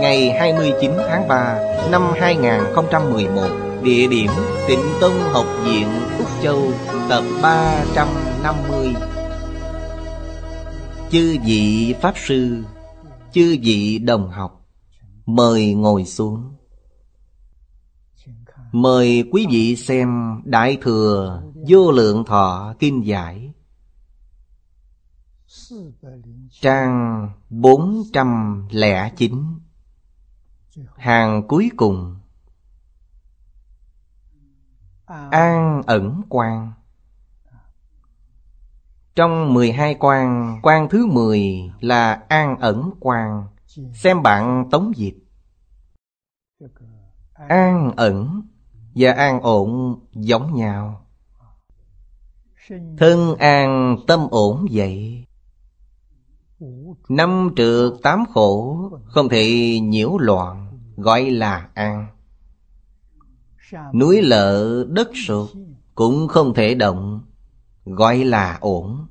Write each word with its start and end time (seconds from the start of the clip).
Ngày 0.00 0.30
29 0.30 0.90
tháng 1.08 1.28
3 1.28 1.58
năm 1.90 2.02
2011 2.16 3.42
Địa 3.82 4.06
điểm 4.06 4.30
Tịnh 4.68 4.82
Tông 5.00 5.12
Học 5.32 5.46
viện, 5.64 5.88
Úc 6.18 6.28
Châu, 6.42 6.72
Tập 7.08 7.24
350 7.42 8.94
Chư 11.10 11.36
vị 11.44 11.94
Pháp 12.00 12.14
Sư, 12.16 12.64
Chư 13.32 13.56
vị 13.62 13.98
đồng 13.98 14.30
học, 14.30 14.66
Mời 15.26 15.74
ngồi 15.74 16.04
xuống. 16.04 16.54
Mời 18.72 19.24
quý 19.32 19.46
vị 19.50 19.76
xem 19.76 20.08
Đại 20.44 20.78
Thừa 20.82 21.42
Vô 21.68 21.92
Lượng 21.92 22.24
Thọ 22.24 22.74
Kinh 22.78 23.06
Giải. 23.06 23.52
Trang 26.60 27.28
409 27.50 29.57
Hàng 30.96 31.48
cuối 31.48 31.70
cùng. 31.76 32.16
An 35.30 35.82
ẩn 35.86 36.22
quan 36.28 36.72
Trong 39.14 39.54
12 39.54 39.96
quan, 40.00 40.58
quan 40.62 40.88
thứ 40.88 41.06
10 41.06 41.72
là 41.80 42.12
an 42.28 42.58
ẩn 42.58 42.90
quan 43.00 43.46
Xem 43.94 44.22
bạn 44.22 44.68
tống 44.70 44.92
dịch 44.96 45.16
An 47.32 47.92
ẩn 47.96 48.42
và 48.94 49.12
an 49.12 49.40
ổn 49.40 50.00
giống 50.12 50.54
nhau. 50.54 51.06
Thân 52.98 53.34
an 53.34 53.96
tâm 54.06 54.20
ổn 54.30 54.66
vậy. 54.72 55.24
Năm 57.08 57.50
trượt 57.56 57.92
tám 58.02 58.24
khổ 58.34 58.78
Không 59.04 59.28
thể 59.28 59.78
nhiễu 59.82 60.18
loạn. 60.18 60.67
Gọi 60.98 61.30
là 61.30 61.68
an 61.74 62.06
Núi 63.94 64.22
lợ 64.22 64.84
đất 64.88 65.10
sụt 65.14 65.50
Cũng 65.94 66.28
không 66.28 66.54
thể 66.54 66.74
động, 66.74 67.24
Gọi 67.84 68.24
là 68.24 68.58
ổn. 68.60 69.06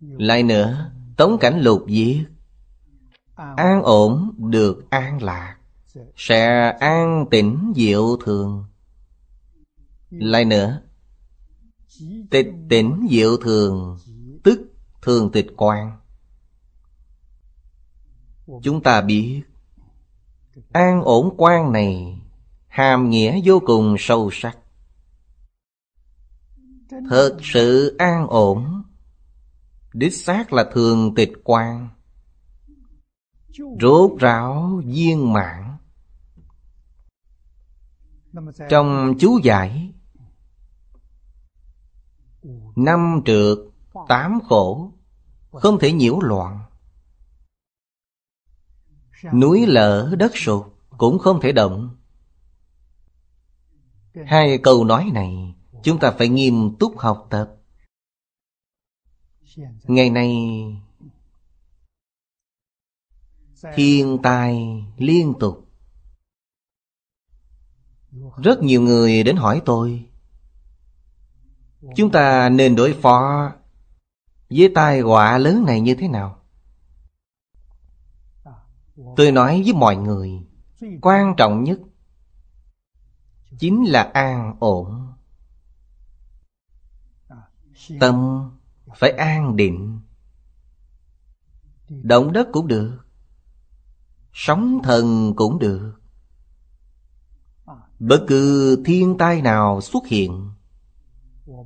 Lại 0.00 0.42
nữa, 0.42 0.90
Tống 1.16 1.38
cảnh 1.40 1.60
lục 1.60 1.84
viết, 1.86 2.24
An 3.56 3.82
ổn, 3.82 4.34
được 4.50 4.90
an 4.90 5.22
lạc, 5.22 5.56
Sẽ 6.16 6.70
an 6.80 7.26
tĩnh 7.30 7.72
diệu 7.76 8.16
thường. 8.24 8.64
Lại 10.10 10.44
nữa, 10.44 10.82
Tịch 12.30 12.48
tỉnh 12.68 13.06
diệu 13.10 13.36
thường, 13.36 13.98
Tức 14.44 14.60
thường 15.02 15.32
tịch 15.32 15.46
quan. 15.56 15.98
Chúng 18.62 18.82
ta 18.82 19.00
biết 19.00 19.42
An 20.76 21.02
ổn 21.02 21.34
quan 21.36 21.72
này 21.72 22.20
Hàm 22.66 23.10
nghĩa 23.10 23.40
vô 23.44 23.60
cùng 23.66 23.96
sâu 23.98 24.30
sắc. 24.32 24.58
Thật 27.10 27.36
sự 27.42 27.96
an 27.98 28.26
ổn 28.26 28.82
Đích 29.92 30.14
xác 30.14 30.52
là 30.52 30.70
thường 30.72 31.14
tịch 31.14 31.32
quan. 31.44 31.88
Rốt 33.80 34.10
ráo 34.18 34.80
viên 34.84 35.32
mãn. 35.32 35.76
Trong 38.68 39.14
chú 39.20 39.38
giải 39.42 39.92
Năm 42.76 43.22
trượt, 43.24 43.58
tám 44.08 44.38
khổ 44.48 44.92
Không 45.50 45.78
thể 45.78 45.92
nhiễu 45.92 46.20
loạn. 46.20 46.65
Núi 49.22 49.66
lở, 49.66 50.14
đất 50.18 50.32
sụt 50.34 50.66
Cũng 50.98 51.18
không 51.18 51.40
thể 51.40 51.52
động. 51.52 51.96
Hai 54.26 54.58
câu 54.58 54.84
nói 54.84 55.10
này, 55.14 55.54
Chúng 55.82 55.98
ta 55.98 56.14
phải 56.18 56.28
nghiêm 56.28 56.76
túc 56.78 56.98
học 56.98 57.26
tập. 57.30 57.56
Ngày 59.84 60.10
nay, 60.10 60.34
Thiên 63.74 64.18
tai 64.22 64.84
liên 64.96 65.34
tục. 65.40 65.68
Rất 68.42 68.62
nhiều 68.62 68.82
người 68.82 69.22
đến 69.22 69.36
hỏi 69.36 69.62
tôi, 69.64 70.04
Chúng 71.96 72.10
ta 72.10 72.48
nên 72.48 72.76
đối 72.76 72.92
phó 72.92 73.52
Với 74.50 74.72
tai 74.74 75.00
họa 75.00 75.38
lớn 75.38 75.64
này 75.66 75.80
như 75.80 75.94
thế 75.94 76.08
nào? 76.08 76.45
Tôi 79.16 79.32
nói 79.32 79.62
với 79.64 79.72
mọi 79.72 79.96
người, 79.96 80.30
Quan 81.02 81.34
trọng 81.36 81.64
nhất 81.64 81.78
Chính 83.58 83.84
là 83.84 84.02
an 84.02 84.56
ổn. 84.60 85.12
Tâm 88.00 88.48
phải 88.96 89.10
an 89.10 89.56
định. 89.56 90.00
Động 91.88 92.32
đất 92.32 92.48
cũng 92.52 92.66
được, 92.66 92.98
Sóng 94.32 94.80
thần 94.84 95.34
cũng 95.36 95.58
được. 95.58 95.92
Bất 97.98 98.24
cứ 98.28 98.82
thiên 98.86 99.18
tai 99.18 99.42
nào 99.42 99.80
xuất 99.80 100.06
hiện, 100.06 100.50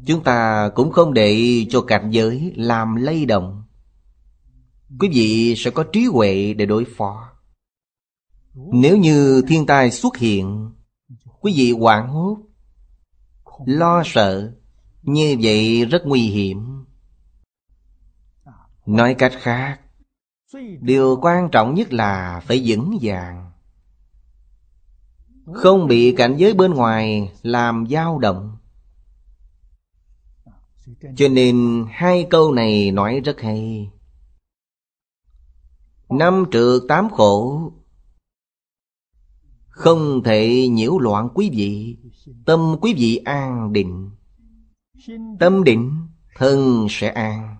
Chúng 0.06 0.24
ta 0.24 0.70
cũng 0.74 0.92
không 0.92 1.14
để 1.14 1.64
cho 1.70 1.80
cảnh 1.80 2.10
giới 2.10 2.52
làm 2.56 2.96
lay 2.96 3.26
động. 3.26 3.59
Quý 4.98 5.08
vị 5.12 5.54
sẽ 5.56 5.70
có 5.70 5.84
trí 5.92 6.04
huệ 6.04 6.54
để 6.54 6.66
đối 6.66 6.84
phó. 6.96 7.32
Nếu 8.54 8.96
như 8.96 9.42
thiên 9.48 9.66
tai 9.66 9.90
xuất 9.90 10.16
hiện, 10.16 10.70
Quý 11.40 11.52
vị 11.56 11.72
hoảng 11.72 12.08
hốt, 12.08 12.38
Lo 13.66 14.02
sợ, 14.06 14.52
Như 15.02 15.36
vậy 15.42 15.84
rất 15.84 16.02
nguy 16.06 16.20
hiểm. 16.20 16.84
Nói 18.86 19.14
cách 19.14 19.32
khác, 19.40 19.80
Điều 20.80 21.18
quan 21.22 21.48
trọng 21.52 21.74
nhất 21.74 21.92
là 21.92 22.40
phải 22.46 22.62
vững 22.66 22.98
vàng. 23.02 23.50
Không 25.54 25.86
bị 25.86 26.14
cảnh 26.16 26.36
giới 26.36 26.54
bên 26.54 26.74
ngoài 26.74 27.32
làm 27.42 27.86
dao 27.90 28.18
động. 28.18 28.56
Cho 31.16 31.28
nên 31.28 31.86
hai 31.90 32.26
câu 32.30 32.52
này 32.52 32.90
nói 32.90 33.20
rất 33.24 33.40
hay. 33.40 33.90
Năm 36.10 36.44
trượt 36.52 36.82
tám 36.88 37.10
khổ. 37.10 37.62
Không 39.68 40.22
thể 40.22 40.68
nhiễu 40.68 40.98
loạn 40.98 41.28
quý 41.34 41.50
vị, 41.52 41.96
Tâm 42.44 42.76
quý 42.80 42.94
vị 42.94 43.16
an 43.16 43.72
định. 43.72 44.10
Tâm 45.40 45.64
định, 45.64 45.92
Thân 46.36 46.86
sẽ 46.90 47.08
an. 47.08 47.56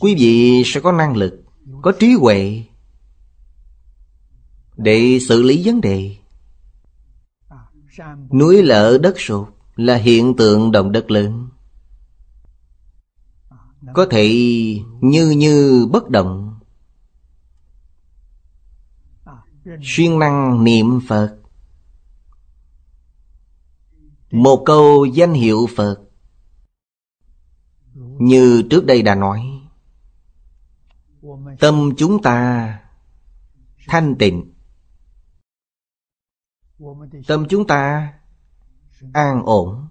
Quý 0.00 0.14
vị 0.14 0.62
sẽ 0.66 0.80
có 0.80 0.92
năng 0.92 1.16
lực, 1.16 1.44
Có 1.82 1.92
trí 2.00 2.12
huệ 2.12 2.62
Để 4.76 5.18
xử 5.28 5.42
lý 5.42 5.62
vấn 5.64 5.80
đề. 5.80 6.16
Núi 8.32 8.62
lở 8.62 8.98
đất 9.02 9.20
sụp 9.20 9.48
Là 9.76 9.96
hiện 9.96 10.36
tượng 10.36 10.72
động 10.72 10.92
đất 10.92 11.10
lớn. 11.10 11.48
Có 13.94 14.06
thể 14.10 14.28
như 15.00 15.30
như 15.30 15.86
bất 15.92 16.10
động. 16.10 16.60
Xuyên 19.82 20.18
năng 20.18 20.64
niệm 20.64 21.00
phật. 21.08 21.38
Một 24.30 24.62
câu 24.66 25.04
danh 25.04 25.32
hiệu 25.32 25.66
phật. 25.76 26.00
Như 28.18 28.62
trước 28.70 28.86
đây 28.86 29.02
đã 29.02 29.14
nói, 29.14 29.42
tâm 31.60 31.90
chúng 31.96 32.22
ta 32.22 32.78
thanh 33.88 34.16
tịnh. 34.18 34.52
Tâm 37.26 37.46
chúng 37.48 37.66
ta 37.66 38.12
an 39.12 39.42
ổn 39.44 39.88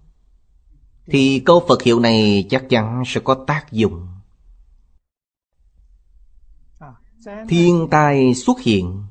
thì 1.06 1.42
câu 1.45 1.63
phật 1.68 1.81
hiệu 1.81 2.00
này 2.00 2.48
chắc 2.50 2.65
chắn 2.69 3.03
sẽ 3.06 3.21
có 3.24 3.44
tác 3.48 3.71
dụng. 3.71 4.07
Thiên 7.50 7.88
tai 7.92 8.33
xuất 8.33 8.59
hiện, 8.62 9.03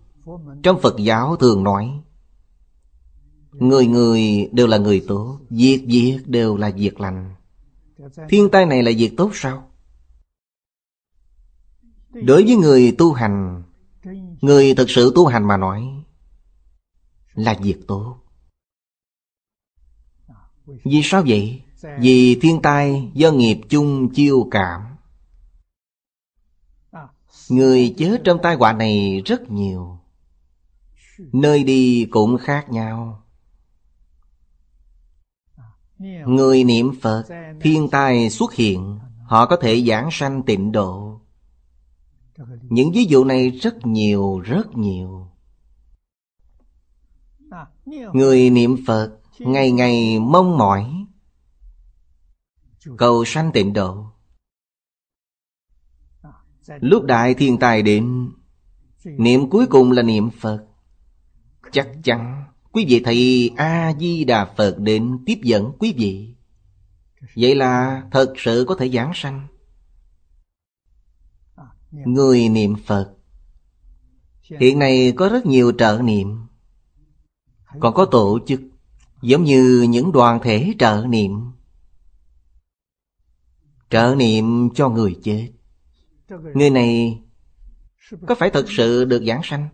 trong 0.63 0.81
phật 0.81 0.95
giáo 0.99 1.37
thường 1.37 1.65
nói, 1.65 2.01
người 3.53 3.87
người 3.87 4.49
đều 4.53 4.67
là 4.67 4.79
người 4.79 5.05
tốt, 5.09 5.39
việc 5.51 5.85
việc 5.87 6.19
đều 6.27 6.57
là 6.57 6.71
việc 6.71 7.01
lành. 7.01 7.35
Thiên 8.29 8.49
tai 8.53 8.67
này 8.67 8.83
là 8.83 8.93
việc 8.97 9.15
tốt 9.17 9.31
sao? 9.35 9.71
Đối 12.13 12.45
với 12.45 12.57
người 12.57 12.95
tu 12.99 13.13
hành, 13.13 13.63
người 14.41 14.75
thực 14.75 14.91
sự 14.91 15.13
tu 15.15 15.27
hành 15.27 15.49
mà 15.49 15.57
nói, 15.57 16.05
là 17.35 17.59
việc 17.63 17.77
tốt. 17.87 18.17
Vì 20.67 21.01
sao 21.05 21.23
vậy? 21.27 21.63
Vì 21.99 22.39
thiên 22.43 22.63
tai, 22.63 23.11
do 23.15 23.33
nghiệp 23.33 23.61
chung 23.69 24.13
chiêu 24.15 24.49
cảm. 24.51 24.81
Người 27.49 27.95
chết 27.99 28.21
trong 28.25 28.39
tai 28.43 28.57
họa 28.57 28.73
này 28.73 29.23
rất 29.25 29.51
nhiều. 29.51 29.99
Nơi 31.19 31.65
đi 31.65 32.07
cũng 32.11 32.39
khác 32.39 32.71
nhau. 32.71 33.23
Người 36.27 36.65
niệm 36.65 36.93
Phật, 37.03 37.25
Thiên 37.61 37.89
tai 37.91 38.31
xuất 38.31 38.55
hiện, 38.55 38.99
Họ 39.25 39.47
có 39.47 39.57
thể 39.57 39.83
giảng 39.83 40.09
sanh 40.13 40.43
tịnh 40.43 40.73
độ. 40.73 41.21
Những 42.63 42.93
ví 42.93 43.05
dụ 43.05 43.25
này 43.25 43.51
rất 43.51 43.87
nhiều 43.87 44.39
rất 44.39 44.77
nhiều. 44.77 45.27
Người 48.13 48.51
niệm 48.51 48.77
Phật, 48.87 49.21
Ngày 49.41 49.73
ngày 49.73 50.19
mong 50.19 50.59
mỏi 50.59 51.00
Cầu 52.99 53.25
sanh 53.25 53.53
tịnh 53.53 53.73
độ 53.73 54.07
Lúc 56.81 57.05
đại 57.05 57.35
thiên 57.35 57.59
tài 57.59 57.83
đến, 57.83 58.31
Niệm 59.05 59.51
cuối 59.51 59.67
cùng 59.67 59.93
là 59.93 60.03
niệm 60.03 60.31
Phật. 60.31 60.67
Chắc 61.73 61.89
chắn 62.05 62.45
Quý 62.73 62.87
vị 62.89 63.03
thầy 63.05 63.51
A-di-đà 63.57 64.45
Phật 64.45 64.79
đến 64.79 65.19
tiếp 65.27 65.39
dẫn 65.43 65.73
quý 65.79 65.95
vị. 65.97 66.35
Vậy 67.37 67.55
là 67.55 68.03
thật 68.11 68.35
sự 68.37 68.65
có 68.69 68.75
thể 68.75 68.89
giảng 68.89 69.13
sanh. 69.15 69.47
Người 71.91 72.49
niệm 72.49 72.77
Phật, 72.87 73.15
Hiện 74.61 74.79
nay 74.79 75.13
có 75.17 75.29
rất 75.29 75.47
nhiều 75.47 75.73
trợ 75.79 76.01
niệm. 76.05 76.47
Còn 77.81 77.95
có 77.95 78.05
tổ 78.05 78.39
chức, 78.47 78.61
Giống 79.23 79.45
như 79.45 79.87
những 79.89 80.13
đoàn 80.13 80.41
thể 80.43 80.75
trợ 80.79 81.05
niệm. 81.09 81.50
Trợ 83.91 84.15
niệm 84.19 84.71
cho 84.75 84.89
người 84.89 85.21
chết. 85.23 85.53
Người 86.55 86.71
này 86.71 87.21
Có 88.27 88.35
phải 88.35 88.51
thật 88.51 88.67
sự 88.69 89.05
được 89.05 89.23
giảng 89.27 89.41
sanh? 89.45 89.69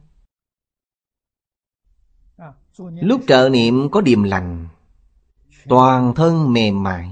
Lúc 2.78 3.20
trợ 3.28 3.48
niệm 3.52 3.90
có 3.90 4.00
điềm 4.00 4.22
lành, 4.22 4.68
Toàn 5.68 6.14
thân 6.14 6.52
mềm 6.52 6.82
mại. 6.82 7.10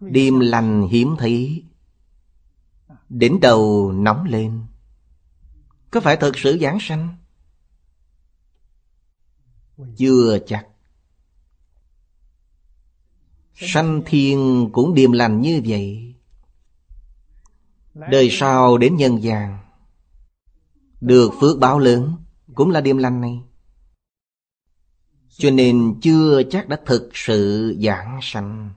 Điềm 0.00 0.40
lành 0.40 0.88
hiếm 0.88 1.16
thấy, 1.18 1.64
Đỉnh 3.08 3.40
đầu 3.40 3.92
nóng 3.92 4.24
lên. 4.24 4.66
Có 5.90 6.00
phải 6.00 6.16
thật 6.16 6.32
sự 6.36 6.58
giảng 6.60 6.78
sanh? 6.80 7.16
Chưa 9.96 10.38
chắc. 10.46 10.71
Sanh 13.54 14.02
thiên 14.06 14.68
cũng 14.72 14.94
điềm 14.94 15.12
lành 15.12 15.40
như 15.40 15.62
vậy. 15.66 16.14
Đời 17.94 18.28
sau 18.30 18.78
đến 18.78 18.96
nhân 18.96 19.22
gian, 19.22 19.58
Được 21.00 21.30
phước 21.40 21.58
báo 21.58 21.78
lớn 21.78 22.12
Cũng 22.54 22.70
là 22.70 22.80
điềm 22.80 22.98
lành 22.98 23.20
này. 23.20 23.40
Cho 25.28 25.50
nên 25.50 26.00
chưa 26.02 26.42
chắc 26.50 26.68
đã 26.68 26.80
thực 26.86 27.10
sự 27.14 27.76
giảng 27.80 28.18
sanh. 28.22 28.70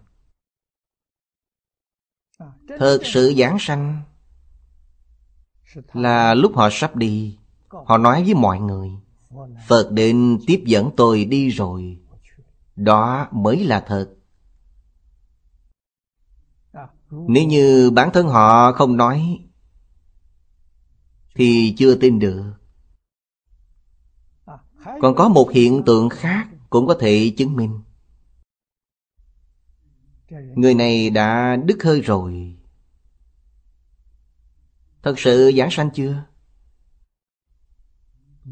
Thực 2.79 3.01
sự 3.05 3.33
giảng 3.37 3.57
sanh 3.59 4.01
Là 5.93 6.33
lúc 6.33 6.55
họ 6.55 6.69
sắp 6.71 6.95
đi, 6.95 7.37
Họ 7.85 7.97
nói 7.97 8.23
với 8.23 8.33
mọi 8.33 8.59
người, 8.59 8.91
Phật 9.67 9.91
đến 9.91 10.39
tiếp 10.47 10.63
dẫn 10.65 10.89
tôi 10.97 11.25
đi 11.25 11.49
rồi, 11.49 11.97
Đó 12.75 13.27
mới 13.31 13.63
là 13.63 13.83
thật 13.87 14.14
nếu 17.27 17.47
như 17.47 17.91
bản 17.91 18.09
thân 18.13 18.27
họ 18.27 18.71
không 18.71 18.97
nói, 18.97 19.39
Thì 21.35 21.75
chưa 21.77 21.95
tin 21.95 22.19
được. 22.19 22.53
Còn 25.01 25.15
có 25.15 25.29
một 25.29 25.51
hiện 25.51 25.83
tượng 25.85 26.09
khác 26.09 26.47
Cũng 26.69 26.87
có 26.87 26.97
thể 26.99 27.33
chứng 27.37 27.55
minh. 27.55 27.79
Người 30.55 30.73
này 30.73 31.09
đã 31.09 31.55
đứt 31.55 31.83
hơi 31.83 32.01
rồi. 32.01 32.55
Thật 35.03 35.19
sự 35.19 35.51
giảng 35.57 35.71
sanh 35.71 35.89
chưa? 35.93 36.23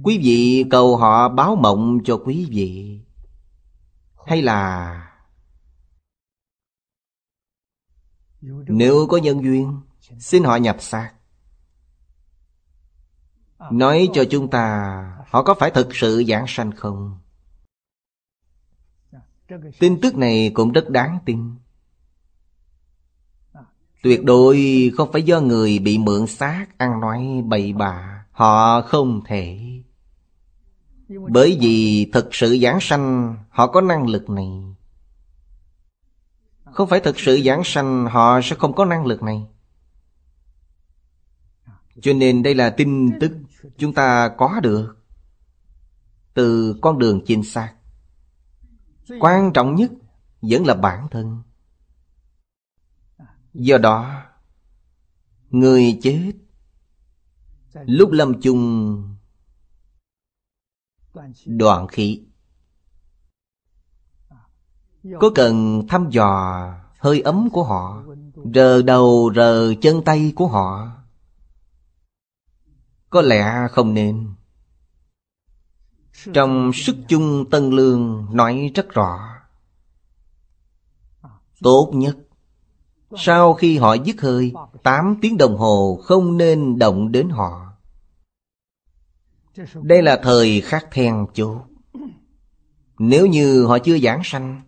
Quý 0.03 0.17
vị 0.23 0.65
cầu 0.69 0.97
họ 0.97 1.29
báo 1.29 1.55
mộng 1.55 1.99
cho 2.05 2.17
quý 2.25 2.47
vị. 2.49 2.99
Hay 4.27 4.41
là 4.41 5.12
Nếu 8.67 9.07
có 9.09 9.17
nhân 9.17 9.43
duyên 9.43 9.79
Xin 10.19 10.43
họ 10.43 10.55
nhập 10.55 10.77
xác. 10.79 11.11
Nói 13.71 14.09
cho 14.13 14.23
chúng 14.29 14.49
ta 14.49 14.93
Họ 15.27 15.43
có 15.43 15.55
phải 15.59 15.71
thực 15.71 15.95
sự 15.95 16.23
giảng 16.27 16.45
sanh 16.47 16.71
không? 16.71 17.17
Tin 19.79 20.01
tức 20.01 20.15
này 20.15 20.51
cũng 20.53 20.71
rất 20.71 20.89
đáng 20.89 21.19
tin. 21.25 21.55
Tuyệt 24.03 24.23
đối 24.23 24.91
không 24.97 25.11
phải 25.11 25.23
do 25.23 25.41
người 25.41 25.79
bị 25.79 25.97
mượn 25.97 26.27
xác 26.27 26.65
Ăn 26.77 26.99
nói 27.01 27.43
bậy 27.45 27.73
bạ. 27.73 28.25
Họ 28.31 28.81
không 28.81 29.21
thể. 29.25 29.59
Bởi 31.29 31.57
vì 31.61 32.09
thực 32.13 32.35
sự 32.35 32.57
giảng 32.61 32.77
sanh 32.81 33.35
Họ 33.49 33.67
có 33.67 33.81
năng 33.81 34.07
lực 34.07 34.29
này 34.29 34.72
không 36.73 36.89
phải 36.89 36.99
thực 36.99 37.19
sự 37.19 37.41
giảng 37.45 37.61
sanh, 37.63 38.05
Họ 38.05 38.39
sẽ 38.43 38.55
không 38.55 38.75
có 38.75 38.85
năng 38.85 39.05
lực 39.05 39.23
này. 39.23 39.45
Cho 42.01 42.13
nên 42.13 42.43
đây 42.43 42.55
là 42.55 42.69
tin 42.69 43.19
tức 43.19 43.31
Chúng 43.77 43.93
ta 43.93 44.29
có 44.37 44.59
được 44.63 44.95
Từ 46.33 46.75
con 46.81 46.99
đường 46.99 47.21
chính 47.25 47.43
xác. 47.43 47.73
Quan 49.19 49.53
trọng 49.53 49.75
nhất 49.75 49.91
Vẫn 50.41 50.65
là 50.65 50.73
bản 50.73 51.07
thân. 51.11 51.41
Do 53.53 53.77
đó, 53.77 54.23
Người 55.49 55.99
chết 56.01 56.31
Lúc 57.85 58.11
lâm 58.11 58.41
chung 58.41 59.03
Đoạn 61.45 61.87
khí 61.87 62.23
có 65.19 65.31
cần 65.35 65.83
thăm 65.89 66.09
dò 66.09 66.73
hơi 66.99 67.21
ấm 67.21 67.49
của 67.49 67.63
họ 67.63 68.03
Rờ 68.53 68.81
đầu 68.81 69.31
rờ 69.35 69.73
chân 69.81 70.03
tay 70.03 70.33
của 70.35 70.47
họ? 70.47 70.91
Có 73.09 73.21
lẽ 73.21 73.67
không 73.71 73.93
nên. 73.93 74.33
Trong 76.33 76.71
sức 76.73 76.95
chung 77.07 77.49
Tân 77.49 77.69
Lương 77.69 78.27
nói 78.31 78.71
rất 78.75 78.89
rõ. 78.89 79.29
Tốt 81.61 81.91
nhất 81.93 82.17
Sau 83.17 83.53
khi 83.53 83.77
họ 83.77 83.93
dứt 83.93 84.21
hơi 84.21 84.53
tám 84.83 85.17
tiếng 85.21 85.37
đồng 85.37 85.57
hồ 85.57 85.99
không 86.03 86.37
nên 86.37 86.79
động 86.79 87.11
đến 87.11 87.29
họ. 87.29 87.73
Đây 89.81 90.01
là 90.01 90.19
thời 90.23 90.61
khắc 90.61 90.87
then 90.91 91.25
chốt. 91.33 91.61
Nếu 92.99 93.25
như 93.25 93.65
họ 93.65 93.77
chưa 93.79 93.99
giảng 93.99 94.21
sanh 94.23 94.61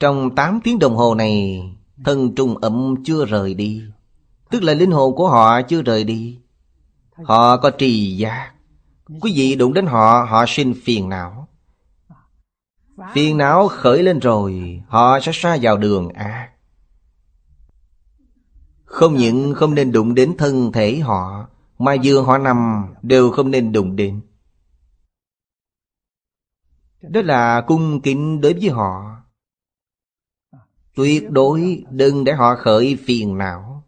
trong 0.00 0.34
8 0.34 0.60
tiếng 0.64 0.78
đồng 0.78 0.96
hồ 0.96 1.14
này, 1.14 1.62
Thân 2.04 2.34
trùng 2.34 2.58
ẩm 2.58 2.94
chưa 3.04 3.24
rời 3.24 3.54
đi. 3.54 3.82
Tức 4.50 4.62
là 4.62 4.74
linh 4.74 4.90
hồn 4.90 5.16
của 5.16 5.28
họ 5.28 5.62
chưa 5.62 5.82
rời 5.82 6.04
đi. 6.04 6.38
Họ 7.24 7.56
có 7.56 7.70
trì 7.70 8.16
giác. 8.16 8.52
Quý 9.20 9.32
vị 9.36 9.54
đụng 9.54 9.74
đến 9.74 9.86
họ 9.86 10.26
Họ 10.30 10.44
sinh 10.48 10.74
phiền 10.84 11.08
não. 11.08 11.48
Phiền 13.12 13.36
não 13.36 13.68
khởi 13.68 14.02
lên 14.02 14.18
rồi, 14.18 14.82
Họ 14.88 15.20
sẽ 15.20 15.32
xa 15.34 15.58
vào 15.62 15.76
đường 15.76 16.08
ác. 16.08 16.50
Không 18.84 19.14
những 19.14 19.54
không 19.54 19.74
nên 19.74 19.92
đụng 19.92 20.14
đến 20.14 20.36
thân 20.38 20.72
thể 20.72 20.98
họ, 20.98 21.48
Mà 21.78 21.96
vừa 22.04 22.20
họ 22.20 22.38
nằm 22.38 22.86
Đều 23.02 23.30
không 23.30 23.50
nên 23.50 23.72
đụng 23.72 23.96
đến. 23.96 24.20
Đó 27.02 27.22
là 27.24 27.60
cung 27.60 28.00
kính 28.00 28.40
đối 28.40 28.52
với 28.52 28.68
họ. 28.68 29.23
Tuyệt 30.94 31.30
đối 31.30 31.84
đừng 31.90 32.24
để 32.24 32.32
họ 32.32 32.56
khởi 32.56 32.98
phiền 33.06 33.38
não. 33.38 33.84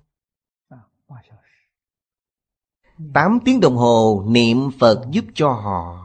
Tám 3.14 3.38
tiếng 3.44 3.60
đồng 3.60 3.76
hồ, 3.76 4.25
niệm 4.28 4.70
Phật 4.80 5.06
giúp 5.10 5.25
cho 5.34 5.52
họ. 5.52 6.02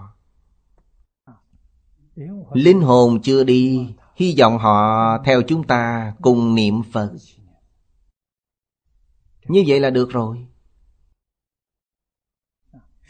Linh 2.54 2.82
hồn 2.82 3.22
chưa 3.22 3.44
đi, 3.44 3.88
Hy 4.16 4.36
vọng 4.40 4.58
họ 4.58 5.18
theo 5.26 5.42
chúng 5.42 5.64
ta 5.68 6.14
cùng 6.22 6.56
niệm 6.56 6.82
Phật. 6.94 7.12
Như 9.48 9.64
vậy 9.68 9.80
là 9.80 9.90
được 9.90 10.10
rồi. 10.10 10.48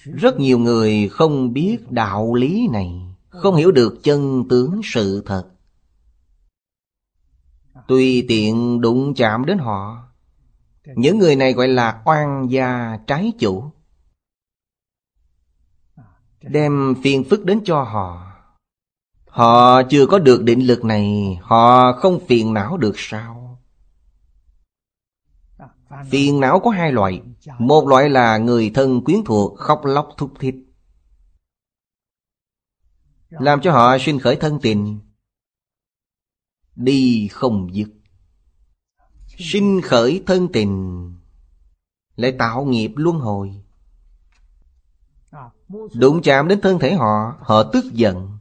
Rất 0.04 0.40
nhiều 0.40 0.60
người 0.60 1.10
không 1.12 1.54
biết 1.54 1.92
đạo 1.92 2.34
lý 2.34 2.68
này, 2.68 3.02
Không 3.30 3.56
hiểu 3.56 3.72
được 3.72 4.00
chân 4.04 4.44
tướng 4.50 4.82
sự 4.84 5.24
thật. 5.26 5.50
Tùy 7.92 8.26
tiện 8.28 8.82
đụng 8.82 9.14
chạm 9.16 9.46
đến 9.46 9.58
họ, 9.58 10.04
Những 10.96 11.20
người 11.20 11.36
này 11.36 11.54
gọi 11.54 11.68
là 11.68 12.02
oan 12.06 12.48
gia 12.50 12.98
trái 13.08 13.32
chủ. 13.40 13.72
Đem 16.42 16.96
phiền 17.04 17.24
phức 17.30 17.46
đến 17.46 17.62
cho 17.66 17.84
họ. 17.84 18.34
Họ 19.28 19.84
chưa 19.84 20.06
có 20.06 20.20
được 20.20 20.44
định 20.44 20.68
lực 20.68 20.86
này, 20.86 21.38
Họ 21.42 21.94
không 21.94 22.20
phiền 22.28 22.54
não 22.54 22.78
được 22.78 22.94
sao? 22.96 23.60
Phiền 26.10 26.40
não 26.40 26.60
có 26.60 26.70
hai 26.70 26.92
loại. 26.92 27.22
Một 27.60 27.88
loại 27.88 28.10
là 28.10 28.38
người 28.38 28.72
thân 28.74 29.04
quyến 29.04 29.24
thuộc, 29.26 29.58
Khóc 29.58 29.82
lóc 29.86 30.10
thúc 30.18 30.32
thích 30.40 30.56
Làm 33.30 33.62
cho 33.62 33.72
họ 33.72 33.98
sinh 33.98 34.20
khởi 34.20 34.36
thân 34.36 34.60
tình. 34.62 35.00
Đi 36.76 37.28
không 37.28 37.76
dứt. 37.76 37.90
Sinh 39.38 39.82
khởi 39.82 40.24
thân 40.28 40.48
tình, 40.54 41.06
Lại 42.16 42.32
tạo 42.40 42.66
nghiệp 42.66 42.92
luân 42.96 43.20
hồi. 43.20 43.62
Đụng 45.94 46.22
chạm 46.22 46.48
đến 46.48 46.62
thân 46.62 46.80
thể 46.80 46.94
họ 46.94 47.38
Họ 47.40 47.64
tức 47.64 47.86
giận. 47.94 48.38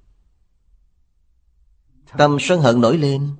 Tâm 2.18 2.36
sân 2.40 2.60
hận 2.60 2.80
nổi 2.80 2.98
lên. 2.98 3.36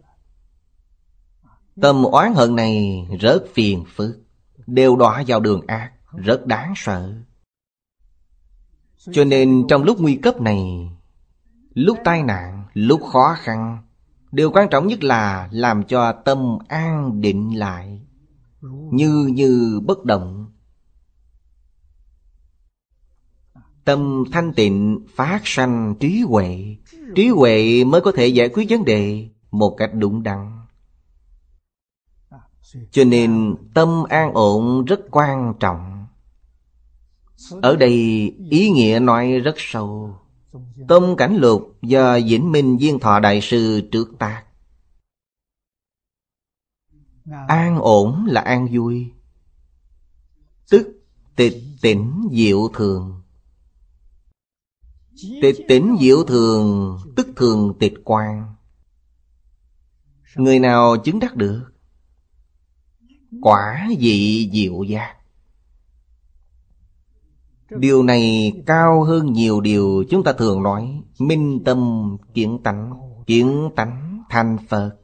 Tâm 1.81 2.05
oán 2.05 2.35
hận 2.35 2.57
này 2.57 3.07
rất 3.21 3.45
phiền 3.55 3.85
phức, 3.95 4.19
Đều 4.67 4.97
đọa 4.97 5.25
vào 5.27 5.41
đường 5.41 5.67
ác, 5.67 5.93
Rất 6.13 6.47
đáng 6.47 6.73
sợ. 6.77 7.15
Cho 9.13 9.25
nên 9.25 9.65
trong 9.69 9.83
lúc 9.83 10.01
nguy 10.01 10.17
cấp 10.17 10.41
này, 10.41 10.91
Lúc 11.75 11.99
tai 12.05 12.23
nạn, 12.23 12.65
Lúc 12.75 13.01
khó 13.13 13.37
khăn 13.39 13.83
Điều 14.33 14.51
quan 14.51 14.69
trọng 14.71 14.87
nhất 14.87 15.05
là 15.05 15.49
Làm 15.53 15.85
cho 15.85 16.13
tâm 16.13 16.59
an 16.69 17.21
định 17.21 17.59
lại, 17.59 18.01
Như 18.93 19.31
như 19.33 19.81
bất 19.87 20.05
động. 20.05 20.53
Tâm 23.85 24.25
thanh 24.33 24.53
tịnh, 24.53 25.07
phát 25.15 25.41
sanh 25.45 25.95
trí 26.01 26.21
huệ. 26.21 26.77
Trí 27.15 27.29
huệ 27.29 27.85
mới 27.85 28.01
có 28.01 28.13
thể 28.13 28.27
giải 28.27 28.49
quyết 28.49 28.67
vấn 28.71 28.85
đề 28.85 29.29
Một 29.51 29.75
cách 29.79 29.91
đúng 29.95 30.23
đắn. 30.23 30.67
Cho 32.91 33.05
nên, 33.05 33.55
tâm 33.75 34.05
an 34.09 34.33
ổn 34.35 34.85
rất 34.85 35.01
quan 35.11 35.55
trọng. 35.61 36.07
Ở 37.63 37.77
đây 37.77 37.93
ý 38.51 38.71
nghĩa 38.71 38.99
nói 39.03 39.31
rất 39.33 39.55
sâu. 39.57 40.19
Tông 40.89 41.17
cảnh 41.17 41.37
lục 41.37 41.77
do 41.83 42.19
Vĩnh 42.27 42.53
Minh 42.53 42.77
Viên 42.77 42.99
Thọ 42.99 43.21
Đại 43.21 43.41
Sư 43.43 43.89
trước 43.93 44.09
ta. 44.19 44.45
An 47.49 47.79
ổn 47.79 48.27
là 48.27 48.41
an 48.41 48.69
vui. 48.73 49.13
Tức 50.71 51.03
tịch 51.37 51.57
tỉnh 51.81 52.29
diệu 52.33 52.69
thường. 52.75 53.23
Tịch 55.43 55.57
tỉnh 55.69 55.97
diệu 56.01 56.25
thường, 56.25 56.99
Tức 57.17 57.29
thường 57.37 57.75
tịch 57.81 57.95
quan 58.05 58.55
Người 60.37 60.59
nào 60.59 60.97
chứng 61.05 61.19
đắc 61.19 61.37
được? 61.37 61.65
Quả 63.41 63.89
vị 63.99 64.51
diệu 64.53 64.83
giác. 64.83 65.20
Điều 67.79 68.03
này 68.03 68.53
cao 68.67 69.05
hơn 69.05 69.33
nhiều 69.33 69.61
điều 69.61 70.05
chúng 70.11 70.25
ta 70.25 70.33
thường 70.33 70.63
nói. 70.63 71.03
Minh 71.19 71.63
tâm 71.65 72.11
kiến 72.35 72.61
tánh 72.65 72.93
Kiến 73.27 73.71
tánh 73.77 74.23
thành 74.31 74.57
Phật. 74.69 74.97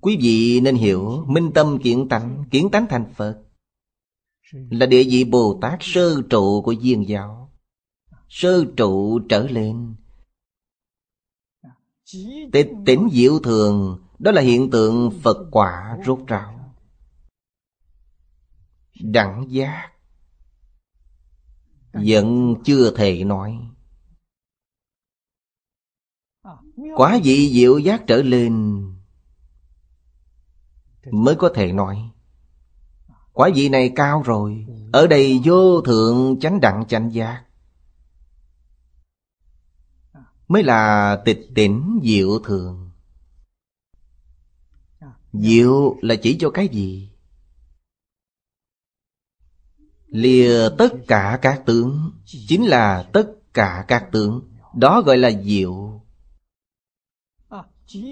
Quý 0.00 0.18
vị 0.20 0.60
nên 0.60 0.74
hiểu, 0.76 1.24
Minh 1.26 1.50
tâm 1.54 1.78
kiến 1.82 2.08
tánh 2.08 2.44
Kiến 2.50 2.68
tánh 2.72 2.86
thành 2.90 3.12
Phật 3.14 3.38
Là 4.52 4.86
địa 4.86 5.04
vị 5.04 5.24
Bồ 5.24 5.58
Tát 5.62 5.78
sơ 5.80 6.22
trụ 6.30 6.62
của 6.62 6.72
Duyên 6.72 7.08
giáo. 7.08 7.52
Sơ 8.28 8.64
trụ 8.76 9.18
trở 9.28 9.46
lên. 9.46 9.94
Tịch 12.52 12.70
tỉnh 12.86 13.08
diệu 13.12 13.38
thường, 13.38 13.98
đó 14.18 14.30
là 14.30 14.42
hiện 14.42 14.70
tượng 14.70 15.10
phật 15.22 15.36
quả 15.50 15.98
rốt 16.06 16.18
ráo. 16.26 16.74
Đẳng 19.00 19.46
giác 19.48 19.95
vẫn 22.04 22.54
chưa 22.64 22.90
thể 22.96 23.24
nói. 23.24 23.58
Quả 26.96 27.18
vị 27.24 27.50
diệu 27.52 27.78
giác 27.78 28.02
trở 28.06 28.22
lên 28.22 28.82
mới 31.12 31.34
có 31.34 31.52
thể 31.54 31.72
nói. 31.72 32.10
Quả 33.32 33.50
vị 33.54 33.68
này 33.68 33.92
cao 33.96 34.22
rồi. 34.22 34.66
ở 34.92 35.06
đây 35.06 35.40
vô 35.44 35.80
thượng 35.80 36.40
chánh 36.40 36.60
đẳng 36.60 36.84
chánh 36.88 37.12
giác. 37.14 37.44
Mới 40.48 40.62
là 40.62 41.16
tịch 41.24 41.48
tỉnh 41.54 42.00
diệu 42.02 42.38
thường 42.44 42.90
diệu 45.32 45.96
là 46.02 46.14
chỉ 46.22 46.36
cho 46.40 46.50
cái 46.50 46.68
gì 46.68 47.10
lìa 50.06 50.68
tất 50.78 50.88
cả 51.08 51.38
các 51.42 51.62
tướng. 51.66 52.10
Chính 52.24 52.66
là 52.66 53.10
tất 53.12 53.32
cả 53.54 53.84
các 53.88 54.08
tướng. 54.12 54.52
Đó 54.74 55.02
gọi 55.06 55.18
là 55.18 55.30
diệu. 55.42 56.02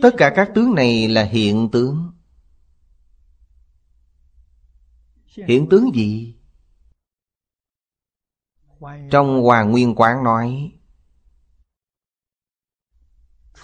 Tất 0.02 0.10
cả 0.16 0.32
các 0.36 0.50
tướng 0.54 0.74
này 0.74 1.08
là 1.08 1.22
hiện 1.24 1.68
tướng. 1.72 2.12
Hiện 5.26 5.66
tướng 5.70 5.90
gì? 5.94 6.34
Trong 9.10 9.42
hoàng 9.42 9.70
nguyên 9.70 9.94
quán 9.94 10.24
nói, 10.24 10.72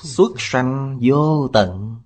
Xuất 0.03 0.33
sanh 0.39 0.99
vô 1.03 1.49
tận. 1.53 2.01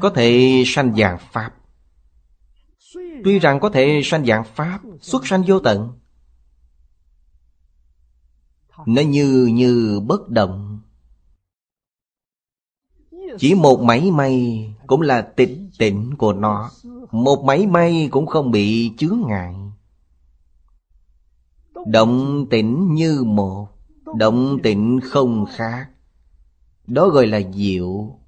Có 0.00 0.12
thể 0.14 0.62
sanh 0.66 0.92
vàng 0.96 1.18
Pháp. 1.32 1.61
Tuy 3.24 3.38
rằng 3.38 3.60
có 3.60 3.68
thể 3.68 4.00
sanh 4.04 4.26
dạng 4.26 4.44
Pháp, 4.44 4.80
Xuất 5.00 5.26
sanh 5.26 5.42
vô 5.46 5.60
tận 5.60 5.92
Nó 8.86 9.02
như 9.02 9.50
như 9.52 10.00
bất 10.06 10.28
động, 10.28 10.80
Chỉ 13.38 13.54
một 13.54 13.80
máy 13.80 14.10
may 14.10 14.66
Cũng 14.86 15.00
là 15.00 15.22
tịch 15.22 15.58
tịnh 15.78 16.16
của 16.18 16.32
nó. 16.32 16.70
Một 17.10 17.44
máy 17.44 17.66
may 17.66 18.08
cũng 18.10 18.26
không 18.26 18.50
bị 18.50 18.92
chướng 18.98 19.22
ngại. 19.26 19.54
Động 21.86 22.46
tĩnh 22.50 22.94
như 22.94 23.24
một, 23.24 23.68
Động 24.16 24.58
tịnh 24.62 25.00
không 25.02 25.46
khác. 25.56 25.90
Đó 26.86 27.08
gọi 27.08 27.26
là 27.26 27.40
diệu. 27.54 28.18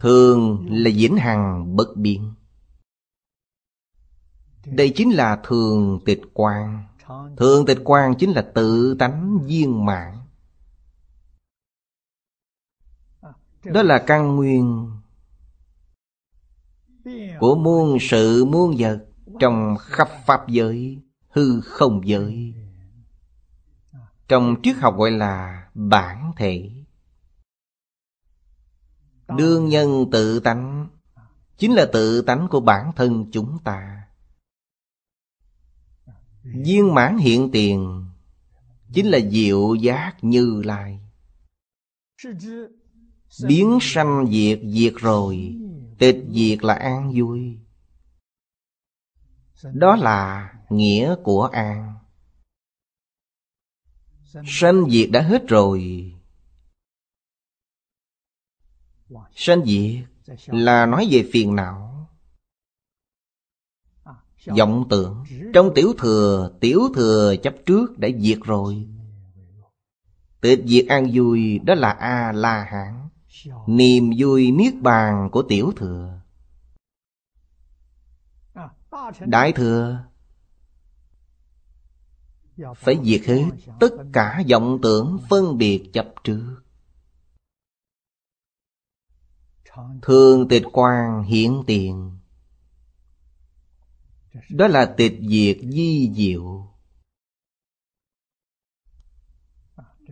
Thường 0.00 0.66
là 0.70 0.90
diễn 0.90 1.16
hằng 1.16 1.76
bất 1.76 1.96
biến. 1.96 2.32
Đây 4.66 4.92
chính 4.96 5.10
là 5.10 5.40
thường 5.44 6.00
tịch 6.04 6.20
quan 6.34 6.84
Thường 7.36 7.66
tịch 7.66 7.78
quan 7.84 8.14
chính 8.18 8.30
là 8.30 8.42
tự 8.54 8.96
tánh 8.98 9.38
viên 9.46 9.84
mãn. 9.84 10.14
Đó 13.64 13.82
là 13.82 14.04
căn 14.06 14.36
nguyên 14.36 14.90
Của 17.40 17.54
muôn 17.54 17.98
sự 18.00 18.44
muôn 18.44 18.74
vật 18.78 19.06
Trong 19.40 19.76
khắp 19.80 20.08
pháp 20.26 20.48
giới, 20.48 21.02
Hư 21.28 21.60
không 21.60 22.00
giới. 22.08 22.54
Trong 24.28 24.56
triết 24.62 24.76
học 24.76 24.94
gọi 24.96 25.10
là 25.10 25.68
bản 25.74 26.32
thể. 26.36 26.70
Đương 29.36 29.68
nhân 29.68 30.10
tự 30.12 30.40
tánh 30.40 30.88
Chính 31.56 31.74
là 31.74 31.86
tự 31.92 32.22
tánh 32.22 32.48
của 32.50 32.60
bản 32.60 32.92
thân 32.96 33.30
chúng 33.32 33.58
ta. 33.64 33.99
Viên 36.42 36.94
mãn 36.94 37.18
hiện 37.18 37.50
tiền 37.52 38.04
Chính 38.92 39.06
là 39.06 39.18
diệu 39.30 39.74
giác 39.74 40.16
như 40.22 40.62
lai. 40.64 41.00
Biến 43.46 43.78
sanh 43.80 44.26
diệt 44.30 44.60
diệt 44.64 44.92
rồi, 44.96 45.56
Tịch 45.98 46.24
diệt 46.30 46.64
là 46.64 46.74
an 46.74 47.12
vui. 47.16 47.58
Đó 49.74 49.96
là 49.96 50.52
nghĩa 50.68 51.14
của 51.24 51.44
an. 51.44 51.94
Sanh 54.46 54.90
diệt 54.90 55.08
đã 55.12 55.22
hết 55.22 55.48
rồi. 55.48 56.12
Sanh 59.34 59.64
diệt 59.64 60.04
là 60.46 60.86
nói 60.86 61.08
về 61.10 61.28
phiền 61.32 61.56
não 61.56 61.89
vọng 64.46 64.86
tưởng. 64.90 65.24
Trong 65.54 65.72
tiểu 65.74 65.92
thừa 65.98 66.50
tiểu 66.60 66.80
thừa 66.94 67.34
chấp 67.42 67.54
trước 67.66 67.98
đã 67.98 68.08
diệt 68.18 68.38
rồi. 68.44 68.86
Tịch 70.40 70.60
diệt 70.66 70.86
an 70.88 71.10
vui, 71.14 71.58
đó 71.58 71.74
là 71.74 71.90
a 71.90 72.32
la 72.32 72.64
hán 72.64 73.08
niềm 73.66 74.10
vui 74.18 74.50
niết 74.50 74.74
bàn 74.82 75.28
của 75.32 75.42
tiểu 75.42 75.72
thừa. 75.76 76.20
Đại 79.20 79.52
thừa, 79.52 80.04
phải 82.76 82.98
diệt 83.04 83.20
hết 83.24 83.44
tất 83.80 83.90
cả 84.12 84.42
vọng 84.50 84.78
tưởng 84.82 85.18
phân 85.28 85.58
biệt 85.58 85.90
chấp 85.92 86.06
trước. 86.24 86.56
Thường 90.02 90.48
tịch 90.48 90.64
quang 90.72 91.22
hiện 91.22 91.62
tiền. 91.66 92.19
Đó 94.50 94.68
là 94.68 94.94
tịch 94.96 95.18
diệt 95.20 95.56
di 95.62 96.12
diệu. 96.14 96.66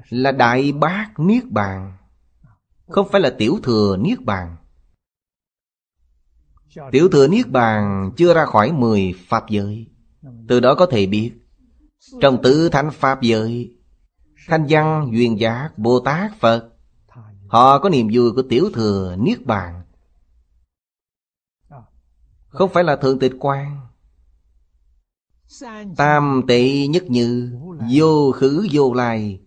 Là 0.08 0.32
đại 0.32 0.72
bác 0.72 1.12
niết 1.18 1.44
bàn. 1.50 1.96
Không 2.88 3.08
phải 3.12 3.20
là 3.20 3.34
tiểu 3.38 3.58
thừa 3.62 3.96
niết 3.96 4.20
bàn. 4.25 4.56
Tiểu 6.92 7.08
thừa 7.08 7.28
niết 7.28 7.48
bàn 7.48 8.12
chưa 8.16 8.34
ra 8.34 8.46
khỏi 8.46 8.72
mười 8.72 9.14
pháp 9.28 9.50
giới. 9.50 9.87
Từ 10.48 10.60
đó 10.60 10.75
có 10.78 10.87
thể 10.90 11.06
biết 11.06 11.32
Trong 12.20 12.42
tứ 12.42 12.68
thánh 12.68 12.90
pháp 12.90 13.22
giới 13.22 13.75
Thanh 14.48 14.66
văn, 14.68 15.10
duyên 15.12 15.40
giác, 15.40 15.70
Bồ 15.76 16.00
Tát, 16.00 16.40
Phật 16.40 16.70
Họ 17.48 17.78
có 17.78 17.88
niềm 17.88 18.08
vui 18.12 18.32
của 18.32 18.42
tiểu 18.42 18.70
thừa 18.75 19.16
Niết 19.18 19.46
Bàn. 19.46 19.82
Không 22.48 22.70
phải 22.72 22.84
là 22.84 22.96
thượng 22.96 23.18
tịch 23.18 23.32
quan 23.40 23.88
Tam 25.97 26.43
tệ 26.49 26.87
nhất 26.87 27.05
như 27.09 27.59
Vô 27.93 28.33
khứ 28.33 28.67
vô 28.73 28.95
lai. 28.95 29.40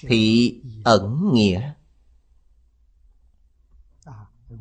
Thị 0.00 0.62
ẩn 0.84 1.30
nghĩa. 1.32 1.72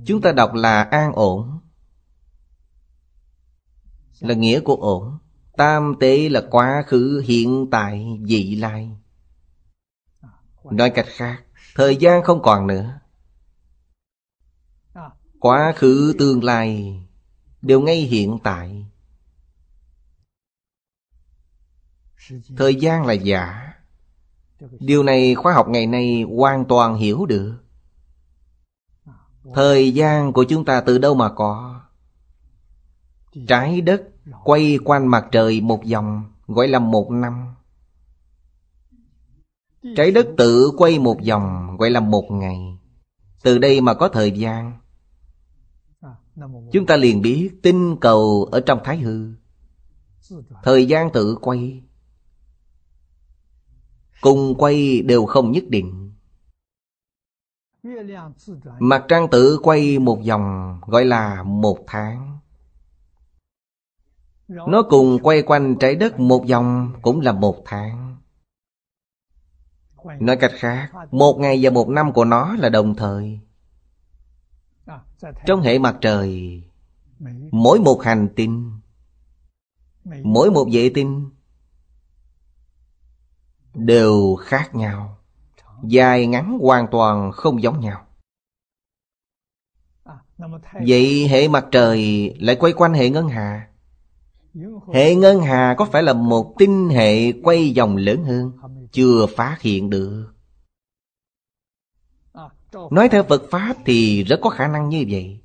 Chúng 0.05 0.21
ta 0.21 0.31
đọc 0.31 0.53
là 0.53 0.83
an 0.83 1.11
ổn. 1.13 1.59
Là 4.19 4.33
nghĩa 4.33 4.59
của 4.59 4.75
ổn. 4.75 5.17
Tam 5.57 5.93
tế 5.99 6.29
là 6.29 6.43
quá 6.51 6.83
khứ 6.87 7.23
hiện 7.25 7.67
tại 7.71 8.19
vị 8.21 8.55
lai. 8.55 8.89
Nói 10.63 10.89
cách 10.89 11.05
khác, 11.07 11.43
Thời 11.75 11.95
gian 11.95 12.23
không 12.23 12.41
còn 12.41 12.67
nữa. 12.67 12.99
Quá 15.39 15.73
khứ 15.75 16.15
tương 16.19 16.43
lai 16.43 16.99
Đều 17.63 17.81
ngay 17.81 18.01
hiện 18.01 18.37
tại. 18.43 18.85
Thời 22.57 22.75
gian 22.75 23.05
là 23.05 23.13
giả. 23.13 23.73
Điều 24.79 25.03
này 25.03 25.35
khoa 25.35 25.53
học 25.53 25.67
ngày 25.69 25.87
nay 25.87 26.23
hoàn 26.37 26.65
toàn 26.65 26.95
hiểu 26.95 27.25
được. 27.25 27.57
Thời 29.55 29.93
gian 29.93 30.33
của 30.33 30.43
chúng 30.43 30.65
ta 30.65 30.81
từ 30.81 30.97
đâu 30.97 31.15
mà 31.15 31.29
có? 31.29 31.81
Trái 33.47 33.81
đất 33.81 34.03
quay 34.43 34.77
quanh 34.85 35.07
mặt 35.07 35.25
trời 35.31 35.61
một 35.61 35.81
vòng, 35.91 36.33
Gọi 36.47 36.67
là 36.67 36.79
một 36.79 37.11
năm. 37.11 37.55
Trái 39.97 40.11
đất 40.11 40.27
tự 40.37 40.71
quay 40.77 40.99
một 40.99 41.17
vòng, 41.27 41.77
gọi 41.77 41.89
là 41.89 41.99
một 41.99 42.31
ngày. 42.31 42.77
Từ 43.43 43.57
đây 43.57 43.81
mà 43.81 43.93
có 43.93 44.09
thời 44.09 44.31
gian. 44.31 44.79
Chúng 46.71 46.85
ta 46.87 46.97
liền 46.97 47.21
biết 47.21 47.51
tinh 47.61 47.97
cầu 48.01 48.49
ở 48.51 48.59
trong 48.59 48.79
thái 48.83 48.97
hư. 48.97 49.27
Thời 50.63 50.87
gian 50.87 51.11
tự 51.13 51.37
quay. 51.41 51.81
Cùng 54.21 54.55
quay 54.57 55.01
đều 55.01 55.25
không 55.25 55.51
nhất 55.51 55.63
định. 55.67 56.13
Mặt 58.79 59.05
trăng 59.07 59.27
tự 59.31 59.59
quay 59.63 59.99
một 59.99 60.19
vòng 60.27 60.79
gọi 60.87 61.05
là 61.05 61.43
một 61.43 61.77
tháng. 61.87 62.37
Nó 64.47 64.83
cùng 64.89 65.19
quay 65.23 65.41
quanh 65.41 65.75
trái 65.79 65.95
đất 65.95 66.19
một 66.19 66.45
vòng 66.49 66.93
cũng 67.01 67.21
là 67.21 67.31
một 67.31 67.61
tháng. 67.65 68.17
Nói 70.19 70.37
cách 70.37 70.51
khác 70.53 70.91
Một 71.11 71.37
ngày 71.39 71.59
và 71.61 71.69
một 71.69 71.89
năm 71.89 72.13
của 72.13 72.25
nó 72.25 72.55
là 72.59 72.69
đồng 72.69 72.95
thời 72.95 73.39
trong 75.45 75.61
hệ 75.61 75.79
mặt 75.79 75.97
trời, 76.01 76.61
Mỗi 77.51 77.79
một 77.79 78.01
hành 78.03 78.29
tinh, 78.35 78.71
Mỗi 80.23 80.51
một 80.51 80.67
vệ 80.71 80.91
tinh 80.93 81.29
Đều 83.73 84.35
khác 84.35 84.75
nhau, 84.75 85.17
Dài 85.83 86.27
ngắn 86.27 86.57
hoàn 86.61 86.87
toàn 86.91 87.31
không 87.31 87.63
giống 87.63 87.79
nhau. 87.79 88.05
Vậy 90.87 91.27
hệ 91.27 91.47
mặt 91.47 91.65
trời 91.71 92.33
lại 92.39 92.55
quay 92.55 92.73
quanh 92.73 92.93
hệ 92.93 93.09
ngân 93.09 93.29
hà. 93.29 93.67
Hệ 94.93 95.15
ngân 95.15 95.41
hà 95.41 95.75
có 95.77 95.85
phải 95.85 96.03
là 96.03 96.13
một 96.13 96.55
tinh 96.57 96.89
hệ 96.89 97.31
quay 97.31 97.73
vòng 97.77 97.95
lớn 97.95 98.23
hơn, 98.23 98.51
chưa 98.91 99.25
phát 99.35 99.57
hiện 99.61 99.89
được? 99.89 100.32
Nói 102.91 103.09
theo 103.09 103.23
phật 103.23 103.43
pháp 103.51 103.77
thì 103.85 104.23
rất 104.23 104.39
có 104.41 104.49
khả 104.49 104.67
năng 104.67 104.89
như 104.89 105.05
vậy. 105.09 105.39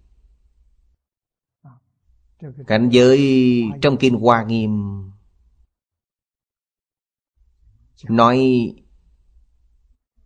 Cảnh 2.66 2.88
giới 2.88 3.64
trong 3.82 3.96
kinh 3.96 4.14
hoa 4.14 4.44
nghiêm 4.44 5.02
nói, 8.08 8.72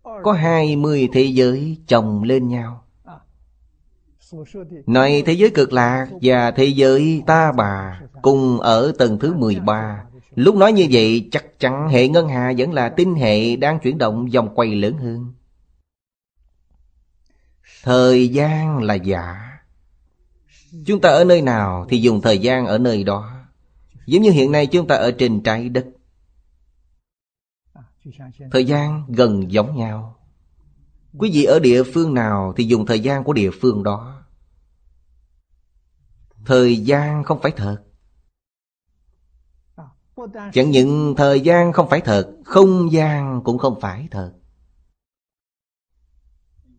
có 0.02 0.32
hai 0.32 0.76
mươi 0.76 1.08
thế 1.12 1.22
giới 1.22 1.78
chồng 1.86 2.22
lên 2.22 2.48
nhau. 2.48 2.84
Nói, 4.86 5.22
thế 5.26 5.32
giới 5.32 5.50
cực 5.50 5.72
lạc 5.72 6.08
và 6.22 6.50
thế 6.50 6.64
giới 6.64 7.22
ta 7.26 7.52
bà 7.52 8.00
cùng 8.22 8.60
ở 8.60 8.92
tầng 8.98 9.18
thứ 9.18 9.34
13 9.34 10.04
Lúc 10.34 10.54
nói 10.54 10.72
như 10.72 10.86
vậy, 10.90 11.28
chắc 11.32 11.58
chắn 11.58 11.88
hệ 11.88 12.08
ngân 12.08 12.28
hà 12.28 12.52
vẫn 12.58 12.72
là 12.72 12.88
tinh 12.88 13.14
hệ 13.14 13.56
đang 13.56 13.78
chuyển 13.80 13.98
động 13.98 14.26
vòng 14.34 14.54
quay 14.54 14.74
lớn 14.74 14.98
hơn. 14.98 15.32
Thời 17.82 18.28
gian 18.28 18.82
là 18.82 18.94
giả. 18.94 19.48
Chúng 20.86 21.00
ta 21.00 21.08
ở 21.08 21.24
nơi 21.24 21.42
nào 21.42 21.86
thì 21.88 21.98
dùng 21.98 22.20
thời 22.20 22.38
gian 22.38 22.66
ở 22.66 22.78
nơi 22.78 23.04
đó. 23.04 23.30
Giống 24.06 24.22
như 24.22 24.30
hiện 24.30 24.52
nay 24.52 24.66
chúng 24.66 24.86
ta 24.86 24.96
ở 24.96 25.10
trên 25.18 25.42
trái 25.42 25.68
đất. 25.68 25.86
Thời 28.52 28.64
gian 28.64 29.04
gần 29.08 29.52
giống 29.52 29.76
nhau. 29.76 30.18
Quý 31.18 31.30
vị 31.32 31.44
ở 31.44 31.58
địa 31.58 31.82
phương 31.82 32.14
nào 32.14 32.54
thì 32.56 32.64
dùng 32.64 32.86
thời 32.86 33.00
gian 33.00 33.24
của 33.24 33.32
địa 33.32 33.50
phương 33.60 33.82
đó. 33.82 34.24
Thời 36.46 36.76
gian 36.76 37.24
không 37.24 37.40
phải 37.42 37.52
thật. 37.56 37.82
Chẳng 40.52 40.70
những 40.70 41.14
thời 41.16 41.40
gian 41.40 41.72
không 41.72 41.88
phải 41.90 42.00
thật, 42.00 42.32
Không 42.44 42.92
gian 42.92 43.40
cũng 43.44 43.58
không 43.58 43.80
phải 43.80 44.08
thật 44.10 44.32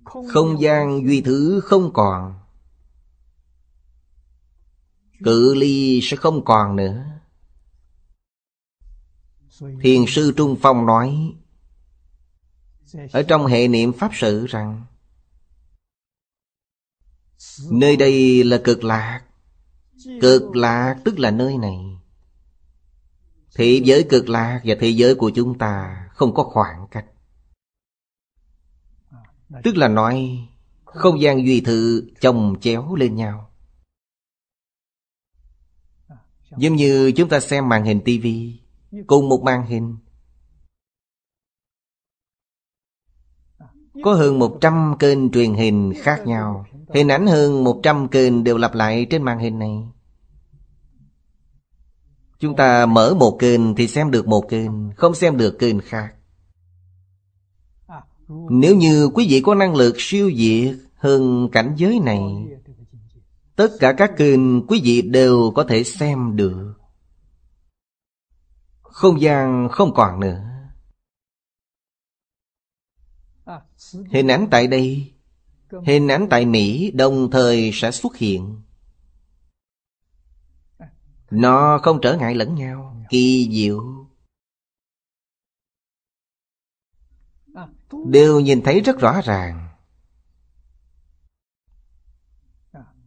không 0.05 0.61
gian 0.61 1.07
duy 1.07 1.21
thứ 1.21 1.61
không 1.63 1.93
còn. 1.93 2.39
Cự 5.23 5.53
ly 5.53 5.99
sẽ 6.03 6.17
không 6.17 6.45
còn 6.45 6.75
nữa. 6.75 7.05
Thiền 9.81 10.05
sư 10.07 10.33
Trung 10.37 10.55
Phong 10.61 10.85
nói 10.85 11.33
Ở 13.11 13.23
trong 13.23 13.45
hệ 13.45 13.67
niệm 13.67 13.93
Pháp 13.93 14.11
sự 14.13 14.45
rằng 14.45 14.85
Nơi 17.71 17.95
đây 17.95 18.43
là 18.43 18.61
cực 18.63 18.83
lạc. 18.83 19.21
Cực 20.21 20.55
lạc 20.55 20.95
tức 21.05 21.19
là 21.19 21.31
nơi 21.31 21.57
này. 21.57 21.77
Thế 23.55 23.81
giới 23.83 24.03
cực 24.09 24.29
lạc 24.29 24.61
và 24.63 24.75
thế 24.79 24.89
giới 24.89 25.15
của 25.15 25.31
chúng 25.35 25.57
ta 25.57 26.07
Không 26.13 26.33
có 26.33 26.43
khoảng 26.43 26.87
cách 26.91 27.05
Tức 29.63 29.77
là 29.77 29.87
nói, 29.87 30.47
Không 30.85 31.21
gian 31.21 31.45
duy 31.45 31.61
thự 31.61 32.09
chồng 32.21 32.55
chéo 32.61 32.95
lên 32.95 33.15
nhau. 33.15 33.49
Giống 36.57 36.75
như 36.75 37.11
chúng 37.15 37.29
ta 37.29 37.39
xem 37.39 37.69
màn 37.69 37.83
hình 37.83 38.01
tivi 38.05 38.59
Cùng 39.07 39.29
một 39.29 39.41
màn 39.43 39.65
hình. 39.65 39.97
Có 44.03 44.13
hơn 44.13 44.39
100 44.39 44.95
kênh 44.99 45.31
truyền 45.31 45.53
hình 45.53 45.93
khác 46.01 46.23
nhau, 46.25 46.65
Hình 46.93 47.07
ảnh 47.07 47.27
hơn 47.27 47.63
100 47.63 48.07
kênh 48.07 48.43
đều 48.43 48.57
lặp 48.57 48.73
lại 48.73 49.07
trên 49.09 49.23
màn 49.23 49.39
hình 49.39 49.59
này. 49.59 49.83
Chúng 52.39 52.55
ta 52.55 52.85
mở 52.85 53.13
một 53.13 53.37
kênh 53.39 53.75
thì 53.75 53.87
xem 53.87 54.11
được 54.11 54.27
một 54.27 54.49
kênh, 54.49 54.91
Không 54.95 55.15
xem 55.15 55.37
được 55.37 55.59
kênh 55.59 55.79
khác. 55.79 56.13
Nếu 58.49 58.75
như 58.75 59.09
quý 59.13 59.27
vị 59.29 59.41
có 59.41 59.55
năng 59.55 59.75
lực 59.75 59.95
siêu 59.97 60.31
diệt 60.35 60.75
hơn 60.95 61.49
cảnh 61.51 61.73
giới 61.77 61.99
này, 61.99 62.21
Tất 63.55 63.69
cả 63.79 63.93
các 63.97 64.11
kênh 64.17 64.67
quý 64.67 64.81
vị 64.83 65.01
đều 65.01 65.51
có 65.55 65.63
thể 65.63 65.83
xem 65.83 66.35
được. 66.35 66.73
Không 68.81 69.21
gian 69.21 69.67
không 69.71 69.93
còn 69.93 70.19
nữa. 70.19 70.43
Hình 74.11 74.27
ảnh 74.27 74.47
tại 74.51 74.67
đây, 74.67 75.13
Hình 75.85 76.07
ảnh 76.07 76.27
tại 76.29 76.45
Mỹ 76.45 76.91
đồng 76.91 77.31
thời 77.31 77.71
sẽ 77.73 77.91
xuất 77.91 78.17
hiện. 78.17 78.61
Nó 81.31 81.79
không 81.83 81.99
trở 82.01 82.17
ngại 82.17 82.35
lẫn 82.35 82.55
nhau, 82.55 83.05
Kỳ 83.09 83.49
diệu. 83.51 84.02
Đều 88.05 88.39
nhìn 88.39 88.61
thấy 88.61 88.81
rất 88.81 88.99
rõ 88.99 89.21
ràng. 89.23 89.69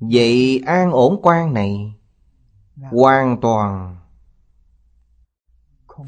Vậy 0.01 0.63
an 0.67 0.93
ổn 0.93 1.21
quan 1.23 1.55
này 1.55 1.95
Hoàn 2.77 3.39
toàn 3.41 3.97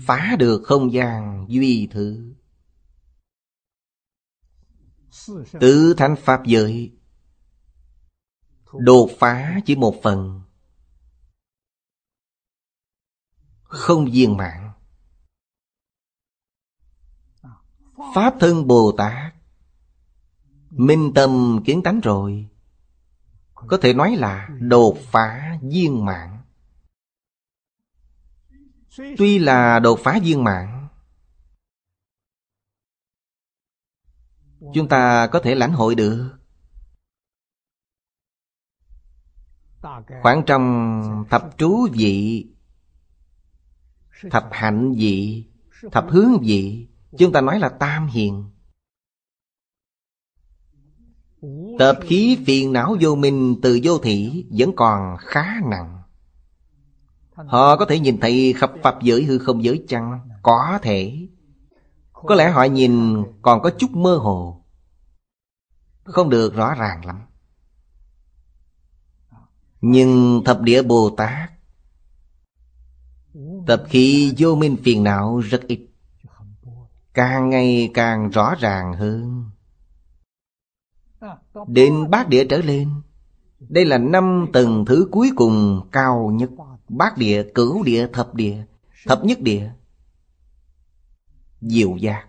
Phá 0.06 0.36
được 0.38 0.62
không 0.64 0.92
gian 0.92 1.46
duy 1.48 1.88
thứ. 1.90 2.34
Tứ 5.60 5.94
thánh 5.96 6.16
Pháp 6.16 6.46
giới 6.46 6.98
Đột 8.72 9.10
phá 9.18 9.60
chỉ 9.66 9.76
một 9.76 9.94
phần, 10.02 10.42
Không 13.62 14.04
viên 14.12 14.36
mãn. 14.36 14.67
Pháp 18.14 18.34
thân 18.40 18.66
Bồ 18.66 18.92
Tát. 18.98 19.34
Minh 20.70 21.12
tâm 21.14 21.62
kiến 21.64 21.82
tánh 21.82 22.00
rồi. 22.00 22.48
Có 23.54 23.78
thể 23.82 23.94
nói 23.94 24.16
là 24.16 24.48
đột 24.60 24.98
phá 25.02 25.58
viên 25.62 26.04
mạng 26.04 26.42
Tuy 29.18 29.38
là 29.38 29.78
đột 29.78 29.98
phá 30.02 30.18
viên 30.22 30.44
mạng 30.44 30.88
Chúng 34.74 34.88
ta 34.88 35.26
có 35.32 35.40
thể 35.44 35.54
lãnh 35.54 35.72
hội 35.72 35.94
được. 35.94 36.38
Khoảng 40.22 40.42
trong 40.46 41.24
thập 41.30 41.58
trú 41.58 41.88
vị, 41.92 42.46
Thập 44.30 44.48
hạnh 44.52 44.94
vị, 44.98 45.44
Thập 45.92 46.06
hướng 46.10 46.38
vị 46.42 46.87
Chúng 47.18 47.32
ta 47.32 47.40
nói 47.40 47.58
là 47.58 47.68
tam 47.68 48.06
hiền. 48.06 48.44
Tập 51.78 51.98
khí 52.02 52.38
phiền 52.46 52.72
não 52.72 52.96
vô 53.00 53.14
minh 53.14 53.56
từ 53.62 53.80
vô 53.82 53.98
thị 53.98 54.46
Vẫn 54.50 54.72
còn 54.76 55.16
khá 55.20 55.60
nặng. 55.70 56.02
Họ 57.34 57.76
có 57.76 57.84
thể 57.84 57.98
nhìn 57.98 58.20
thấy 58.20 58.54
khắp 58.56 58.72
pháp 58.82 59.02
giới 59.02 59.24
hư 59.24 59.38
không 59.38 59.64
giới 59.64 59.84
chăng? 59.88 60.28
Có 60.42 60.78
thể. 60.82 61.28
Có 62.12 62.34
lẽ 62.34 62.50
họ 62.50 62.64
nhìn 62.64 63.22
còn 63.42 63.62
có 63.62 63.70
chút 63.78 63.90
mơ 63.90 64.16
hồ. 64.16 64.64
Không 66.04 66.30
được 66.30 66.54
rõ 66.54 66.74
ràng 66.74 67.04
lắm. 67.04 67.20
Nhưng 69.80 70.42
thập 70.44 70.60
địa 70.60 70.82
Bồ 70.82 71.10
Tát 71.10 71.50
Tập 73.66 73.84
khí 73.88 74.34
vô 74.38 74.54
minh 74.54 74.76
phiền 74.84 75.04
não 75.04 75.38
rất 75.38 75.60
ít. 75.68 75.87
Càng 77.18 77.50
ngày 77.50 77.90
càng 77.94 78.30
rõ 78.30 78.54
ràng 78.58 78.92
hơn. 78.92 79.50
Đến 81.66 82.10
bát 82.10 82.28
địa 82.28 82.46
trở 82.50 82.58
lên 82.58 82.90
Đây 83.58 83.84
là 83.84 83.98
năm 83.98 84.46
tầng 84.52 84.84
thứ 84.84 85.08
cuối 85.10 85.30
cùng 85.36 85.88
cao 85.92 86.30
nhất. 86.34 86.50
Bát 86.88 87.18
địa, 87.18 87.46
cửu 87.54 87.82
địa, 87.82 88.06
thập 88.12 88.34
địa 88.34 88.64
Thập 89.06 89.24
nhất 89.24 89.40
địa. 89.40 89.70
Diệu 91.60 91.96
giác. 91.96 92.26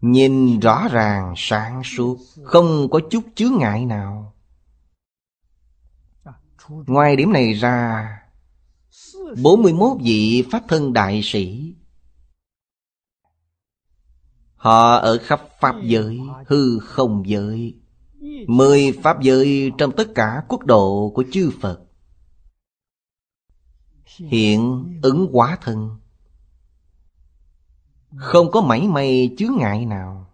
Nhìn 0.00 0.60
rõ 0.60 0.88
ràng 0.90 1.34
sáng 1.36 1.82
suốt 1.84 2.18
Không 2.44 2.88
có 2.90 3.00
chút 3.10 3.24
chướng 3.34 3.58
ngại 3.58 3.86
nào. 3.86 4.34
Ngoài 6.68 7.16
điểm 7.16 7.32
này 7.32 7.52
ra 7.52 8.08
41 9.42 9.96
vị 10.00 10.44
Pháp 10.50 10.62
thân 10.68 10.92
đại 10.92 11.20
sĩ. 11.22 11.74
Họ 14.56 14.96
ở 14.96 15.18
khắp 15.22 15.40
Pháp 15.60 15.76
giới, 15.82 16.20
hư 16.46 16.78
không 16.78 17.22
giới. 17.26 17.74
Mười 18.46 18.92
Pháp 19.02 19.22
giới 19.22 19.72
trong 19.78 19.92
tất 19.96 20.08
cả 20.14 20.42
quốc 20.48 20.66
độ 20.66 21.12
của 21.14 21.24
chư 21.32 21.50
Phật. 21.60 21.80
Hiện 24.16 24.84
ứng 25.02 25.28
quá 25.32 25.58
thân. 25.62 25.96
Không 28.16 28.50
có 28.50 28.60
mảy 28.60 28.88
may 28.88 29.34
chướng 29.38 29.56
ngại 29.58 29.86
nào. 29.86 30.30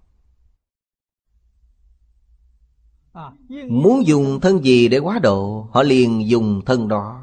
Muốn 3.68 4.07
dùng 4.07 4.40
thân 4.40 4.64
gì 4.64 4.88
để 4.88 4.98
quá 4.98 5.18
độ 5.18 5.68
Họ 5.72 5.83
liền 5.83 6.28
dùng 6.28 6.62
thân 6.66 6.88
đó. 6.88 7.21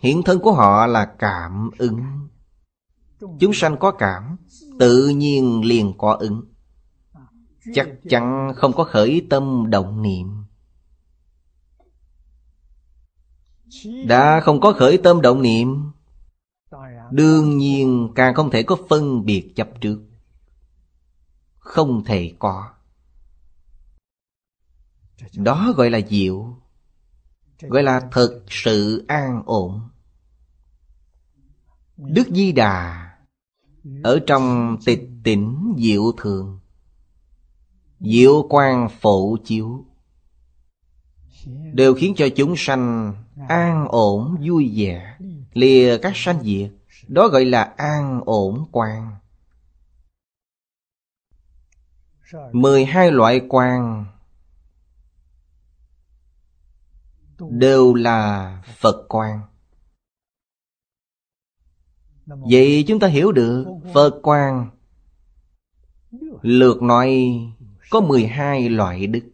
Hiện 0.00 0.22
thân 0.22 0.40
của 0.40 0.52
họ 0.52 0.86
là 0.86 1.14
cảm 1.18 1.70
ứng. 1.78 2.28
Chúng 3.40 3.52
sanh 3.54 3.76
có 3.80 3.90
cảm, 3.90 4.36
Tự 4.78 5.08
nhiên 5.08 5.64
liền 5.64 5.92
có 5.98 6.12
ứng. 6.12 6.44
Chắc 7.74 7.88
chắn 8.08 8.52
không 8.56 8.72
có 8.72 8.84
khởi 8.84 9.26
tâm 9.30 9.70
động 9.70 10.02
niệm. 10.02 10.44
Đã 14.06 14.40
không 14.40 14.60
có 14.60 14.72
khởi 14.72 14.98
tâm 14.98 15.20
động 15.20 15.42
niệm, 15.42 15.90
Đương 17.10 17.58
nhiên 17.58 18.08
càng 18.14 18.34
không 18.34 18.50
thể 18.50 18.62
có 18.62 18.76
phân 18.88 19.24
biệt 19.24 19.52
chấp 19.56 19.68
trước. 19.80 20.00
Không 21.58 22.04
thể 22.04 22.34
có. 22.38 22.70
Đó 25.34 25.72
gọi 25.76 25.90
là 25.90 26.00
diệu. 26.08 26.59
Gọi 27.60 27.82
là 27.82 28.00
thực 28.12 28.44
sự 28.48 29.04
an 29.08 29.42
ổn. 29.46 29.80
Đức 31.96 32.28
Di 32.28 32.52
Đà 32.52 33.06
Ở 34.02 34.20
trong 34.26 34.76
tịch 34.84 35.08
tỉnh 35.24 35.74
diệu 35.78 36.12
thường. 36.16 36.60
Diệu 38.00 38.42
quang 38.48 38.88
phổ 39.00 39.36
chiếu. 39.44 39.84
Đều 41.72 41.94
khiến 41.94 42.14
cho 42.16 42.28
chúng 42.36 42.54
sanh 42.56 43.14
an 43.48 43.86
ổn, 43.88 44.36
vui 44.48 44.72
vẻ, 44.76 45.16
Lìa 45.52 45.98
các 45.98 46.12
sanh 46.14 46.42
diệt. 46.42 46.70
Đó 47.08 47.28
gọi 47.28 47.44
là 47.44 47.62
an 47.62 48.20
ổn 48.24 48.64
quan 48.72 49.16
mười 52.52 52.84
hai 52.84 53.10
loại 53.10 53.40
quan 53.48 54.06
đều 57.50 57.94
là 57.94 58.62
phật 58.66 59.04
quan 59.08 59.40
vậy 62.26 62.84
chúng 62.88 63.00
ta 63.00 63.06
hiểu 63.06 63.32
được 63.32 63.66
phật 63.94 64.20
quan 64.22 64.70
lượt 66.42 66.82
nói 66.82 67.30
có 67.90 68.00
mười 68.00 68.26
hai 68.26 68.68
loại 68.68 69.06
đức. 69.06 69.30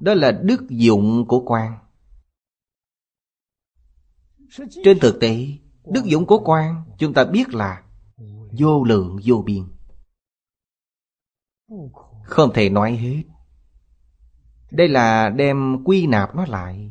Đó 0.00 0.14
là 0.14 0.32
đức 0.32 0.66
dụng 0.68 1.24
của 1.28 1.42
quan 1.46 1.78
trên 4.84 4.98
thực 4.98 5.20
tế, 5.20 5.46
Đức 5.84 6.04
dụng 6.04 6.26
của 6.26 6.42
quan 6.44 6.84
chúng 6.98 7.14
ta 7.14 7.24
biết 7.24 7.54
là 7.54 7.82
Vô 8.58 8.84
lượng 8.84 9.18
vô 9.24 9.42
biên. 9.46 9.64
Không 12.24 12.50
thể 12.54 12.70
nói 12.70 12.96
hết. 12.96 13.22
Đây 14.70 14.88
là 14.88 15.28
đem 15.28 15.84
quy 15.84 16.06
nạp 16.06 16.36
nó 16.36 16.44
lại. 16.48 16.90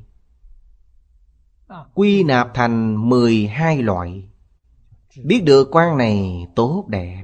Quy 1.93 2.23
nạp 2.23 2.51
thành 2.53 3.09
12 3.09 3.81
loại. 3.81 4.29
Biết 5.25 5.43
được 5.45 5.67
quan 5.71 5.97
này 5.97 6.47
tốt 6.55 6.85
đẹp. 6.87 7.23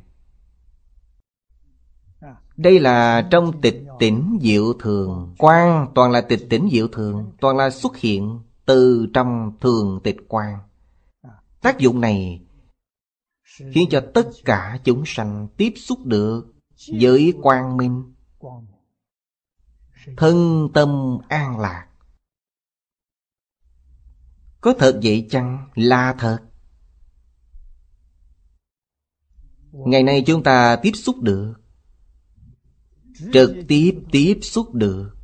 Đây 2.57 2.79
là 2.79 3.27
trong 3.31 3.61
tịch 3.61 3.83
tỉnh 3.99 4.37
diệu 4.41 4.73
thường. 4.73 5.35
Quan 5.37 5.87
toàn 5.95 6.11
là 6.11 6.21
tịch 6.21 6.47
tỉnh 6.49 6.69
diệu 6.71 6.87
thường 6.87 7.31
Toàn 7.41 7.57
là 7.57 7.69
xuất 7.69 7.97
hiện 7.97 8.39
từ 8.65 9.07
trong 9.13 9.51
thường 9.61 9.99
tịch 10.03 10.17
quan 10.27 10.57
Tác 11.61 11.79
dụng 11.79 12.01
này 12.01 12.41
Khiến 13.71 13.89
cho 13.89 14.03
tất 14.13 14.27
cả 14.45 14.79
chúng 14.83 15.03
sanh 15.05 15.47
tiếp 15.57 15.73
xúc 15.75 15.99
được 16.05 16.53
Với 16.99 17.33
quang 17.41 17.77
minh 17.77 18.13
Thân 20.17 20.67
tâm 20.73 21.17
an 21.29 21.59
lạc. 21.59 21.87
Có 24.61 24.73
thật 24.79 24.99
vậy 25.03 25.27
chăng? 25.29 25.69
Là 25.75 26.15
thật. 26.19 26.39
Ngày 29.71 30.03
nay 30.03 30.23
chúng 30.27 30.43
ta 30.43 30.75
tiếp 30.75 30.91
xúc 30.93 31.15
được. 31.21 31.53
Trực 33.33 33.51
tiếp 33.67 33.99
tiếp 34.11 34.39
xúc 34.41 34.73
được. 34.73 35.15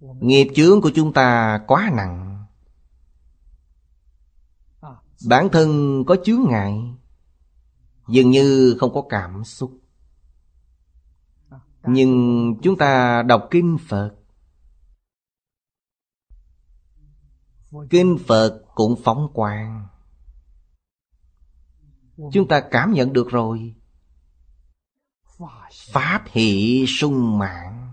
Nghiệp 0.00 0.48
chướng 0.54 0.80
của 0.80 0.90
chúng 0.94 1.12
ta 1.12 1.60
quá 1.66 1.90
nặng. 1.96 2.46
Bản 5.28 5.48
thân 5.52 6.02
có 6.06 6.16
chướng 6.24 6.40
ngại, 6.48 6.72
Dường 8.08 8.30
như 8.30 8.76
không 8.80 8.94
có 8.94 9.02
cảm 9.08 9.44
xúc. 9.44 9.79
Nhưng 11.86 12.54
chúng 12.62 12.78
ta 12.78 13.22
đọc 13.22 13.48
Kinh 13.50 13.78
Phật. 13.88 14.14
Kinh 17.90 18.18
Phật 18.26 18.62
cũng 18.74 18.94
phóng 19.04 19.28
quang. 19.34 19.86
Chúng 22.32 22.48
ta 22.48 22.60
cảm 22.70 22.92
nhận 22.92 23.12
được 23.12 23.28
rồi. 23.30 23.74
Pháp 25.92 26.24
hỷ 26.26 26.84
sung 26.88 27.38
mãn. 27.38 27.92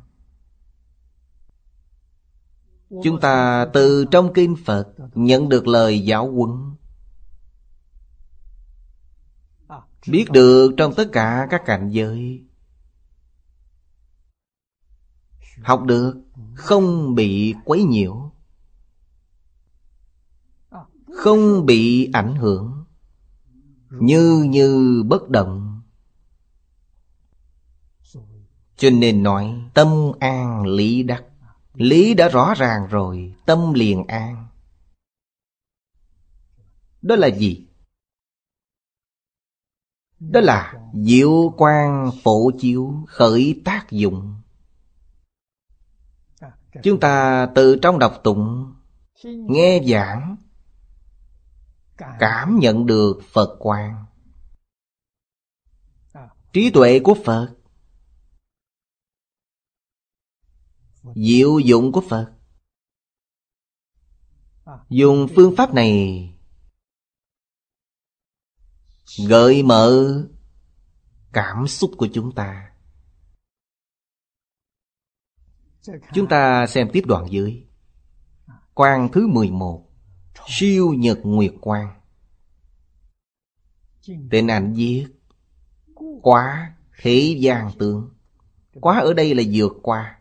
Chúng 3.03 3.19
ta 3.19 3.65
từ 3.73 4.05
trong 4.11 4.33
kinh 4.33 4.55
Phật 4.65 4.87
Nhận 5.15 5.49
được 5.49 5.67
lời 5.67 5.99
giáo 5.99 6.31
huấn. 6.31 6.75
Biết 10.07 10.25
được 10.31 10.71
trong 10.77 10.93
tất 10.93 11.09
cả 11.11 11.47
các 11.49 11.61
cảnh 11.65 11.89
giới 11.89 12.46
Học 15.63 15.83
được 15.83 16.21
Không 16.55 17.15
bị 17.15 17.53
quấy 17.65 17.83
nhiễu, 17.83 18.31
Không 21.13 21.65
bị 21.65 22.09
ảnh 22.13 22.35
hưởng, 22.35 22.85
Như 23.89 24.45
như 24.49 25.03
bất 25.07 25.29
động. 25.29 25.81
Cho 28.77 28.89
nên 28.89 29.23
nói 29.23 29.69
Tâm 29.73 30.11
an 30.19 30.65
lý 30.65 31.03
đắc. 31.03 31.23
Lý 31.73 32.13
đã 32.13 32.29
rõ 32.29 32.53
ràng 32.57 32.87
rồi, 32.87 33.35
Tâm 33.45 33.73
liền 33.73 34.07
an. 34.07 34.47
Đó 37.01 37.15
là 37.15 37.27
gì? 37.27 37.67
Đó 40.19 40.39
là 40.41 40.73
diệu 40.93 41.53
quang 41.57 42.11
phổ 42.23 42.51
chiếu 42.59 42.93
khởi 43.07 43.61
tác 43.65 43.91
dụng. 43.91 44.41
Chúng 46.83 46.99
ta 46.99 47.47
từ 47.55 47.79
trong 47.81 47.99
đọc 47.99 48.21
tụng, 48.23 48.73
Nghe 49.23 49.81
giảng, 49.87 50.37
Cảm 52.19 52.59
nhận 52.59 52.85
được 52.85 53.19
Phật 53.33 53.55
quang. 53.59 54.05
Trí 56.53 56.69
tuệ 56.69 56.99
của 56.99 57.15
Phật, 57.25 57.55
Diệu 61.15 61.59
dụng 61.59 61.91
của 61.91 62.01
Phật. 62.09 62.33
Dùng 64.89 65.27
phương 65.35 65.55
pháp 65.57 65.73
này 65.73 66.23
Gợi 69.27 69.63
mở 69.63 70.13
cảm 71.33 71.67
xúc 71.67 71.91
của 71.97 72.07
chúng 72.13 72.35
ta. 72.35 72.71
Chúng 76.13 76.27
ta 76.27 76.67
xem 76.67 76.89
tiếp 76.93 77.03
đoạn 77.05 77.25
dưới. 77.29 77.63
Quang 78.73 79.09
thứ 79.11 79.27
11 79.27 79.89
Siêu 80.47 80.93
Nhật 80.93 81.19
Nguyệt 81.23 81.53
Quang. 81.61 82.01
Tên 84.31 84.47
ảnh 84.47 84.73
viết, 84.73 85.07
Quá 86.21 86.73
thế 87.01 87.37
gian 87.39 87.71
tướng. 87.79 88.09
Quá 88.81 88.99
ở 88.99 89.13
đây 89.13 89.35
là 89.35 89.43
vượt 89.53 89.73
qua. 89.81 90.19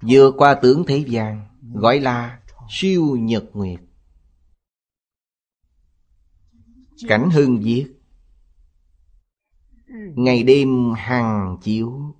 Vượt 0.00 0.34
qua 0.38 0.54
tướng 0.54 0.84
thế 0.86 1.04
gian, 1.08 1.48
Gọi 1.74 2.00
là 2.00 2.40
siêu 2.70 3.16
nhật 3.16 3.44
nguyệt. 3.52 3.80
Cảnh 7.08 7.30
hưng 7.30 7.60
viết, 7.60 7.86
Ngày 10.16 10.42
đêm 10.42 10.92
hằng 10.96 11.58
chiếu 11.62 12.14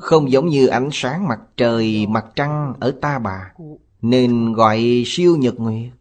không 0.00 0.30
giống 0.30 0.46
như 0.46 0.66
ánh 0.66 0.88
sáng 0.92 1.28
mặt 1.28 1.40
trời, 1.56 2.06
mặt 2.06 2.26
trăng 2.36 2.74
ở 2.80 2.98
ta 3.02 3.18
bà, 3.18 3.52
Nên 4.00 4.52
gọi 4.52 5.02
siêu 5.06 5.36
nhật 5.36 5.54
nguyệt. 5.54 5.92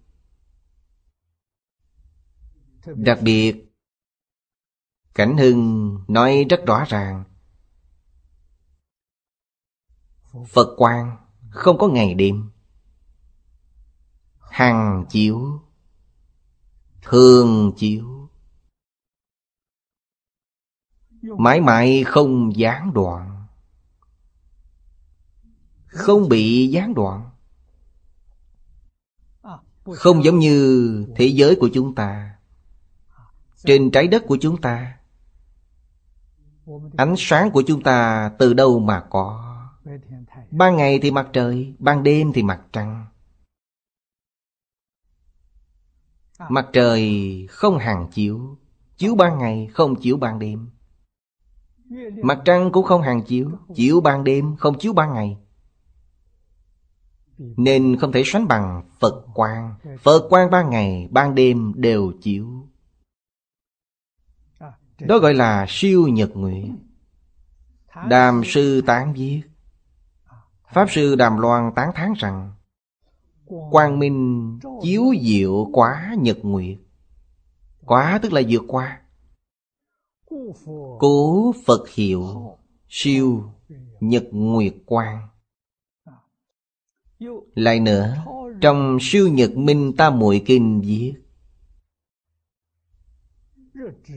Đặc 2.86 3.19
biệt, 3.21 3.73
Cảnh 5.15 5.38
hưng 5.38 5.97
nói 6.08 6.45
rất 6.49 6.60
rõ 6.65 6.86
ràng, 6.88 7.23
Phật 10.47 10.75
quang 10.77 11.17
không 11.49 11.77
có 11.77 11.88
ngày 11.88 12.13
đêm 12.13 12.49
Hằng 14.39 15.06
chiếu, 15.10 15.62
Thường 17.01 17.73
chiếu. 17.77 18.29
Mãi 21.21 21.62
mãi 21.62 22.03
không 22.03 22.56
gián 22.56 22.91
đoạn. 22.93 23.32
Không 25.93 26.29
bị 26.29 26.67
gián 26.67 26.93
đoạn. 26.93 27.29
Không 29.84 30.23
giống 30.23 30.39
như 30.39 31.06
thế 31.15 31.25
giới 31.25 31.56
của 31.56 31.69
chúng 31.73 31.95
ta. 31.95 32.36
Trên 33.65 33.91
trái 33.91 34.08
đất 34.08 34.23
của 34.27 34.38
chúng 34.41 34.62
ta, 34.62 34.97
Ánh 36.97 37.15
sáng 37.17 37.51
của 37.51 37.63
chúng 37.67 37.84
ta 37.84 38.32
từ 38.39 38.53
đâu 38.53 38.79
mà 38.79 39.03
có? 39.10 39.56
Ban 40.51 40.77
ngày 40.77 40.99
thì 41.01 41.12
mặt 41.12 41.29
trời, 41.34 41.73
Ban 41.79 42.03
đêm 42.03 42.34
thì 42.34 42.43
mặt 42.43 42.62
trăng. 42.71 43.06
Mặt 46.49 46.69
trời 46.73 47.47
không 47.49 47.77
hàng 47.77 48.08
chiếu 48.12 48.58
Chiếu 48.97 49.15
ban 49.15 49.39
ngày 49.39 49.67
không 49.73 49.95
chiếu 49.95 50.17
ban 50.17 50.39
đêm. 50.39 50.69
Mặt 52.23 52.41
trăng 52.45 52.71
cũng 52.71 52.86
không 52.86 53.01
hàng 53.01 53.23
chiếu 53.23 53.51
Chiếu 53.75 54.01
ban 54.01 54.23
đêm 54.23 54.56
không 54.56 54.79
chiếu 54.79 54.93
ban 54.93 55.13
ngày. 55.13 55.38
Nên 57.37 57.97
không 57.99 58.11
thể 58.11 58.23
sánh 58.25 58.47
bằng 58.47 58.83
Phật 58.99 59.25
quang. 59.33 59.75
Phật 60.01 60.27
quang 60.29 60.51
ban 60.51 60.69
ngày, 60.69 61.07
ban 61.11 61.35
đêm 61.35 61.73
đều 61.75 62.13
chiếu. 62.21 62.47
Đó 64.99 65.17
gọi 65.17 65.33
là 65.33 65.65
siêu 65.69 66.07
nhật 66.07 66.29
nguyện. 66.33 66.77
Đàm 68.07 68.41
sư 68.45 68.81
tán 68.85 69.13
viết. 69.13 69.41
Pháp 70.73 70.91
sư 70.91 71.15
Đàm 71.15 71.37
Loan 71.37 71.71
tán 71.75 71.91
thán 71.95 72.13
rằng, 72.17 72.51
Quang 73.71 73.99
minh 73.99 74.59
chiếu 74.81 75.03
diệu 75.21 75.69
quá 75.73 76.15
nhật 76.19 76.37
nguyệt. 76.41 76.77
Quá 77.85 78.19
tức 78.21 78.33
là 78.33 78.41
vượt 78.49 78.63
qua. 78.67 78.99
Cố 80.99 81.53
Phật 81.65 81.89
hiệu 81.89 82.27
Siêu 82.89 83.43
Nhật 83.99 84.23
Nguyệt 84.31 84.73
Quang. 84.85 85.27
Lại 87.55 87.79
nữa, 87.79 88.15
Trong 88.62 88.97
siêu 89.01 89.27
Nhật 89.27 89.57
Minh 89.57 89.93
Ta 89.97 90.09
Muội 90.09 90.43
Kinh 90.45 90.81
viết. 90.81 91.13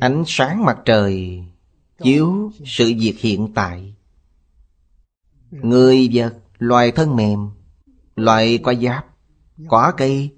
Ánh 0.00 0.24
sáng 0.26 0.64
mặt 0.64 0.78
trời 0.84 1.44
Chiếu 2.02 2.52
sự 2.64 2.92
việc 2.98 3.14
hiện 3.18 3.52
tại. 3.54 3.94
Người 5.50 6.08
vật, 6.12 6.34
Loài 6.58 6.92
thân 6.92 7.16
mềm, 7.16 7.50
loài 8.16 8.58
có 8.58 8.74
giáp, 8.74 9.06
quả 9.68 9.92
cây, 9.96 10.30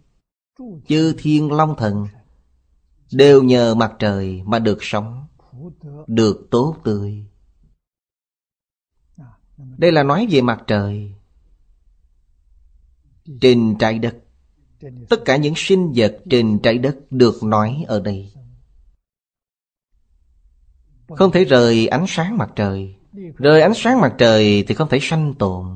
Chư 0.88 1.14
thiên 1.18 1.52
long 1.52 1.74
thần, 1.78 2.06
Đều 3.12 3.42
nhờ 3.42 3.74
mặt 3.74 3.92
trời 3.98 4.42
mà 4.44 4.58
được 4.58 4.78
sống, 4.80 5.26
Được 6.06 6.48
tốt 6.50 6.76
tươi. 6.84 7.24
Đây 9.56 9.92
là 9.92 10.02
nói 10.02 10.26
về 10.30 10.40
mặt 10.40 10.64
trời. 10.66 11.14
Trên 13.40 13.76
trái 13.78 13.98
đất. 13.98 14.16
Tất 15.08 15.22
cả 15.24 15.36
những 15.36 15.54
sinh 15.56 15.92
vật 15.96 16.22
trên 16.30 16.58
trái 16.62 16.78
đất 16.78 16.96
được 17.10 17.42
nói 17.42 17.84
ở 17.88 18.00
đây. 18.00 18.32
Không 21.08 21.32
thể 21.32 21.44
rời 21.44 21.86
ánh 21.86 22.04
sáng 22.08 22.38
mặt 22.38 22.50
trời. 22.56 22.94
Rời 23.36 23.60
ánh 23.60 23.74
sáng 23.74 24.00
mặt 24.00 24.14
trời 24.18 24.64
thì 24.68 24.74
không 24.74 24.88
thể 24.88 24.98
sanh 25.02 25.34
tồn. 25.34 25.66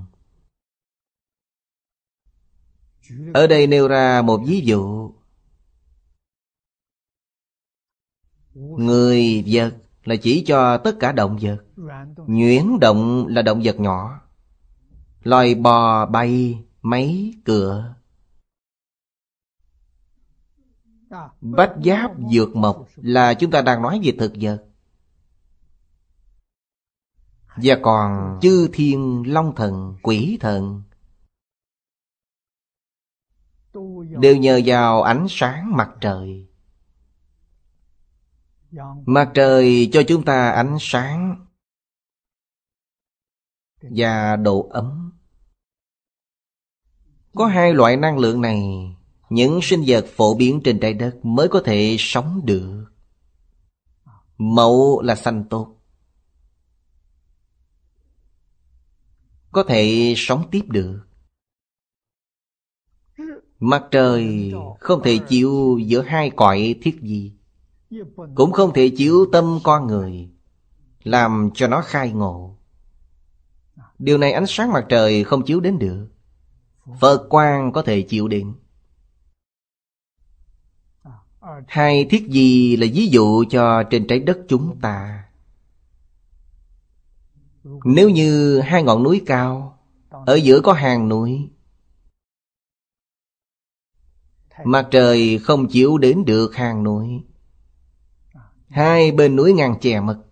Ở 3.35 3.47
đây 3.47 3.67
nêu 3.67 3.89
ra 3.89 4.23
một 4.23 4.41
ví 4.47 4.61
dụ. 4.61 5.13
Người 8.55 9.45
vật 9.47 9.75
là 10.05 10.17
chỉ 10.17 10.45
cho 10.47 10.79
tất 10.79 10.97
cả 11.01 11.13
động 11.13 11.39
vật. 11.41 11.65
Nhuyễn 12.27 12.79
động 12.81 13.27
là 13.27 13.43
động 13.43 13.61
vật 13.65 13.81
nhỏ. 13.81 14.21
Loài 15.23 15.55
bò 15.55 16.07
bay, 16.07 16.59
máy, 16.83 17.35
cửa? 17.45 17.95
Bách 21.41 21.73
giáp 21.85 22.11
dược 22.33 22.57
mộc 22.57 22.89
là 22.97 23.35
chúng 23.35 23.51
ta 23.51 23.63
đang 23.63 23.83
nói 23.83 24.01
về 24.05 24.13
thực 24.19 24.33
vật. 24.41 24.65
Và 27.57 27.79
còn 27.83 28.39
chư 28.43 28.69
thiên 28.73 29.23
long 29.27 29.55
thần, 29.57 29.97
quỷ 30.03 30.39
thần. 30.41 30.83
Đều 34.21 34.37
nhờ 34.37 34.61
vào 34.65 35.03
ánh 35.03 35.27
sáng 35.31 35.77
mặt 35.77 35.91
trời. 36.01 36.49
Mặt 39.07 39.31
trời 39.35 39.91
cho 39.93 40.03
chúng 40.09 40.25
ta 40.25 40.51
ánh 40.51 40.77
sáng 40.81 41.47
Và 43.81 44.37
độ 44.37 44.69
ấm. 44.71 45.13
Có 47.35 47.47
hai 47.47 47.75
loại 47.75 47.97
năng 47.97 48.19
lượng 48.19 48.41
này, 48.41 48.89
Những 49.31 49.61
sinh 49.63 49.85
vật 49.87 50.07
phổ 50.17 50.35
biến 50.35 50.61
trên 50.65 50.81
trái 50.81 50.95
đất 50.95 51.25
mới 51.25 51.49
có 51.49 51.63
thể 51.65 51.97
sống 51.99 52.41
được. 52.45 52.85
Mậu 54.39 55.01
là 55.05 55.15
xanh 55.15 55.45
tốt. 55.51 55.77
Có 59.53 59.63
thể 59.63 60.15
sống 60.17 60.49
tiếp 60.51 60.63
được. 60.69 61.01
Mặt 63.61 63.85
trời 63.91 64.53
không 64.81 65.03
thể 65.03 65.19
chịu 65.29 65.79
giữa 65.87 66.03
hai 66.03 66.31
cõi 66.31 66.75
thiết 66.83 67.01
gì 67.03 67.33
cũng 68.35 68.53
không 68.53 68.73
thể 68.75 68.89
chiếu 68.97 69.27
tâm 69.33 69.59
con 69.63 69.87
người, 69.87 70.29
Làm 71.03 71.51
cho 71.55 71.69
nó 71.69 71.83
khai 71.83 72.11
ngộ. 72.11 72.57
Điều 73.99 74.19
này 74.19 74.33
ánh 74.33 74.47
sáng 74.47 74.73
mặt 74.73 74.87
trời 74.89 75.25
không 75.25 75.45
chiếu 75.45 75.61
đến 75.61 75.79
được. 75.79 76.09
Phật 77.01 77.27
quang 77.29 77.73
có 77.73 77.83
thể 77.83 78.03
chịu 78.03 78.29
đựng. 78.29 78.55
Hai 81.69 82.05
thiết 82.05 82.29
gì 82.29 82.77
là 82.77 82.87
ví 82.95 83.07
dụ 83.07 83.45
cho 83.51 83.83
trên 83.91 84.07
trái 84.07 84.19
đất 84.19 84.39
chúng 84.49 84.81
ta? 84.81 85.25
Nếu 87.85 88.11
như 88.11 88.61
hai 88.61 88.83
ngọn 88.83 89.03
núi 89.03 89.23
cao, 89.27 89.79
Ở 90.11 90.35
giữa 90.35 90.61
có 90.61 90.73
hàng 90.73 91.09
núi 91.09 91.51
Mặt 94.65 94.89
trời 94.91 95.39
không 95.39 95.69
chịu 95.69 95.99
đến 95.99 96.25
được 96.25 96.55
hàng 96.55 96.85
núi, 96.85 97.09
Hai 98.69 99.13
bên 99.13 99.37
núi 99.37 99.53
ngang 99.53 99.81
chè 99.81 100.01
mật 100.01 100.23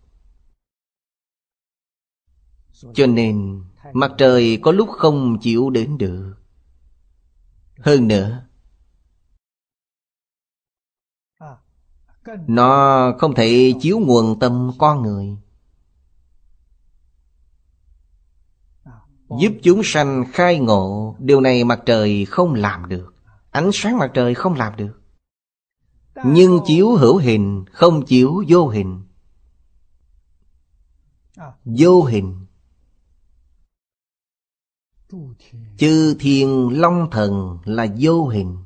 Cho 2.95 3.07
nên, 3.07 3.65
mặt 3.93 4.13
trời 4.19 4.59
có 4.63 4.73
lúc 4.73 4.89
không 4.91 5.39
chịu 5.41 5.71
đến 5.71 5.99
được. 5.99 6.40
Hơn 7.81 8.09
nữa. 8.09 8.43
Nó 12.47 13.13
không 13.19 13.35
thể 13.35 13.73
chiếu 13.81 13.99
nguồn 13.99 14.39
tâm 14.39 14.71
con 14.79 15.03
người. 15.03 15.37
Giúp 19.41 19.53
chúng 19.63 19.81
sanh 19.85 20.25
khai 20.33 20.59
ngộ, 20.59 21.17
Điều 21.19 21.41
này 21.41 21.65
mặt 21.65 21.81
trời 21.87 22.25
không 22.25 22.55
làm 22.55 22.89
được. 22.89 23.15
Ánh 23.51 23.71
sáng 23.73 23.99
mặt 23.99 24.11
trời 24.15 24.35
không 24.35 24.55
làm 24.55 24.77
được. 24.77 25.01
Nhưng 26.25 26.61
chiếu 26.67 26.97
hữu 26.97 27.17
hình, 27.17 27.65
Không 27.73 28.07
chiếu 28.07 28.45
vô 28.49 28.69
hình. 28.69 29.03
Vô 31.65 32.03
hình. 32.03 32.47
Chư 35.81 36.17
thiên 36.19 36.69
long 36.81 37.09
thần 37.11 37.59
là 37.65 37.87
vô 38.01 38.29
hình. 38.29 38.57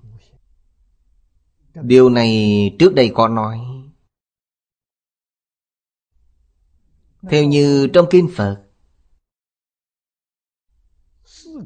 Điều 1.74 2.10
này 2.10 2.30
trước 2.78 2.94
đây 2.94 3.10
có 3.14 3.28
nói. 3.28 3.60
Theo 7.30 7.44
như 7.44 7.88
trong 7.92 8.06
Kinh 8.10 8.28
Phật, 8.36 8.64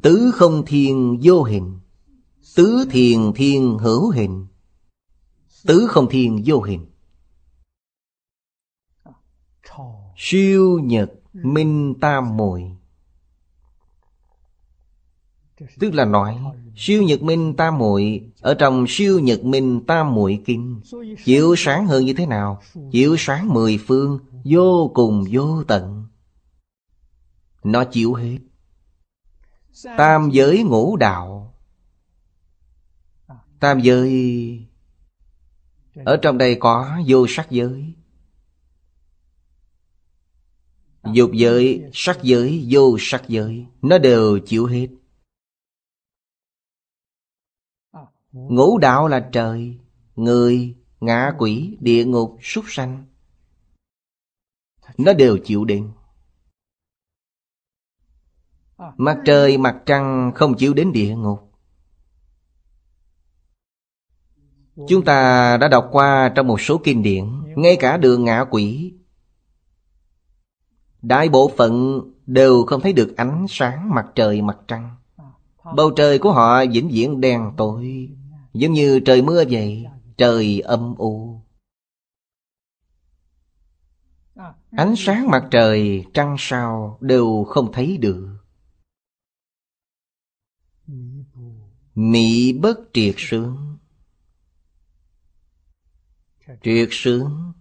Tứ 0.01 0.31
không 0.33 0.63
thiên 0.67 1.19
vô 1.23 1.43
hình, 1.43 1.79
Tứ 2.55 2.85
thiền 2.91 3.33
thiên 3.35 3.77
hữu 3.77 4.09
hình, 4.09 4.47
Tứ 5.65 5.87
không 5.89 6.07
thiên 6.09 6.43
vô 6.45 6.61
hình. 6.61 6.85
Siêu 10.17 10.79
nhật 10.83 11.11
minh 11.33 11.93
tam 12.01 12.37
muội 12.37 12.78
Tức 15.79 15.93
là 15.93 16.05
nói 16.05 16.37
Siêu 16.75 17.03
nhật 17.03 17.21
minh 17.21 17.53
tam 17.57 17.77
muội 17.77 18.21
Ở 18.41 18.53
trong 18.53 18.85
siêu 18.87 19.19
nhật 19.19 19.43
minh 19.43 19.85
tam 19.87 20.15
muội 20.15 20.41
kinh 20.45 20.81
Chiếu 21.25 21.55
sáng 21.57 21.87
hơn 21.87 22.05
như 22.05 22.13
thế 22.13 22.25
nào? 22.25 22.61
Chiếu 22.91 23.15
sáng 23.17 23.53
mười 23.53 23.77
phương 23.87 24.19
Vô 24.43 24.91
cùng 24.93 25.25
vô 25.31 25.63
tận. 25.63 26.05
Nó 27.63 27.83
chịu 27.83 28.13
hết. 28.13 28.37
Tam 29.97 30.29
giới 30.29 30.63
ngũ 30.63 30.97
đạo. 30.97 31.53
Tam 33.59 33.79
giới 33.79 34.69
ở 36.05 36.17
trong 36.17 36.37
đây 36.37 36.57
có 36.59 36.99
vô 37.07 37.25
sắc 37.29 37.51
giới. 37.51 37.93
Dục 41.13 41.31
giới, 41.33 41.83
sắc 41.93 42.19
giới, 42.23 42.67
vô 42.69 42.97
sắc 42.99 43.23
giới. 43.27 43.65
Nó 43.81 43.97
đều 43.97 44.39
chịu 44.39 44.65
hết. 44.65 44.87
Ngũ 48.31 48.77
đạo 48.77 49.07
là 49.07 49.29
trời 49.31 49.77
Người, 50.15 50.75
ngạ 50.99 51.31
quỷ, 51.37 51.77
địa 51.79 52.05
ngục, 52.05 52.37
súc 52.41 52.65
sanh. 52.67 53.05
Nó 54.97 55.13
đều 55.13 55.37
chịu 55.37 55.65
đựng. 55.65 55.91
Mặt 58.97 59.17
trời, 59.25 59.57
mặt 59.57 59.81
trăng 59.85 60.31
không 60.35 60.57
chịu 60.57 60.73
đến 60.73 60.91
địa 60.91 61.15
ngục. 61.15 61.51
Chúng 64.87 65.05
ta 65.05 65.57
đã 65.57 65.67
đọc 65.67 65.89
qua 65.91 66.31
trong 66.35 66.47
một 66.47 66.61
số 66.61 66.81
kinh 66.83 67.03
điển 67.03 67.25
Ngay 67.55 67.77
cả 67.79 67.97
đường 67.97 68.25
ngạ 68.25 68.45
quỷ. 68.49 68.93
Đại 71.01 71.29
bộ 71.29 71.51
phận 71.57 72.01
đều 72.25 72.63
không 72.67 72.81
thấy 72.81 72.93
được 72.93 73.17
ánh 73.17 73.45
sáng 73.49 73.95
mặt 73.95 74.05
trời 74.15 74.41
mặt 74.41 74.57
trăng. 74.67 74.95
Bầu 75.75 75.91
trời 75.91 76.19
của 76.19 76.31
họ 76.31 76.65
vĩnh 76.65 76.89
viễn 76.89 77.21
đen 77.21 77.51
tối. 77.57 78.09
Giống 78.53 78.73
như 78.73 78.99
trời 79.05 79.21
mưa 79.21 79.43
vậy 79.49 79.85
Trời 80.17 80.59
âm 80.59 80.95
u. 80.97 81.41
Ánh 84.71 84.93
sáng 84.97 85.27
mặt 85.27 85.47
trời, 85.51 86.05
trăng 86.13 86.35
sao 86.39 86.97
đều 87.01 87.43
không 87.47 87.71
thấy 87.73 87.97
được. 87.97 88.37
Mị 91.95 92.53
bất 92.53 92.79
triệt 92.93 93.15
sướng. 93.17 93.77
Triệt 96.63 96.89
sướng 96.91 97.53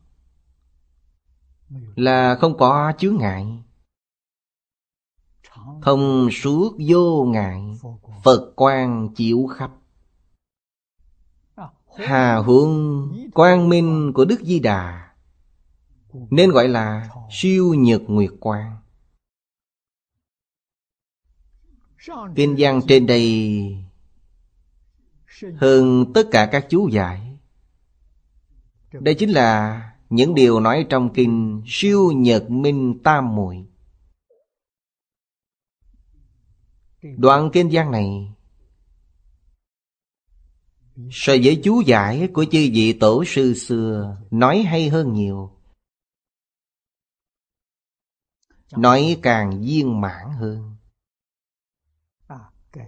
Là 1.96 2.36
không 2.40 2.58
có 2.58 2.92
chướng 2.98 3.16
ngại. 3.16 3.64
Thông 5.82 6.28
suốt 6.32 6.76
vô 6.88 7.24
ngại 7.24 7.78
Phật 8.24 8.52
quan 8.56 9.14
chiếu 9.14 9.46
khắp. 9.46 9.77
Hà 11.98 12.40
hướng 12.40 13.08
quang 13.34 13.68
minh 13.68 14.12
của 14.14 14.24
Đức 14.24 14.40
Di 14.40 14.58
Đà, 14.58 15.10
Nên 16.30 16.50
gọi 16.50 16.68
là 16.68 17.10
siêu 17.30 17.74
nhật 17.74 18.02
nguyệt 18.06 18.30
quang. 18.40 18.76
Kinh 22.34 22.54
văn 22.58 22.80
trên 22.88 23.06
đây 23.06 23.76
Hơn 25.56 26.12
tất 26.14 26.22
cả 26.30 26.48
các 26.52 26.66
chú 26.70 26.88
giải. 26.88 27.38
Đây 28.92 29.14
chính 29.14 29.30
là 29.30 29.82
những 30.10 30.34
điều 30.34 30.60
nói 30.60 30.86
trong 30.88 31.12
kinh 31.14 31.62
siêu 31.66 32.12
nhật 32.12 32.50
minh 32.50 32.98
tam 33.04 33.36
muội. 33.36 33.66
Đoạn 37.02 37.50
kinh 37.52 37.68
văn 37.72 37.90
này 37.90 38.32
So 41.10 41.32
với 41.42 41.60
chú 41.64 41.80
giải 41.80 42.28
của 42.32 42.44
chư 42.44 42.70
vị 42.72 42.92
tổ 42.92 43.24
sư 43.26 43.54
xưa 43.54 44.16
Nói 44.30 44.62
hay 44.62 44.88
hơn 44.88 45.12
nhiều. 45.12 45.50
Nói 48.76 49.18
càng 49.22 49.62
viên 49.62 50.00
mãn 50.00 50.26
hơn. 50.38 50.74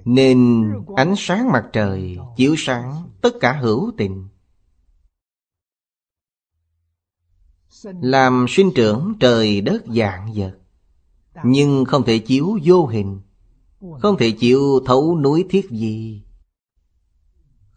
Nên 0.05 0.71
ánh 0.97 1.15
sáng 1.17 1.53
mặt 1.53 1.69
trời 1.73 2.19
Chiếu 2.37 2.55
sáng 2.59 3.09
tất 3.21 3.31
cả 3.41 3.53
hữu 3.53 3.93
tình. 3.97 4.29
Làm 7.85 8.47
sinh 8.49 8.71
trưởng 8.75 9.15
trời 9.21 9.61
đất 9.61 9.83
dạng 9.97 10.33
vật, 10.35 10.59
Nhưng 11.45 11.85
không 11.85 12.05
thể 12.05 12.19
chiếu 12.19 12.59
vô 12.65 12.87
hình, 12.87 13.21
Không 14.01 14.17
thể 14.19 14.31
chịu 14.31 14.81
thấu 14.87 15.19
núi 15.19 15.47
thiết 15.51 15.71
gì 15.71 16.23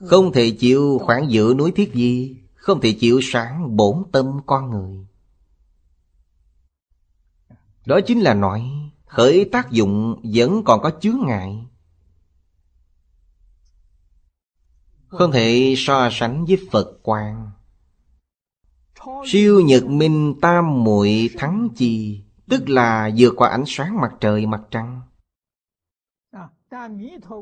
không 0.05 0.31
thể 0.31 0.51
chịu 0.59 0.99
khoảng 1.01 1.31
giữa 1.31 1.53
núi 1.53 1.71
thiết 1.71 1.93
gì 1.93 2.37
Không 2.53 2.81
thể 2.81 2.97
chịu 2.99 3.19
sáng 3.23 3.75
bổn 3.77 4.03
tâm 4.11 4.39
con 4.45 4.69
người. 4.69 5.07
Đó 7.85 7.99
chính 8.07 8.19
là 8.19 8.33
nói, 8.33 8.71
Khởi 9.05 9.49
tác 9.51 9.71
dụng 9.71 10.21
vẫn 10.23 10.63
còn 10.65 10.81
có 10.81 10.91
chướng 11.01 11.17
ngại. 11.27 11.65
Không 15.07 15.31
thể 15.31 15.73
so 15.77 16.09
sánh 16.11 16.45
với 16.45 16.57
Phật 16.71 16.99
quang. 17.03 17.51
Siêu 19.25 19.61
nhật 19.61 19.85
minh 19.85 20.35
tam 20.41 20.83
muội 20.83 21.29
thắng 21.37 21.69
chi, 21.75 22.23
Tức 22.49 22.69
là 22.69 23.09
vượt 23.17 23.33
qua 23.37 23.49
ánh 23.49 23.63
sáng 23.67 24.01
mặt 24.01 24.11
trời 24.19 24.45
mặt 24.45 24.61
trăng 24.71 25.01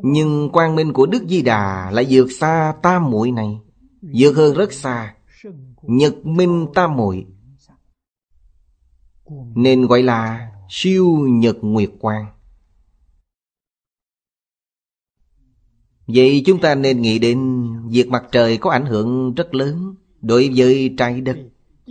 nhưng 0.03 0.49
quang 0.53 0.75
minh 0.75 0.93
của 0.93 1.05
Đức 1.05 1.23
Di 1.27 1.41
Đà 1.41 1.91
lại 1.91 2.07
vượt 2.09 2.27
xa 2.39 2.73
tam 2.81 3.11
muội 3.11 3.31
này, 3.31 3.59
Vượt 4.01 4.35
hơn 4.35 4.55
rất 4.55 4.73
xa 4.73 5.15
Nhật 5.81 6.25
minh 6.25 6.67
tam 6.73 6.97
muội. 6.97 7.25
Nên 9.55 9.87
gọi 9.87 10.03
là 10.03 10.51
siêu 10.69 11.17
nhật 11.17 11.57
nguyệt 11.61 11.89
quang. 11.99 12.25
Vậy 16.07 16.43
chúng 16.45 16.61
ta 16.61 16.75
nên 16.75 17.01
nghĩ 17.01 17.19
đến 17.19 17.67
Việc 17.87 18.07
mặt 18.07 18.23
trời 18.31 18.57
có 18.57 18.69
ảnh 18.69 18.85
hưởng 18.85 19.33
rất 19.33 19.55
lớn 19.55 19.95
Đối 20.21 20.51
với 20.55 20.93
trái 20.97 21.21
đất, 21.21 21.37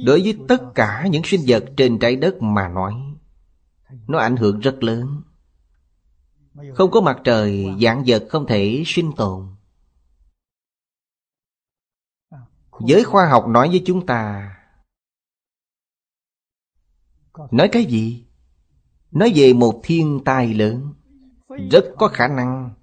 Đối 0.06 0.20
với 0.20 0.38
tất 0.48 0.74
cả 0.74 1.06
những 1.10 1.22
sinh 1.24 1.40
vật 1.46 1.64
trên 1.76 1.98
trái 1.98 2.16
đất 2.16 2.42
mà 2.42 2.68
nói. 2.68 2.94
Nó 4.08 4.18
ảnh 4.18 4.36
hưởng 4.36 4.60
rất 4.60 4.82
lớn. 4.82 5.22
Không 6.74 6.90
có 6.90 7.00
mặt 7.00 7.20
trời, 7.24 7.66
Dạng 7.82 8.04
vật 8.06 8.26
không 8.28 8.46
thể 8.46 8.82
sinh 8.86 9.12
tồn. 9.16 9.46
Giới 12.80 13.04
khoa 13.04 13.28
học 13.28 13.44
nói 13.48 13.68
với 13.68 13.82
chúng 13.86 14.06
ta, 14.06 14.56
Nói 17.50 17.68
cái 17.72 17.84
gì? 17.84 18.24
Nói 19.10 19.32
về 19.34 19.52
một 19.52 19.80
thiên 19.82 20.20
tai 20.24 20.54
lớn, 20.54 20.94
Rất 21.70 21.84
có 21.98 22.08
khả 22.08 22.28
năng. 22.28 22.74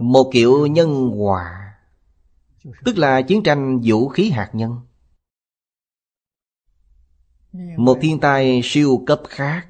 Một 0.00 0.30
kiểu 0.32 0.66
nhân 0.66 1.10
quả 1.16 1.74
Tức 2.84 2.98
là 2.98 3.22
chiến 3.22 3.42
tranh 3.42 3.80
vũ 3.84 4.08
khí 4.08 4.30
hạt 4.30 4.50
nhân. 4.52 4.80
Một 7.76 7.98
thiên 8.02 8.20
tai 8.20 8.60
siêu 8.64 9.02
cấp 9.06 9.20
khác 9.28 9.69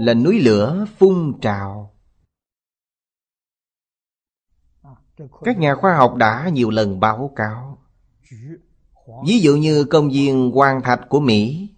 là 0.00 0.14
núi 0.14 0.40
lửa 0.40 0.86
phun 0.98 1.34
trào. 1.40 1.94
Các 5.44 5.58
nhà 5.58 5.74
khoa 5.74 5.96
học 5.96 6.14
đã 6.14 6.50
nhiều 6.52 6.70
lần 6.70 7.00
báo 7.00 7.32
cáo. 7.36 7.78
Ví 9.26 9.38
dụ 9.38 9.56
như 9.56 9.84
công 9.84 10.10
viên 10.10 10.50
hoàng 10.50 10.82
Thạch 10.82 11.00
của 11.08 11.20
Mỹ. 11.20 11.70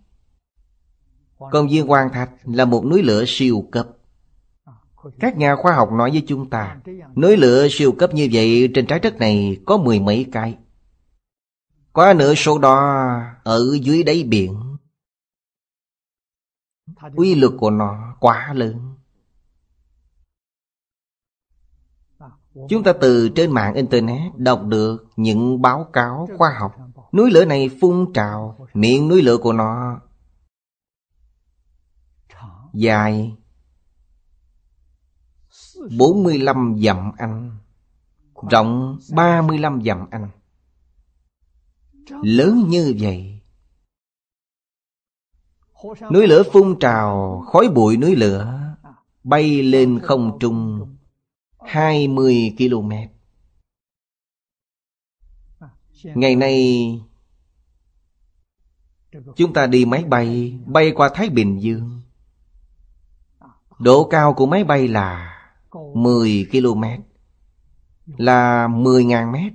Công 1.50 1.68
viên 1.68 1.86
hoàng 1.86 2.12
Thạch 2.12 2.30
là 2.44 2.64
một 2.64 2.84
núi 2.84 3.02
lửa 3.02 3.24
siêu 3.26 3.68
cấp. 3.72 3.88
Các 5.20 5.36
nhà 5.36 5.56
khoa 5.56 5.72
học 5.72 5.92
nói 5.92 6.10
với 6.10 6.24
chúng 6.26 6.50
ta, 6.50 6.76
Núi 7.16 7.36
lửa 7.36 7.66
siêu 7.70 7.92
cấp 7.92 8.14
như 8.14 8.28
vậy 8.32 8.70
trên 8.74 8.86
trái 8.86 8.98
đất 8.98 9.16
này 9.16 9.60
có 9.66 9.76
mười 9.76 10.00
mấy 10.00 10.26
cái. 10.32 10.58
Có 11.92 12.14
nửa 12.14 12.34
số 12.34 12.58
đó 12.58 13.06
ở 13.42 13.78
dưới 13.82 14.02
đáy 14.02 14.22
biển. 14.22 14.71
Quy 17.16 17.34
lực 17.34 17.52
của 17.58 17.70
nó 17.70 18.16
quá 18.20 18.52
lớn. 18.54 18.94
Chúng 22.68 22.82
ta 22.84 22.92
từ 23.00 23.28
trên 23.28 23.52
mạng 23.52 23.74
Internet 23.74 24.36
đọc 24.36 24.62
được 24.66 25.06
những 25.16 25.62
báo 25.62 25.90
cáo 25.92 26.28
khoa 26.38 26.56
học. 26.58 26.76
Núi 27.12 27.30
lửa 27.30 27.44
này 27.44 27.70
phun 27.80 28.12
trào 28.14 28.68
Miệng 28.74 29.08
núi 29.08 29.22
lửa 29.22 29.36
của 29.42 29.52
nó 29.52 30.00
Dài 32.74 33.36
45 35.98 36.76
dặm 36.84 37.12
anh 37.18 37.56
Rộng 38.50 38.98
35 39.12 39.82
dặm 39.84 40.06
anh. 40.10 40.28
Lớn 42.22 42.64
như 42.68 42.94
vậy 43.00 43.31
Núi 46.12 46.26
lửa 46.26 46.42
phun 46.52 46.78
trào, 46.80 47.40
Khói 47.46 47.68
bụi 47.68 47.96
núi 47.96 48.16
lửa 48.16 48.58
Bay 49.24 49.62
lên 49.62 49.98
không 50.02 50.38
trung 50.40 50.88
20 51.66 52.54
km 52.58 52.90
Ngày 56.04 56.36
nay, 56.36 57.00
Chúng 59.36 59.52
ta 59.52 59.66
đi 59.66 59.84
máy 59.84 60.04
bay 60.04 60.58
Bay 60.66 60.92
qua 60.94 61.10
Thái 61.14 61.28
Bình 61.28 61.62
Dương 61.62 62.00
Độ 63.78 64.04
cao 64.10 64.34
của 64.34 64.46
máy 64.46 64.64
bay 64.64 64.88
là 64.88 65.38
10 65.94 66.48
km 66.52 66.82
là 68.16 68.68
10.000 68.68 69.30
mét. 69.30 69.52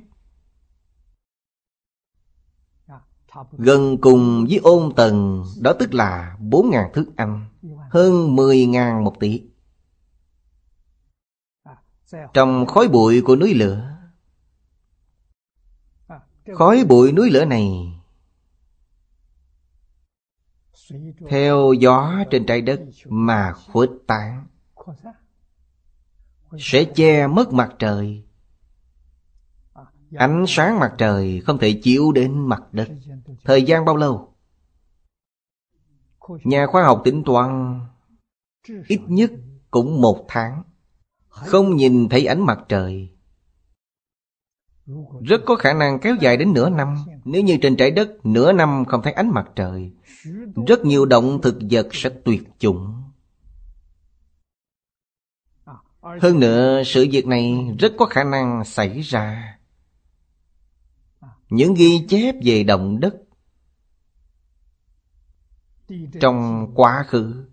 Gần 3.51 3.97
cùng 4.01 4.45
với 4.49 4.57
ôn 4.57 4.93
tầng 4.95 5.43
đó 5.61 5.73
tức 5.79 5.93
là 5.93 6.37
4.000 6.39 6.91
thức 6.91 7.15
ăn 7.15 7.45
hơn 7.89 8.35
10.000 8.35 9.03
một 9.03 9.19
tỷ. 9.19 9.43
Trong 12.33 12.65
khói 12.65 12.87
bụi 12.87 13.21
của 13.21 13.35
núi 13.35 13.53
lửa, 13.53 13.97
khói 16.55 16.85
bụi 16.87 17.11
núi 17.11 17.29
lửa 17.29 17.45
này 17.45 17.93
theo 21.29 21.73
gió 21.73 22.23
trên 22.31 22.45
trái 22.45 22.61
đất 22.61 22.81
mà 23.05 23.53
khuếch 23.53 23.89
tán 24.07 24.47
sẽ 26.59 26.83
che 26.95 27.27
mất 27.27 27.53
mặt 27.53 27.75
trời 27.79 28.23
ánh 30.15 30.45
sáng 30.47 30.79
mặt 30.79 30.93
trời 30.97 31.41
không 31.45 31.57
thể 31.57 31.79
chiếu 31.83 32.11
đến 32.11 32.47
mặt 32.47 32.63
đất 32.71 32.87
thời 33.47 33.63
gian 33.63 33.85
bao 33.85 33.97
lâu? 33.97 34.33
Nhà 36.43 36.67
khoa 36.67 36.83
học 36.83 37.01
tính 37.03 37.23
toán, 37.25 37.79
ít 38.87 39.01
nhất 39.07 39.31
cũng 39.71 40.01
một 40.01 40.25
tháng. 40.27 40.63
Không 41.27 41.75
nhìn 41.75 42.09
thấy 42.09 42.25
ánh 42.25 42.45
mặt 42.45 42.59
trời. 42.69 43.09
Rất 45.21 45.41
có 45.45 45.55
khả 45.55 45.73
năng 45.73 45.99
kéo 45.99 46.15
dài 46.21 46.37
đến 46.37 46.53
nửa 46.53 46.69
năm. 46.69 46.95
Nếu 47.25 47.41
như 47.41 47.57
trên 47.61 47.77
trái 47.77 47.91
đất, 47.91 48.25
nửa 48.25 48.51
năm 48.51 48.85
không 48.87 49.01
thấy 49.01 49.13
ánh 49.13 49.29
mặt 49.29 49.51
trời, 49.55 49.91
Rất 50.67 50.85
nhiều 50.85 51.05
động 51.05 51.41
thực 51.41 51.57
vật 51.71 51.87
sẽ 51.91 52.09
tuyệt 52.25 52.43
chủng. 52.59 53.03
Hơn 56.01 56.39
nữa, 56.39 56.83
sự 56.85 57.07
việc 57.11 57.27
này 57.27 57.75
rất 57.79 57.93
có 57.97 58.05
khả 58.05 58.23
năng 58.23 58.65
xảy 58.65 59.01
ra. 59.01 59.57
Những 61.49 61.73
ghi 61.73 62.05
chép 62.07 62.35
về 62.43 62.63
động 62.63 62.99
đất 62.99 63.15
trong 66.21 66.71
quá 66.75 67.05
khứ 67.07 67.45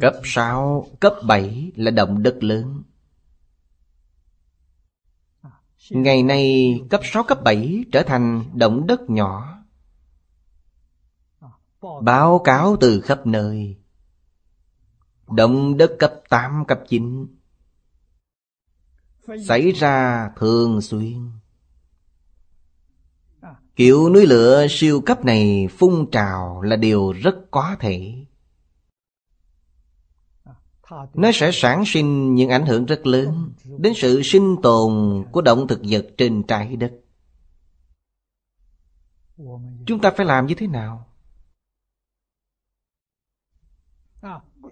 Cấp 0.00 0.14
6, 0.24 0.86
cấp 1.00 1.12
7 1.26 1.72
là 1.76 1.90
động 1.90 2.22
đất 2.22 2.38
lớn. 2.40 2.82
Ngày 5.90 6.22
nay 6.22 6.74
cấp 6.90 7.00
6, 7.04 7.22
cấp 7.22 7.38
7 7.44 7.84
trở 7.92 8.02
thành 8.02 8.44
động 8.54 8.86
đất 8.86 9.10
nhỏ. 9.10 9.58
Báo 12.02 12.40
cáo 12.44 12.76
từ 12.80 13.00
khắp 13.00 13.26
nơi. 13.26 13.76
Động 15.30 15.76
đất 15.76 15.90
cấp 15.98 16.14
8, 16.28 16.64
cấp 16.68 16.78
9 16.88 17.26
Xảy 19.46 19.72
ra 19.72 20.28
thường 20.36 20.80
xuyên. 20.80 21.30
Kiểu 23.78 24.10
núi 24.10 24.26
lửa 24.26 24.66
siêu 24.70 25.00
cấp 25.00 25.24
này 25.24 25.68
phun 25.78 26.06
trào 26.12 26.62
là 26.62 26.76
điều 26.76 27.12
rất 27.12 27.34
có 27.50 27.76
thể. 27.80 28.26
Nó 31.14 31.30
sẽ 31.34 31.50
sản 31.52 31.84
sinh 31.86 32.34
những 32.34 32.50
ảnh 32.50 32.66
hưởng 32.66 32.86
rất 32.86 33.06
lớn 33.06 33.52
Đến 33.78 33.92
sự 33.96 34.22
sinh 34.24 34.56
tồn 34.62 35.24
của 35.32 35.40
động 35.40 35.68
thực 35.68 35.80
vật 35.82 36.06
trên 36.16 36.42
trái 36.42 36.76
đất. 36.76 36.92
Chúng 39.86 40.00
ta 40.02 40.10
phải 40.16 40.26
làm 40.26 40.46
như 40.46 40.54
thế 40.54 40.66
nào? 40.66 41.06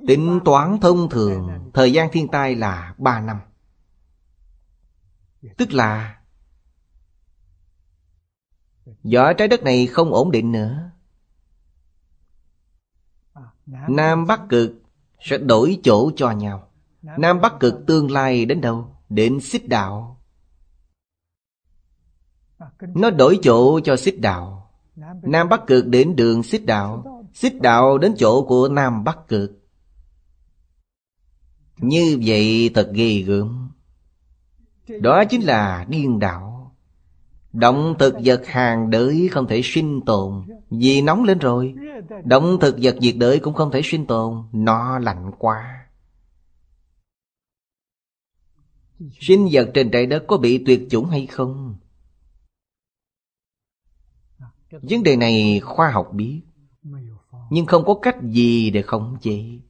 Tính 0.07 0.41
toán 0.45 0.79
thông 0.81 1.09
thường, 1.11 1.71
Thời 1.75 1.93
gian 1.93 2.09
thiên 2.13 2.29
tai 2.29 2.55
là 2.55 2.95
3 2.99 3.21
năm. 3.21 3.41
Tức 5.57 5.73
là 5.73 6.21
Vỏ 9.13 9.33
trái 9.33 9.49
đất 9.49 9.63
này 9.63 9.87
không 9.87 10.13
ổn 10.13 10.31
định 10.31 10.53
nữa. 10.53 10.91
Nam 13.89 14.27
Bắc 14.27 14.41
cực 14.49 14.73
sẽ 15.21 15.39
đổi 15.39 15.81
chỗ 15.83 16.11
cho 16.17 16.31
nhau. 16.31 16.69
Nam 17.03 17.41
Bắc 17.41 17.61
cực 17.61 17.75
tương 17.87 18.11
lai 18.11 18.45
đến 18.45 18.61
đâu? 18.61 18.97
Đến 19.09 19.41
xích 19.41 19.69
đạo. 19.69 20.21
Nó 22.81 23.11
đổi 23.11 23.39
chỗ 23.43 23.81
cho 23.81 23.97
xích 23.97 24.21
đạo. 24.21 24.71
Nam 25.23 25.49
Bắc 25.49 25.67
cực 25.67 25.87
đến 25.87 26.17
đường 26.17 26.43
xích 26.43 26.67
đạo. 26.67 27.23
Xích 27.35 27.61
đạo 27.61 27.99
đến 27.99 28.15
chỗ 28.19 28.45
của 28.49 28.69
Nam 28.69 29.05
Bắc 29.05 29.29
cực. 29.29 29.53
Như 31.77 32.19
vậy 32.25 32.71
thật 32.75 32.91
ghê 32.95 33.23
gớm. 33.27 33.71
Đó 35.01 35.25
chính 35.25 35.43
là 35.43 35.87
điên 35.89 36.19
đạo. 36.19 36.46
Động 37.59 37.95
thực 37.99 38.15
vật 38.25 38.47
hàng 38.47 38.91
đới 38.91 39.29
không 39.33 39.47
thể 39.47 39.61
sinh 39.65 40.01
tồn, 40.07 40.47
Vì 40.71 41.03
nóng 41.03 41.25
lên 41.25 41.39
rồi. 41.39 41.75
Động 42.25 42.59
thực 42.61 42.77
vật 42.83 42.97
nhiệt 43.01 43.15
đới 43.19 43.39
cũng 43.39 43.55
không 43.55 43.71
thể 43.71 43.81
sinh 43.85 44.07
tồn, 44.07 44.49
Nó 44.53 44.99
lạnh 44.99 45.31
quá. 45.39 45.87
Sinh 49.21 49.49
vật 49.53 49.71
trên 49.75 49.91
trái 49.91 50.07
đất 50.07 50.25
có 50.27 50.37
bị 50.37 50.65
tuyệt 50.67 50.81
chủng 50.91 51.07
hay 51.07 51.27
không? 51.27 51.77
Vấn 54.71 55.03
đề 55.03 55.17
này 55.17 55.61
khoa 55.61 55.91
học 55.91 56.11
biết, 56.13 56.41
Nhưng 57.51 57.67
không 57.67 57.85
có 57.87 57.99
cách 58.03 58.17
gì 58.23 58.71
để 58.71 58.83
khống 58.83 59.17
chế. 59.21 59.61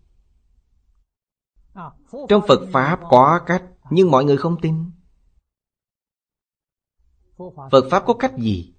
Trong 2.28 2.42
Phật 2.48 2.60
Pháp 2.72 3.00
có 3.10 3.40
cách, 3.46 3.64
Nhưng 3.90 4.10
mọi 4.10 4.24
người 4.24 4.36
không 4.36 4.60
tin. 4.60 4.95
Phật 7.70 7.84
Pháp 7.90 8.02
có 8.06 8.14
cách 8.14 8.38
gì? 8.38 8.74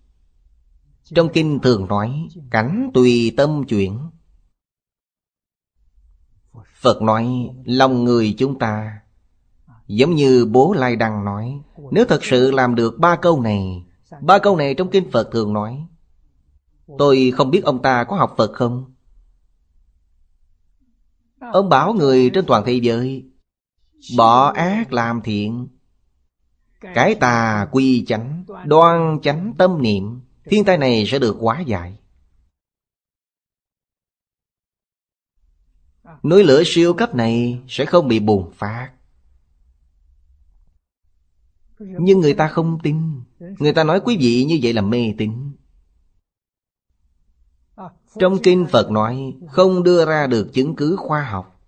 Trong 1.04 1.30
kinh 1.34 1.60
thường 1.60 1.88
nói, 1.88 2.28
Cảnh 2.52 2.92
tùy 2.94 3.34
tâm 3.38 3.64
chuyển. 3.68 4.00
Phật 6.76 7.02
nói, 7.02 7.50
Lòng 7.66 8.04
người 8.04 8.36
chúng 8.38 8.60
ta. 8.60 9.02
Giống 9.88 10.16
như 10.16 10.46
bố 10.46 10.74
Lai 10.74 10.96
Đăng 10.96 11.26
nói, 11.26 11.62
Nếu 11.92 12.06
thật 12.06 12.20
sự 12.24 12.52
làm 12.52 12.76
được 12.76 13.00
ba 13.00 13.16
câu 13.16 13.42
này, 13.42 13.86
Ba 14.22 14.40
câu 14.40 14.56
này 14.58 14.74
trong 14.74 14.90
kinh 14.92 15.12
Phật 15.12 15.30
thường 15.32 15.54
nói, 15.54 15.86
Tôi 16.98 17.32
không 17.36 17.52
biết 17.52 17.64
ông 17.64 17.82
ta 17.82 18.04
có 18.04 18.16
học 18.16 18.34
Phật 18.38 18.52
không? 18.54 18.94
Ông 21.54 21.70
bảo 21.70 21.94
người 21.94 22.30
trên 22.34 22.46
toàn 22.46 22.64
thế 22.66 22.74
giới, 22.74 23.26
Bỏ 24.18 24.52
ác 24.52 24.94
làm 24.94 25.22
thiện 25.22 25.68
cái 26.96 27.16
tà 27.16 27.68
quy 27.72 28.06
chánh, 28.06 28.44
Đoan 28.66 29.20
chánh 29.24 29.54
tâm 29.58 29.82
niệm, 29.82 30.22
Thiên 30.46 30.66
tai 30.66 30.78
này 30.78 31.06
sẽ 31.08 31.20
được 31.20 31.38
hóa 31.40 31.60
giải. 31.60 31.98
Núi 36.24 36.44
lửa 36.44 36.64
siêu 36.66 36.94
cấp 36.94 37.16
này 37.16 37.62
sẽ 37.68 37.86
không 37.86 38.08
bị 38.08 38.20
bùng 38.20 38.52
phát. 38.54 38.92
Nhưng 41.80 42.20
người 42.20 42.34
ta 42.34 42.48
không 42.48 42.80
tin. 42.84 43.22
Người 43.40 43.74
ta 43.74 43.84
nói 43.84 44.02
quý 44.06 44.18
vị 44.20 44.46
như 44.46 44.60
vậy 44.62 44.74
là 44.74 44.82
mê 44.82 45.14
tín. 45.18 45.52
Trong 48.20 48.38
kinh 48.44 48.68
Phật 48.72 48.92
nói, 48.92 49.36
Không 49.50 49.84
đưa 49.84 50.06
ra 50.06 50.28
được 50.28 50.50
chứng 50.54 50.76
cứ 50.76 50.96
khoa 50.96 51.24
học. 51.24 51.62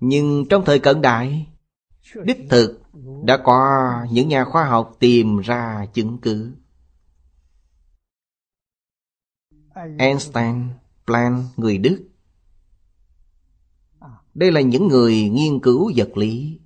Nhưng 0.00 0.44
trong 0.50 0.64
thời 0.64 0.78
cận 0.78 1.02
đại, 1.02 1.46
Đích 2.24 2.46
thực 2.50 2.81
đã 3.24 3.38
có 3.44 3.92
những 4.10 4.28
nhà 4.28 4.44
khoa 4.44 4.64
học 4.64 4.96
tìm 4.98 5.38
ra 5.38 5.86
chứng 5.92 6.18
cứ. 6.18 6.54
Einstein, 9.98 10.68
Planck, 11.06 11.58
người 11.58 11.78
Đức. 11.78 12.08
Đây 14.34 14.52
là 14.52 14.60
những 14.60 14.88
người 14.88 15.28
nghiên 15.28 15.60
cứu 15.60 15.92
vật 15.96 16.16
lý. 16.16 16.60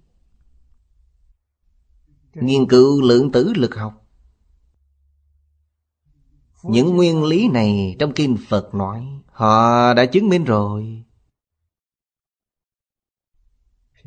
Nghiên 2.34 2.68
cứu 2.68 3.02
lượng 3.02 3.32
tử 3.32 3.52
lực 3.56 3.74
học. 3.74 4.06
Những 6.62 6.96
nguyên 6.96 7.24
lý 7.24 7.48
này 7.48 7.96
trong 7.98 8.12
Kinh 8.14 8.36
Phật 8.48 8.74
nói 8.74 9.16
Họ 9.36 9.94
đã 9.94 10.06
chứng 10.06 10.28
minh 10.28 10.44
rồi. 10.44 11.04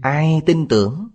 Ai 0.01 0.41
tin 0.45 0.67
tưởng? 0.67 1.09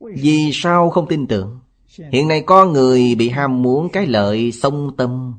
Vì 0.00 0.50
sao 0.52 0.90
không 0.90 1.08
tin 1.08 1.26
tưởng? 1.26 1.60
Hiện 2.12 2.28
nay 2.28 2.42
có 2.46 2.66
người 2.66 3.14
bị 3.14 3.28
ham 3.28 3.62
muốn 3.62 3.88
cái 3.92 4.06
lợi 4.06 4.52
sông 4.52 4.96
tâm. 4.96 5.38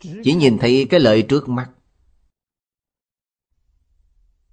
Chỉ 0.00 0.34
nhìn 0.34 0.58
thấy 0.58 0.86
cái 0.90 1.00
lợi 1.00 1.22
trước 1.22 1.48
mắt. 1.48 1.70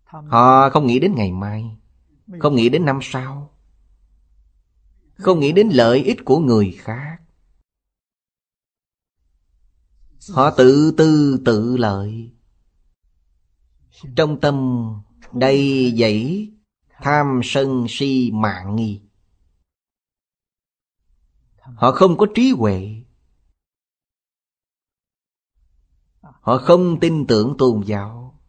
Họ 0.04 0.70
không 0.70 0.88
nghĩ 0.88 1.00
đến 1.00 1.16
ngày 1.16 1.32
mai. 1.32 1.78
Không 2.40 2.56
nghĩ 2.56 2.70
đến 2.70 2.86
năm 2.86 3.00
sau. 3.02 3.54
Không 5.14 5.40
nghĩ 5.40 5.52
đến 5.52 5.70
lợi 5.70 6.04
ích 6.04 6.26
của 6.26 6.40
người 6.40 6.78
khác. 6.80 7.18
Họ 10.30 10.52
tự 10.52 10.94
tư 10.98 11.42
tự 11.46 11.78
lợi. 11.78 12.32
Trong 14.16 14.40
tâm 14.40 14.86
đầy 15.34 15.92
dẫy 15.98 16.52
Tham 17.02 17.42
sân 17.44 17.86
si 17.90 18.32
mạng 18.34 18.76
nghi. 18.76 19.02
Họ 21.58 21.92
không 21.92 22.18
có 22.18 22.26
trí 22.36 22.52
huệ. 22.52 23.04
Họ 26.22 26.58
không 26.58 27.00
tin 27.02 27.28
tưởng 27.28 27.56
tôn 27.58 27.84
giáo. 27.86 28.40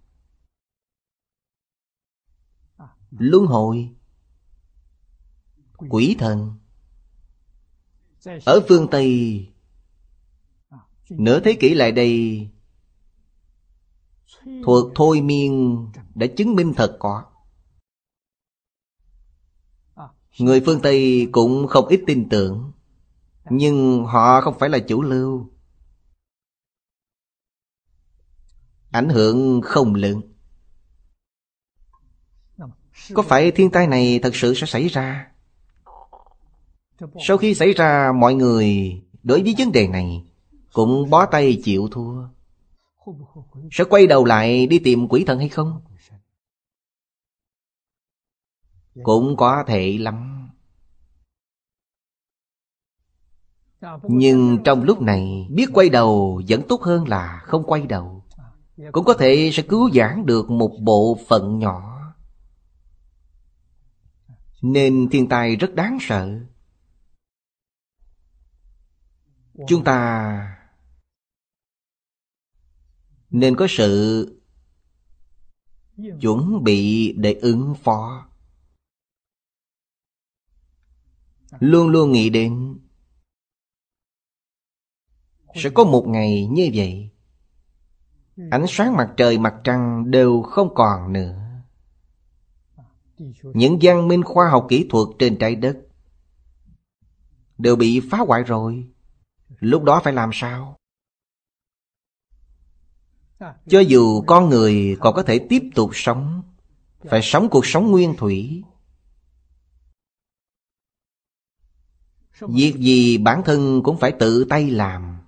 Luân 3.10 3.46
hồi. 3.46 3.90
Quỷ 5.76 6.16
thần. 6.18 6.58
Ở 8.44 8.60
phương 8.68 8.88
Tây, 8.90 9.48
Nửa 11.18 11.40
thế 11.40 11.56
kỷ 11.60 11.74
lại 11.74 11.92
đây 11.92 12.48
Thuật 14.44 14.84
thôi 14.94 15.20
miên 15.20 15.86
đã 16.14 16.26
chứng 16.36 16.54
minh 16.54 16.72
thật 16.76 16.96
có. 17.00 17.31
Người 20.38 20.62
phương 20.66 20.80
Tây 20.82 21.28
cũng 21.32 21.66
không 21.66 21.86
ít 21.88 22.02
tin 22.06 22.28
tưởng, 22.28 22.72
Nhưng 23.50 24.04
họ 24.04 24.40
không 24.40 24.58
phải 24.58 24.68
là 24.68 24.78
chủ 24.78 25.02
lưu 25.02 25.50
Ảnh 28.90 29.08
hưởng 29.08 29.60
không 29.60 29.94
lớn 29.94 30.20
Có 33.14 33.22
phải 33.22 33.50
thiên 33.50 33.70
tai 33.70 33.86
này 33.86 34.20
thật 34.22 34.36
sự 34.36 34.54
sẽ 34.54 34.66
xảy 34.66 34.88
ra? 34.88 35.28
Sau 37.20 37.36
khi 37.36 37.54
xảy 37.54 37.72
ra, 37.72 38.12
mọi 38.12 38.34
người 38.34 39.00
đối 39.22 39.42
với 39.42 39.54
vấn 39.58 39.72
đề 39.72 39.88
này 39.88 40.24
Cũng 40.72 41.10
bó 41.10 41.26
tay 41.26 41.60
chịu 41.64 41.88
thua 41.92 42.28
Sẽ 43.72 43.84
quay 43.84 44.06
đầu 44.06 44.24
lại 44.24 44.66
đi 44.66 44.78
tìm 44.78 45.08
quỷ 45.08 45.24
thần 45.24 45.38
hay 45.38 45.48
không? 45.48 45.80
Cũng 49.02 49.36
có 49.36 49.64
thể 49.66 49.98
lắm. 49.98 50.48
Nhưng 54.02 54.58
trong 54.64 54.82
lúc 54.82 55.00
này 55.00 55.48
Biết 55.50 55.66
quay 55.72 55.88
đầu 55.88 56.42
vẫn 56.48 56.62
tốt 56.68 56.82
hơn 56.82 57.08
là 57.08 57.42
không 57.44 57.64
quay 57.66 57.86
đầu. 57.86 58.24
Cũng 58.92 59.04
có 59.04 59.14
thể 59.14 59.50
sẽ 59.52 59.62
cứu 59.62 59.90
giảng 59.90 60.26
được 60.26 60.50
một 60.50 60.76
bộ 60.80 61.18
phận 61.28 61.58
nhỏ. 61.58 61.98
Nên 64.62 65.08
thiên 65.10 65.28
tai 65.28 65.56
rất 65.56 65.74
đáng 65.74 65.98
sợ. 66.00 66.40
Chúng 69.68 69.84
ta 69.84 70.58
Nên 73.30 73.56
có 73.56 73.66
sự 73.68 74.26
Chuẩn 76.20 76.64
bị 76.64 77.12
để 77.12 77.32
ứng 77.32 77.74
phó 77.74 78.31
Luôn 81.60 81.88
luôn 81.88 82.12
nghĩ 82.12 82.30
đến. 82.30 82.78
Sẽ 85.54 85.70
có 85.70 85.84
một 85.84 86.04
ngày 86.08 86.46
như 86.46 86.70
vậy, 86.74 87.12
Ánh 88.50 88.64
sáng 88.68 88.96
mặt 88.96 89.14
trời 89.16 89.38
mặt 89.38 89.54
trăng 89.64 90.10
đều 90.10 90.42
không 90.42 90.74
còn 90.74 91.12
nữa. 91.12 91.38
Những 93.42 93.78
văn 93.82 94.08
minh 94.08 94.22
khoa 94.24 94.48
học 94.48 94.66
kỹ 94.68 94.86
thuật 94.90 95.08
trên 95.18 95.38
trái 95.38 95.54
đất 95.54 95.78
Đều 97.58 97.76
bị 97.76 98.00
phá 98.10 98.18
hoại 98.18 98.42
rồi. 98.42 98.86
Lúc 99.60 99.82
đó 99.82 100.00
phải 100.04 100.12
làm 100.12 100.30
sao? 100.32 100.76
Cho 103.66 103.80
dù 103.80 104.22
con 104.26 104.48
người 104.48 104.96
còn 105.00 105.14
có 105.14 105.22
thể 105.22 105.38
tiếp 105.48 105.62
tục 105.74 105.90
sống, 105.92 106.42
Phải 107.10 107.20
sống 107.22 107.48
cuộc 107.50 107.66
sống 107.66 107.90
nguyên 107.90 108.16
thủy 108.16 108.62
Việc 112.48 112.74
gì 112.78 113.18
bản 113.18 113.42
thân 113.44 113.82
cũng 113.84 113.98
phải 113.98 114.12
tự 114.18 114.46
tay 114.48 114.70
làm. 114.70 115.18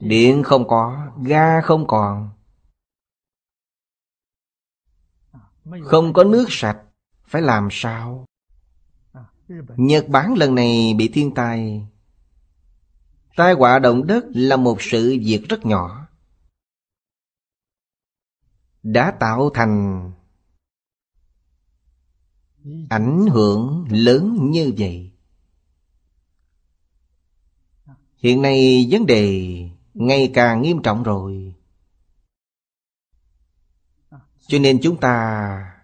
Điện 0.00 0.42
không 0.42 0.68
có, 0.68 1.12
ga 1.22 1.60
không 1.60 1.86
còn. 1.86 2.30
Không 5.84 6.12
có 6.12 6.24
nước 6.24 6.46
sạch 6.48 6.78
Phải 7.24 7.42
làm 7.42 7.68
sao? 7.70 8.24
Nhật 9.76 10.08
Bản 10.08 10.34
lần 10.34 10.54
này 10.54 10.94
bị 10.98 11.10
thiên 11.14 11.34
tai. 11.34 11.86
Tai 13.36 13.52
họa 13.52 13.78
động 13.78 14.06
đất 14.06 14.24
là 14.34 14.56
một 14.56 14.82
sự 14.82 15.18
việc 15.24 15.42
rất 15.48 15.66
nhỏ. 15.66 16.06
Đã 18.82 19.16
tạo 19.20 19.50
thành 19.54 20.12
Ảnh 22.88 23.26
hưởng 23.26 23.86
lớn 23.90 24.50
như 24.50 24.72
vậy. 24.78 25.12
Hiện 28.16 28.42
nay 28.42 28.86
vấn 28.90 29.06
đề 29.06 29.56
ngày 29.94 30.30
càng 30.34 30.62
nghiêm 30.62 30.82
trọng 30.82 31.02
rồi. 31.02 31.54
Cho 34.46 34.58
nên 34.58 34.80
chúng 34.82 35.00
ta 35.00 35.76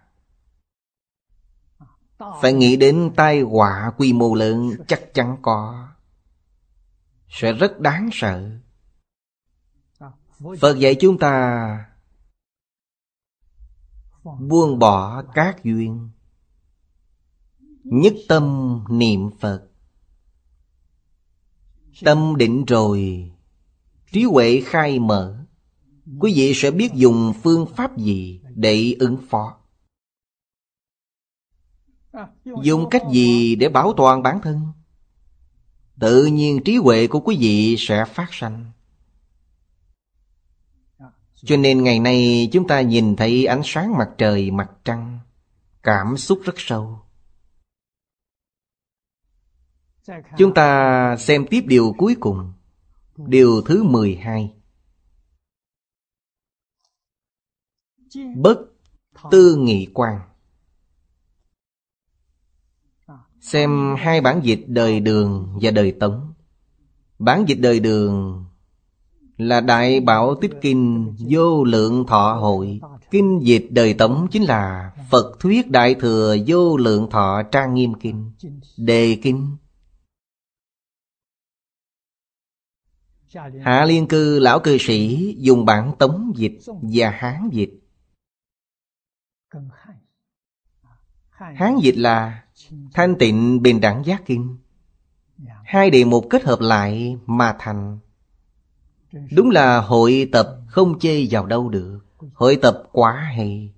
Phải 2.41 2.53
nghĩ 2.53 2.75
đến 2.75 3.11
tai 3.15 3.41
họa 3.41 3.91
quy 3.97 4.13
mô 4.13 4.35
lớn 4.35 4.69
chắc 4.87 5.13
chắn 5.13 5.37
có. 5.41 5.87
Sẽ 7.29 7.53
rất 7.53 7.79
đáng 7.79 8.09
sợ. 8.11 8.51
Phật 10.59 10.79
dạy 10.79 10.95
chúng 10.99 11.17
ta 11.19 11.85
Buông 14.23 14.79
bỏ 14.79 15.23
các 15.33 15.63
duyên. 15.63 16.09
Nhất 17.89 18.13
tâm 18.27 18.79
niệm 18.89 19.29
Phật. 19.39 19.67
Tâm 22.03 22.35
định 22.37 22.65
rồi, 22.65 23.31
Trí 24.11 24.23
huệ 24.23 24.61
khai 24.65 24.99
mở. 24.99 25.37
Quý 26.19 26.33
vị 26.35 26.53
sẽ 26.55 26.71
biết 26.71 26.93
dùng 26.93 27.33
phương 27.43 27.65
pháp 27.75 27.97
gì 27.97 28.41
để 28.55 28.95
ứng 28.99 29.17
phó. 29.29 29.57
Dùng 32.63 32.89
cách 32.89 33.03
gì 33.11 33.55
để 33.55 33.69
bảo 33.69 33.93
toàn 33.97 34.23
bản 34.23 34.39
thân? 34.41 34.61
Tự 35.99 36.25
nhiên 36.25 36.63
trí 36.65 36.77
huệ 36.77 37.07
của 37.07 37.19
quý 37.19 37.37
vị 37.39 37.75
sẽ 37.77 38.05
phát 38.05 38.27
sanh. 38.31 38.71
Cho 41.35 41.57
nên 41.57 41.83
ngày 41.83 41.99
nay 41.99 42.49
chúng 42.51 42.67
ta 42.67 42.81
nhìn 42.81 43.15
thấy 43.15 43.45
ánh 43.45 43.61
sáng 43.63 43.97
mặt 43.97 44.09
trời, 44.17 44.51
mặt 44.51 44.71
trăng, 44.85 45.19
Cảm 45.83 46.17
xúc 46.17 46.39
rất 46.43 46.53
sâu. 46.57 46.99
Chúng 50.37 50.53
ta 50.53 51.15
xem 51.17 51.45
tiếp 51.49 51.61
điều 51.67 51.93
cuối 51.97 52.15
cùng, 52.19 52.53
Điều 53.17 53.61
thứ 53.61 53.83
12 53.83 54.53
Bất 58.35 58.59
tư 59.31 59.55
nghị 59.55 59.87
quan 59.93 60.19
Xem 63.41 63.95
hai 63.97 64.21
bản 64.21 64.39
dịch 64.43 64.63
đời 64.67 64.99
đường 64.99 65.57
và 65.61 65.71
đời 65.71 65.91
tống. 65.91 66.33
Bản 67.19 67.45
dịch 67.47 67.57
đời 67.61 67.79
đường 67.79 68.45
là 69.37 69.61
Đại 69.61 69.99
Bảo 69.99 70.35
Tích 70.35 70.51
Kinh 70.61 71.15
Vô 71.29 71.63
Lượng 71.63 72.05
Thọ 72.07 72.33
Hội. 72.33 72.79
Kinh 73.11 73.39
dịch 73.43 73.67
đời 73.69 73.93
tống 73.93 74.27
chính 74.31 74.43
là 74.43 74.91
Phật 75.11 75.39
Thuyết 75.39 75.71
Đại 75.71 75.95
Thừa 75.95 76.37
Vô 76.47 76.77
Lượng 76.77 77.09
Thọ 77.09 77.43
Trang 77.51 77.73
Nghiêm 77.73 77.93
Kinh. 77.93 78.31
Đề 78.77 79.17
Kinh. 79.23 79.57
Hạ 83.61 83.85
liên 83.85 84.07
cư, 84.07 84.39
lão 84.39 84.59
cư 84.59 84.77
sĩ, 84.79 85.35
dùng 85.39 85.65
bản 85.65 85.95
tống 85.99 86.33
dịch 86.35 86.59
và 86.81 87.09
hán 87.09 87.49
dịch. 87.51 87.79
Hán 91.29 91.77
dịch 91.81 91.97
là 91.97 92.43
thanh 92.93 93.15
tịnh 93.19 93.61
bình 93.61 93.81
đẳng 93.81 94.05
giác 94.05 94.23
kinh. 94.25 94.57
Hai 95.63 95.89
đề 95.89 96.05
mục 96.05 96.25
kết 96.29 96.43
hợp 96.43 96.59
lại 96.61 97.17
mà 97.25 97.55
thành. 97.59 97.99
Đúng 99.31 99.49
là 99.49 99.81
hội 99.81 100.29
tập 100.31 100.57
không 100.67 100.99
chê 100.99 101.27
vào 101.31 101.45
đâu 101.45 101.69
được. 101.69 101.99
Hội 102.33 102.59
tập 102.61 102.83
quá 102.91 103.13
hay. 103.13 103.73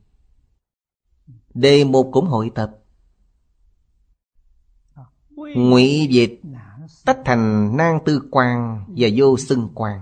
Đề 1.53 1.83
mục 1.83 2.09
cũng 2.11 2.25
hội 2.25 2.51
tập. 2.55 2.75
Ngụy 5.37 6.07
dịch 6.11 6.38
tách 7.05 7.19
thành 7.25 7.77
nang 7.77 7.99
tư 8.05 8.21
quan 8.31 8.85
và 8.97 9.07
vô 9.15 9.37
xưng 9.37 9.69
quan 9.75 10.01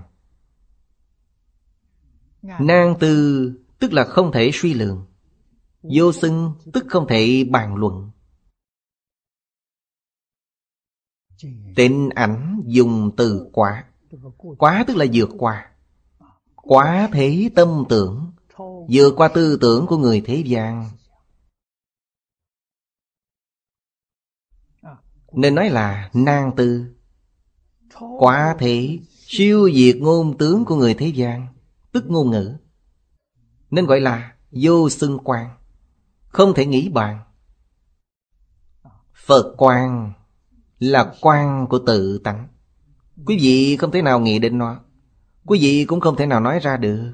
nang 2.42 2.94
tư 3.00 3.52
tức 3.78 3.92
là 3.92 4.04
không 4.04 4.32
thể 4.32 4.50
suy 4.54 4.74
lượng 4.74 5.04
vô 5.82 6.12
xưng 6.12 6.52
tức 6.72 6.84
không 6.88 7.06
thể 7.08 7.44
bàn 7.50 7.74
luận. 7.74 8.10
Tịnh 11.76 12.10
ảnh 12.14 12.62
dùng 12.66 13.10
từ 13.16 13.48
quá. 13.52 13.84
Quá 14.58 14.84
tức 14.86 14.96
là 14.96 15.06
vượt 15.12 15.28
qua. 15.38 15.70
Quá 16.56 17.08
thế 17.12 17.50
tâm 17.54 17.84
tưởng 17.88 18.32
vượt 18.88 19.14
qua 19.16 19.28
tư 19.28 19.58
tưởng 19.60 19.86
của 19.86 19.96
người 19.96 20.22
thế 20.26 20.42
gian 20.46 20.90
Nên 25.32 25.54
nói 25.54 25.70
là 25.70 26.10
nang 26.14 26.56
tư. 26.56 26.86
Quá 28.18 28.56
thể 28.58 28.98
siêu 29.26 29.70
diệt 29.74 29.96
ngôn 29.96 30.38
tướng 30.38 30.64
của 30.64 30.76
người 30.76 30.94
thế 30.94 31.06
gian, 31.06 31.46
Tức 31.92 32.10
ngôn 32.10 32.30
ngữ. 32.30 32.56
Nên 33.70 33.86
gọi 33.86 34.00
là 34.00 34.32
vô 34.50 34.90
xưng 34.90 35.18
quan 35.24 35.50
Không 36.28 36.54
thể 36.54 36.66
nghĩ 36.66 36.88
bàn. 36.88 37.18
Phật 39.14 39.54
quan 39.56 40.12
là 40.78 41.14
quan 41.20 41.66
của 41.66 41.78
tự 41.78 42.18
tánh. 42.18 42.48
Quý 43.26 43.38
vị 43.40 43.76
không 43.76 43.90
thể 43.90 44.02
nào 44.02 44.20
nghĩ 44.20 44.38
đến 44.38 44.58
nó. 44.58 44.80
Quý 45.46 45.58
vị 45.62 45.84
cũng 45.84 46.00
không 46.00 46.16
thể 46.16 46.26
nào 46.26 46.40
nói 46.40 46.58
ra 46.58 46.76
được. 46.76 47.12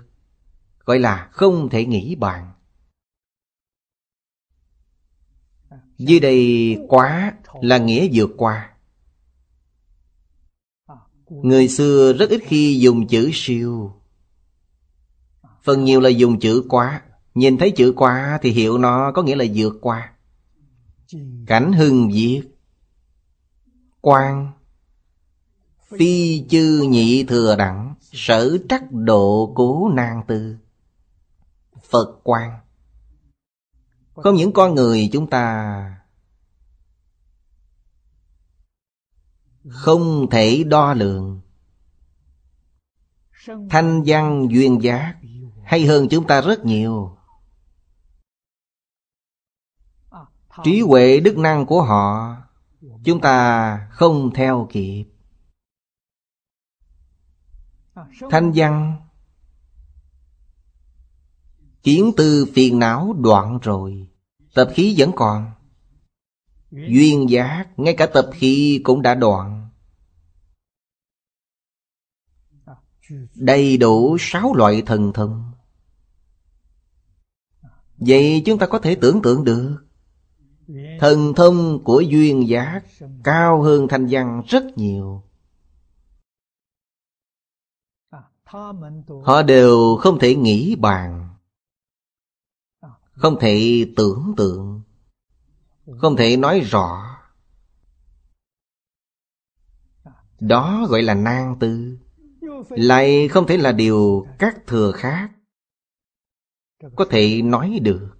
Gọi 0.84 0.98
là 0.98 1.28
không 1.32 1.68
thể 1.68 1.86
nghĩ 1.86 2.14
bàn. 2.14 2.52
Dưới 5.98 6.20
đây 6.20 6.76
quá 6.88 7.34
là 7.60 7.78
nghĩa 7.78 8.08
vượt 8.12 8.30
qua. 8.36 8.70
Người 11.28 11.68
xưa 11.68 12.12
rất 12.12 12.30
ít 12.30 12.42
khi 12.46 12.80
dùng 12.80 13.06
chữ 13.06 13.30
siêu. 13.32 13.92
Phần 15.62 15.84
nhiều 15.84 16.00
là 16.00 16.08
dùng 16.08 16.40
chữ 16.40 16.64
quá. 16.68 17.02
Nhìn 17.34 17.58
thấy 17.58 17.70
chữ 17.70 17.92
quá 17.96 18.38
thì 18.42 18.50
hiểu 18.50 18.78
nó 18.78 19.12
có 19.12 19.22
nghĩa 19.22 19.36
là 19.36 19.44
vượt 19.54 19.78
qua. 19.80 20.12
Cảnh 21.46 21.72
hưng 21.72 22.12
diệt 22.12 22.44
Quan 24.00 24.52
Phi 25.98 26.44
chư 26.48 26.86
nhị 26.88 27.24
thừa 27.24 27.56
đẳng, 27.56 27.94
Sở 28.00 28.58
trắc 28.68 28.92
độ 28.92 29.52
cố 29.54 29.88
nan 29.94 30.22
tư. 30.26 30.56
Phật 31.90 32.20
quan 32.22 32.58
không 34.14 34.34
những 34.34 34.52
con 34.52 34.74
người 34.74 35.08
chúng 35.12 35.30
ta 35.30 36.00
Không 39.68 40.30
thể 40.30 40.64
đo 40.64 40.94
lường 40.94 41.40
Thanh 43.70 44.02
văn 44.06 44.46
duyên 44.50 44.82
giác, 44.82 45.16
Hay 45.64 45.86
hơn 45.86 46.08
chúng 46.10 46.26
ta 46.26 46.40
rất 46.40 46.64
nhiều. 46.64 47.16
Trí 50.64 50.80
huệ 50.80 51.20
đức 51.20 51.38
năng 51.38 51.66
của 51.66 51.82
họ 51.82 52.36
Chúng 53.04 53.20
ta 53.20 53.88
không 53.92 54.30
theo 54.34 54.68
kịp. 54.70 55.04
Thanh 58.30 58.52
văn 58.54 59.03
Kiến 61.84 62.12
tư 62.16 62.46
phiền 62.54 62.78
não 62.78 63.12
đoạn 63.12 63.58
rồi, 63.62 64.08
Tập 64.54 64.70
khí 64.74 64.94
vẫn 64.98 65.10
còn. 65.16 65.50
Duyên 66.70 67.30
giác, 67.30 67.68
Ngay 67.76 67.94
cả 67.94 68.06
tập 68.06 68.30
khí 68.34 68.80
cũng 68.84 69.02
đã 69.02 69.14
đoạn. 69.14 69.68
Đầy 73.34 73.76
đủ 73.76 74.16
sáu 74.20 74.54
loại 74.54 74.82
thần 74.86 75.12
thông. 75.12 75.52
Vậy 77.96 78.42
chúng 78.46 78.58
ta 78.58 78.66
có 78.66 78.78
thể 78.78 78.94
tưởng 78.94 79.22
tượng 79.22 79.44
được, 79.44 79.84
Thần 81.00 81.34
thông 81.36 81.84
của 81.84 82.00
duyên 82.00 82.48
giác 82.48 82.84
Cao 83.24 83.62
hơn 83.62 83.88
thanh 83.88 84.06
văn 84.10 84.42
rất 84.48 84.64
nhiều. 84.76 85.22
Họ 89.24 89.42
đều 89.42 89.96
không 90.00 90.18
thể 90.18 90.34
nghĩ 90.34 90.76
bàn. 90.76 91.23
Không 93.14 93.36
thể 93.40 93.86
tưởng 93.96 94.34
tượng. 94.36 94.82
Không 95.98 96.16
thể 96.16 96.36
nói 96.36 96.60
rõ. 96.60 97.16
Đó 100.40 100.86
gọi 100.88 101.02
là 101.02 101.14
nan 101.14 101.56
tư. 101.60 101.98
Lại 102.68 103.28
không 103.28 103.46
thể 103.46 103.56
là 103.56 103.72
điều 103.72 104.26
các 104.38 104.66
thừa 104.66 104.92
khác 104.92 105.30
Có 106.96 107.04
thể 107.10 107.42
nói 107.42 107.78
được. 107.82 108.10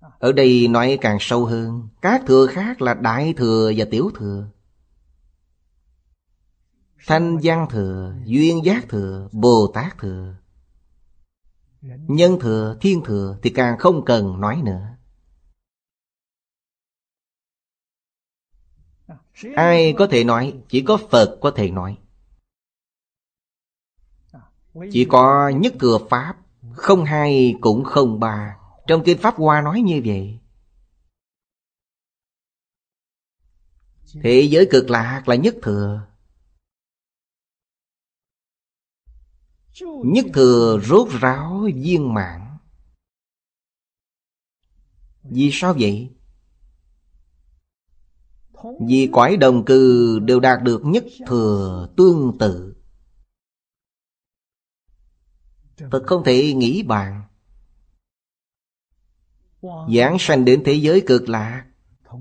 Ở 0.00 0.32
đây 0.32 0.68
nói 0.68 0.98
càng 1.00 1.16
sâu 1.20 1.44
hơn 1.44 1.88
Các 2.02 2.22
thừa 2.26 2.46
khác 2.46 2.82
là 2.82 2.94
đại 2.94 3.34
thừa 3.36 3.72
và 3.76 3.84
tiểu 3.90 4.10
thừa. 4.14 4.48
Thanh 7.06 7.38
văn 7.42 7.66
thừa, 7.70 8.14
duyên 8.24 8.64
giác 8.64 8.88
thừa, 8.88 9.28
Bồ 9.32 9.70
Tát 9.74 9.98
thừa. 9.98 10.34
Nhân 11.82 12.38
thừa, 12.40 12.76
thiên 12.80 13.02
thừa 13.04 13.38
thì 13.42 13.50
càng 13.50 13.78
không 13.78 14.04
cần 14.04 14.40
nói 14.40 14.62
nữa. 14.64 14.88
Ai 19.56 19.94
có 19.98 20.06
thể 20.10 20.24
nói 20.24 20.54
Chỉ 20.68 20.84
có 20.86 20.98
Phật 21.10 21.38
có 21.40 21.50
thể 21.50 21.70
nói. 21.70 21.98
Chỉ 24.92 25.06
có 25.10 25.48
nhất 25.48 25.74
thừa 25.80 25.98
Pháp 26.10 26.36
Không 26.72 27.04
hai 27.04 27.54
cũng 27.60 27.84
không 27.84 28.20
ba. 28.20 28.56
Trong 28.86 29.02
Kinh 29.04 29.18
Pháp 29.18 29.34
Hoa 29.34 29.60
nói 29.60 29.80
như 29.80 30.02
vậy. 30.04 30.38
Thế 34.22 34.48
giới 34.50 34.68
cực 34.70 34.90
lạc 34.90 35.28
là 35.28 35.34
nhất 35.34 35.54
thừa. 35.62 36.06
Nhất 40.04 40.26
thừa 40.34 40.80
rốt 40.84 41.08
ráo 41.20 41.66
viên 41.74 42.14
mãn. 42.14 42.58
Vì 45.22 45.50
sao 45.52 45.74
vậy? 45.78 46.10
Vì 48.88 49.08
quái 49.12 49.36
đồng 49.36 49.64
cư 49.64 50.18
đều 50.18 50.40
đạt 50.40 50.62
được 50.62 50.80
nhất 50.84 51.04
thừa 51.26 51.88
tương 51.96 52.38
tự. 52.38 52.74
Thật 55.76 56.02
không 56.06 56.24
thể 56.24 56.52
nghĩ 56.52 56.82
bàn. 56.82 57.22
Giảng 59.96 60.16
sanh 60.18 60.44
đến 60.44 60.62
thế 60.64 60.74
giới 60.74 61.02
cực 61.06 61.28
lạ 61.28 61.64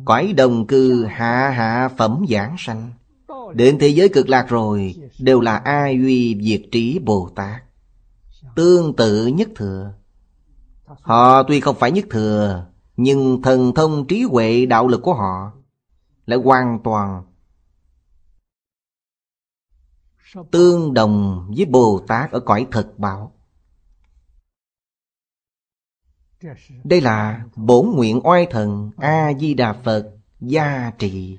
quái 0.05 0.33
đồng 0.33 0.67
cư 0.67 1.05
hạ 1.05 1.49
hạ 1.49 1.89
phẩm 1.97 2.25
giảng 2.29 2.55
sanh. 2.59 2.93
Đến 3.53 3.77
thế 3.79 3.87
giới 3.87 4.09
cực 4.09 4.29
lạc 4.29 4.45
rồi, 4.49 4.95
Đều 5.19 5.41
là 5.41 5.55
A 5.55 5.89
Duy 5.89 6.37
Diệt 6.41 6.61
Trí 6.71 6.99
Bồ 6.99 7.29
Tát? 7.35 7.63
Tương 8.55 8.95
tự 8.95 9.25
nhất 9.25 9.49
thừa. 9.55 9.93
Họ 11.01 11.43
tuy 11.43 11.59
không 11.59 11.75
phải 11.79 11.91
nhất 11.91 12.05
thừa, 12.09 12.65
Nhưng 12.97 13.41
thần 13.41 13.73
thông 13.75 14.07
trí 14.07 14.21
huệ 14.21 14.65
đạo 14.65 14.87
lực 14.87 15.01
của 15.03 15.13
họ 15.13 15.51
Lại 16.25 16.39
hoàn 16.43 16.79
toàn 16.83 17.23
Tương 20.51 20.93
đồng 20.93 21.47
với 21.57 21.65
Bồ 21.65 22.01
Tát 22.07 22.31
ở 22.31 22.39
cõi 22.39 22.67
thật 22.71 22.99
bảo 22.99 23.31
Đây 26.83 27.01
là 27.01 27.45
bổn 27.55 27.87
nguyện 27.95 28.19
oai 28.23 28.47
thần 28.49 28.91
A-di-đà 28.97 29.73
Phật 29.73 30.11
gia 30.39 30.91
trị 30.99 31.37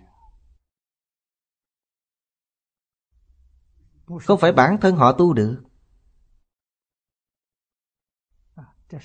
Không 4.09 4.41
phải 4.41 4.53
bản 4.53 4.79
thân 4.81 4.97
họ 4.97 5.13
tu 5.13 5.33
được. 5.33 5.63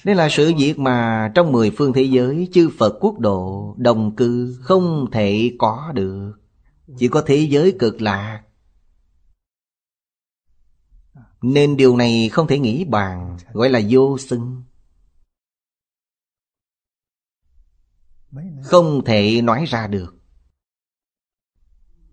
Đây 0.03 0.15
là 0.15 0.27
sự 0.31 0.53
việc 0.57 0.79
mà 0.79 1.31
trong 1.35 1.51
mười 1.51 1.71
phương 1.77 1.93
thế 1.93 2.01
giới, 2.01 2.49
Chư 2.53 2.69
Phật 2.79 2.97
quốc 3.01 3.19
độ, 3.19 3.75
đồng 3.77 4.15
cư 4.15 4.59
không 4.61 5.11
thể 5.11 5.55
có 5.59 5.91
được. 5.95 6.33
Chỉ 6.97 7.07
có 7.07 7.23
thế 7.25 7.47
giới 7.49 7.75
cực 7.79 8.01
lạc. 8.01 8.43
Nên 11.41 11.77
điều 11.77 11.97
này 11.97 12.29
không 12.29 12.47
thể 12.47 12.59
nghĩ 12.59 12.83
bàn, 12.83 13.37
Gọi 13.53 13.69
là 13.69 13.81
vô 13.89 14.17
xưng. 14.17 14.63
Không 18.63 19.01
thể 19.05 19.41
nói 19.41 19.65
ra 19.65 19.87
được. 19.87 20.15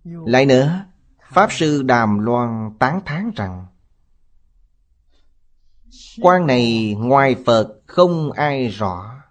Lại 0.04 0.46
nữa 0.46 0.89
Pháp 1.30 1.52
Sư 1.52 1.82
Đàm 1.82 2.18
Loan 2.18 2.70
tán 2.78 3.00
thán 3.04 3.30
rằng, 3.36 3.66
Quan 6.20 6.46
này 6.46 6.94
ngoài 6.98 7.36
Phật 7.46 7.80
không 7.86 8.32
ai 8.32 8.68
rõ, 8.68 9.22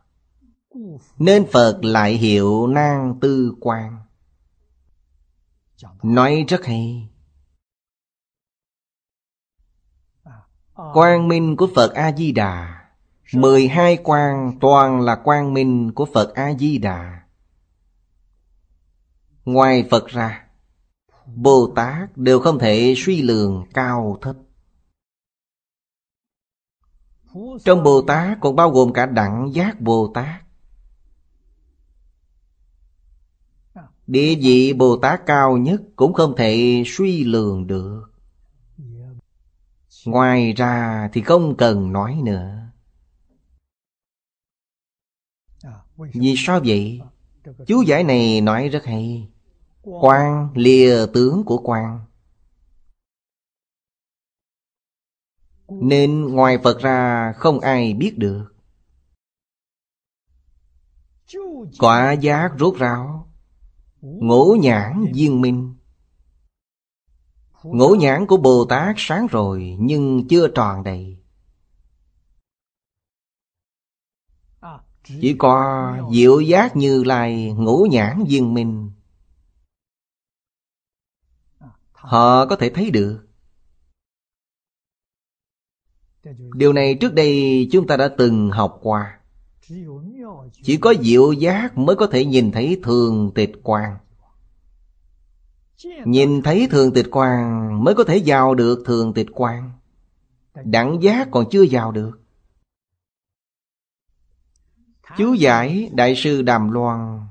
Nên 1.18 1.45
Phật 1.52 1.80
lại 1.82 2.14
hiệu 2.14 2.68
nan 2.68 3.20
tư 3.22 3.56
quan. 3.60 4.00
Nói 6.04 6.45
rất 6.47 6.66
hay. 6.66 7.10
Quang 10.93 11.28
minh 11.28 11.56
của 11.58 11.68
Phật 11.76 11.93
A-di-đà, 11.93 12.86
mười 13.34 13.68
hai 13.68 13.97
quan 14.04 14.60
toàn 14.62 15.02
là 15.02 15.16
quang 15.16 15.54
minh 15.54 15.91
của 15.95 16.06
Phật 16.14 16.34
A-di-đà. 16.34 17.22
Ngoài 19.45 19.88
Phật 19.91 20.08
ra 20.08 20.49
Bồ 21.36 21.73
Tát 21.75 22.17
đều 22.17 22.39
không 22.39 22.59
thể 22.59 22.93
suy 22.97 23.21
lường 23.21 23.65
cao 23.73 24.17
thấp. 24.21 24.36
Trong 27.63 27.84
Bồ 27.84 28.01
Tát 28.01 28.38
còn 28.41 28.55
bao 28.55 28.69
gồm 28.69 28.93
cả 28.93 29.05
đẳng 29.05 29.49
giác 29.53 29.82
Bồ 29.82 30.11
Tát 30.13 30.41
Địa 34.07 34.36
vị 34.36 34.73
Bồ 34.73 34.97
Tát 34.97 35.25
cao 35.25 35.57
nhất 35.57 35.82
cũng 35.95 36.13
không 36.13 36.34
thể 36.38 36.84
suy 36.86 37.23
lường 37.23 37.67
được. 37.67 38.03
Ngoài 40.05 40.53
ra 40.53 41.09
thì 41.13 41.21
không 41.21 41.57
cần 41.57 41.91
nói 41.91 42.19
nữa. 42.23 42.59
Vì 45.97 46.34
sao 46.38 46.59
vậy? 46.65 47.01
Chú 47.67 47.82
giải 47.82 48.03
này 48.03 48.41
nói 48.41 48.69
rất 48.69 48.86
hay. 48.86 49.30
Quan 49.82 50.49
lìa 50.55 51.05
tướng 51.13 51.43
của 51.45 51.61
quan 51.63 51.99
Nên 55.67 56.25
ngoài 56.25 56.57
Phật 56.63 56.80
ra 56.80 57.32
không 57.38 57.59
ai 57.59 57.93
biết 57.93 58.17
được. 58.17 58.45
Quả 61.80 62.13
giác 62.13 62.51
rốt 62.59 62.75
ráo. 62.75 63.32
Ngũ 64.01 64.55
nhãn 64.61 65.05
viên 65.13 65.41
minh. 65.41 65.75
Ngũ 67.63 67.95
nhãn 67.95 68.25
của 68.27 68.38
Bồ 68.38 68.65
Tát 68.65 68.95
sáng 68.97 69.27
rồi 69.27 69.77
Nhưng 69.80 70.27
chưa 70.27 70.47
tròn 70.55 70.84
đầy. 70.84 71.17
Chỉ 75.03 75.36
có 75.39 75.93
diệu 76.13 76.41
giác 76.41 76.75
như 76.75 77.03
lai 77.03 77.53
Ngũ 77.57 77.88
nhãn 77.91 78.23
viên 78.27 78.53
minh 78.53 78.91
Họ 82.02 82.45
có 82.45 82.56
thể 82.56 82.70
thấy 82.70 82.91
được. 82.91 83.20
Điều 86.54 86.74
này 86.74 86.95
trước 87.02 87.14
đây 87.14 87.68
chúng 87.72 87.88
ta 87.88 87.97
đã 87.97 88.08
từng 88.18 88.52
học 88.52 88.80
qua. 88.82 89.20
Chỉ 90.64 90.78
có 90.78 90.93
diệu 91.02 91.32
giác 91.32 91.78
mới 91.78 91.95
có 91.95 92.08
thể 92.08 92.26
nhìn 92.26 92.52
thấy 92.52 92.80
thường 92.84 93.32
tịch 93.36 93.52
quang. 93.64 93.97
Nhìn 96.06 96.41
thấy 96.41 96.68
thường 96.72 96.93
tịch 96.93 97.08
quang 97.12 97.84
mới 97.84 97.95
có 97.95 98.04
thể 98.04 98.22
vào 98.26 98.56
được 98.56 98.84
thường 98.86 99.14
tịch 99.14 99.28
quang. 99.34 99.72
Đẳng 100.64 100.97
giác 101.02 101.28
còn 101.32 101.45
chưa 101.52 101.66
vào 101.72 101.91
được. 101.91 102.20
Chú 105.18 105.34
giải 105.34 105.89
Đại 105.93 106.16
sư 106.16 106.41
Đàm 106.41 106.72
Loan 106.72 107.28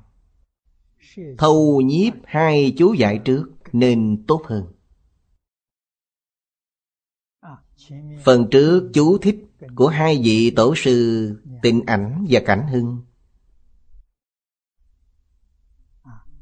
Thâu 1.38 1.80
nhiếp 1.80 2.12
hai 2.24 2.74
chú 2.78 2.92
giải 2.92 3.18
trước 3.24 3.50
nên 3.72 4.24
tốt 4.26 4.42
hơn. 4.44 4.72
Phần 8.24 8.48
trước 8.50 8.90
chú 8.94 9.18
thích 9.18 9.36
của 9.74 9.88
hai 9.88 10.20
vị 10.24 10.52
tổ 10.56 10.74
sư 10.76 11.36
Tịnh 11.62 11.82
Ảnh 11.86 12.26
và 12.30 12.40
Cảnh 12.46 12.66
Hưng. 12.72 13.02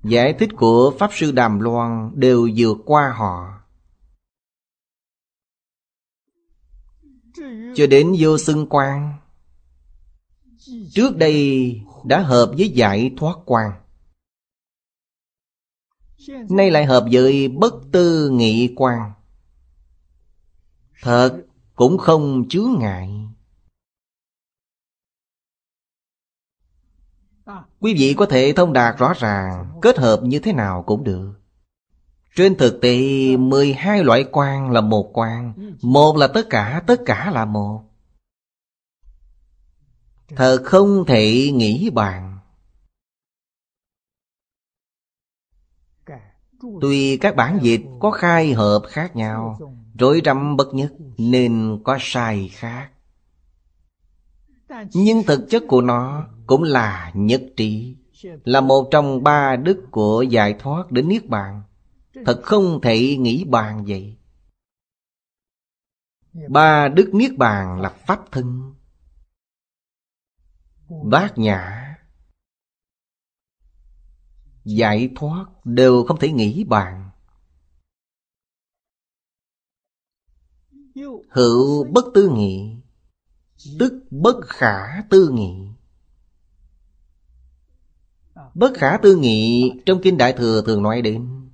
Giải 0.03 0.35
thích 0.39 0.51
của 0.57 0.95
Pháp 0.99 1.11
Sư 1.13 1.33
Đàm 1.33 1.61
Loan 1.61 2.11
đều 2.15 2.49
vượt 2.57 2.79
qua 2.85 3.15
họ. 3.17 3.53
Cho 7.75 7.87
đến 7.87 8.15
vô 8.19 8.39
xưng 8.39 8.67
quan 8.71 9.19
Trước 10.91 11.17
đây 11.17 11.81
đã 12.05 12.21
hợp 12.21 12.53
với 12.57 12.69
giải 12.69 13.15
thoát 13.17 13.39
quan 13.47 13.71
Nay 16.29 16.71
lại 16.71 16.85
hợp 16.85 17.05
với 17.13 17.49
bất 17.49 17.75
tư 17.93 18.31
nghị 18.31 18.73
quan 18.77 19.13
Thật 21.03 21.43
cũng 21.75 21.99
không 21.99 22.49
chứa 22.49 22.67
ngại. 22.79 23.11
Quý 27.81 27.95
vị 27.99 28.15
có 28.17 28.27
thể 28.27 28.53
thông 28.57 28.73
đạt 28.73 28.99
rõ 28.99 29.13
ràng 29.17 29.79
Kết 29.83 29.99
hợp 29.99 30.21
như 30.23 30.39
thế 30.39 30.53
nào 30.53 30.83
cũng 30.83 31.05
được. 31.05 31.35
Trên 32.37 32.57
thực 32.57 32.81
tế 32.81 32.97
12 33.37 34.05
loại 34.05 34.25
quan 34.33 34.71
là 34.71 34.81
một 34.81 35.11
quan 35.13 35.53
Một 35.83 36.17
là 36.17 36.27
tất 36.27 36.47
cả, 36.51 36.83
tất 36.87 37.01
cả 37.07 37.31
là 37.35 37.45
một. 37.45 37.83
Thật 40.37 40.63
không 40.65 41.05
thể 41.07 41.51
nghĩ 41.55 41.91
bàn. 41.91 42.36
Tuy 46.81 47.17
các 47.17 47.37
bản 47.37 47.59
dịch 47.63 47.81
có 48.01 48.11
khai 48.11 48.53
hợp 48.53 48.83
khác 48.89 49.17
nhau, 49.17 49.59
Rối 49.99 50.23
rắm 50.25 50.57
bất 50.57 50.75
nhất 50.75 50.93
Nên 51.19 51.81
có 51.85 51.99
sai 52.01 52.51
khác. 52.53 52.91
Nhưng 54.95 55.23
thực 55.27 55.47
chất 55.51 55.63
của 55.69 55.81
nó 55.81 56.27
Cũng 56.47 56.63
là 56.63 57.13
nhất 57.15 57.43
trí, 57.57 57.97
Là 58.45 58.61
một 58.61 58.89
trong 58.91 59.23
ba 59.23 59.57
đức 59.57 59.85
của 59.91 60.23
giải 60.23 60.55
thoát 60.59 60.93
đến 60.93 61.09
Niết 61.09 61.27
Bàn. 61.29 61.63
Thật 62.27 62.41
không 62.43 62.81
thể 62.81 63.17
nghĩ 63.17 63.45
bàn 63.45 63.85
vậy. 63.87 64.17
Ba 66.49 66.89
đức 66.89 67.11
Niết 67.15 67.37
Bàn 67.37 67.81
là 67.81 67.89
Pháp 67.89 68.33
thân, 68.33 68.75
Bát 70.89 71.39
nhã 71.39 71.86
Giải 74.67 75.11
thoát 75.17 75.47
đều 75.65 76.05
không 76.05 76.19
thể 76.19 76.33
nghĩ 76.33 76.65
bàn. 76.65 77.11
Hữu 81.29 81.85
bất 81.85 82.05
tư 82.15 82.31
nghị, 82.35 82.77
Tức 83.79 83.93
bất 84.11 84.37
khả 84.47 85.03
tư 85.11 85.31
nghị. 85.33 85.69
Bất 88.55 88.73
khả 88.75 88.99
tư 89.03 89.17
nghị 89.17 89.73
Trong 89.87 90.01
Kinh 90.03 90.19
Đại 90.19 90.33
Thừa 90.33 90.63
thường 90.67 90.83
nói 90.83 91.03
đến. 91.03 91.49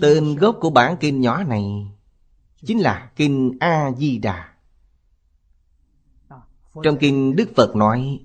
Tên 0.00 0.36
gốc 0.36 0.56
của 0.60 0.70
bản 0.70 0.96
kinh 1.00 1.20
nhỏ 1.20 1.44
này 1.44 1.62
Chính 2.56 2.80
là 2.80 3.10
Kinh 3.16 3.56
A-di-đà 3.60 4.54
Trong 6.82 6.96
Kinh 7.00 7.36
Đức 7.36 7.48
Phật 7.56 7.76
nói 7.76 8.20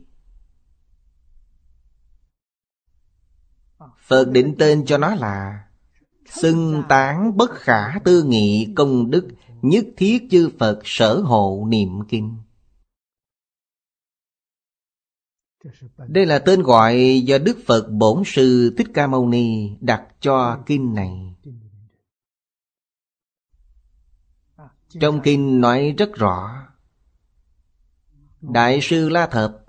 Phật 4.08 4.30
định 4.32 4.56
tên 4.60 4.86
cho 4.86 4.97
nó 4.97 5.16
là 5.16 5.64
Xưng 6.30 6.84
tán 6.89 7.38
bất 7.38 7.51
khả 7.51 7.99
tư 8.03 8.24
nghị 8.24 8.74
công 8.76 9.12
đức 9.12 9.28
Nhất 9.62 9.86
thiết 9.97 10.28
chư 10.32 10.49
Phật 10.60 10.80
sở 10.84 11.22
hộ 11.22 11.66
niệm 11.70 11.89
kinh 12.10 12.38
Đây 16.08 16.26
là 16.26 16.39
tên 16.39 16.62
gọi 16.62 17.22
do 17.26 17.38
Đức 17.38 17.58
Phật 17.66 17.89
Bổn 17.91 18.24
Sư 18.26 18.74
Thích 18.78 18.88
Ca 18.93 19.08
Mâu 19.08 19.30
Ni 19.30 19.76
đặt 19.80 20.08
cho 20.20 20.64
kinh 20.66 20.93
này. 20.93 21.36
Trong 24.99 25.22
kinh 25.24 25.62
nói 25.62 25.95
rất 25.97 26.10
rõ, 26.14 26.68
Đại 28.41 28.80
sư 28.82 29.10
La 29.10 29.28
Thập 29.28 29.66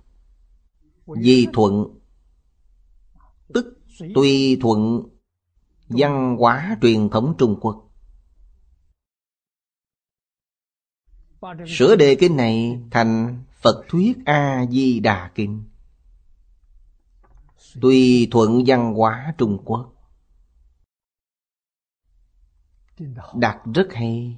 Di 1.07 1.47
thuận 1.53 1.96
tùy 4.15 4.59
thuận 4.61 5.03
văn 5.89 6.37
hóa 6.39 6.79
truyền 6.83 7.09
thống 7.09 7.35
Trung 7.39 7.59
Quốc. 7.61 7.83
Sửa 11.67 11.97
đề 11.97 12.17
kinh 12.21 12.37
này 12.37 12.81
thành 12.91 13.43
Phật 13.61 13.85
Thuyết 13.89 14.17
A-di-đà 14.25 15.31
Kinh. 15.35 15.65
Tùy 17.81 18.29
thuận 18.31 18.63
văn 18.67 18.95
hóa 18.95 19.35
Trung 19.39 19.59
Quốc. 19.65 19.93
Đặt 23.35 23.59
rất 23.75 23.93
hay. 23.93 24.37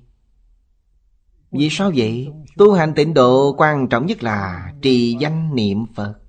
Vì 1.50 1.68
sao 1.70 1.92
vậy? 1.96 2.28
Tu 2.56 2.72
hành 2.72 2.94
tịnh 2.94 3.14
độ 3.14 3.54
quan 3.58 3.88
trọng 3.88 4.06
nhất 4.06 4.22
là 4.22 4.72
trì 4.82 5.16
danh 5.20 5.54
niệm 5.54 5.86
Phật. 5.94 6.20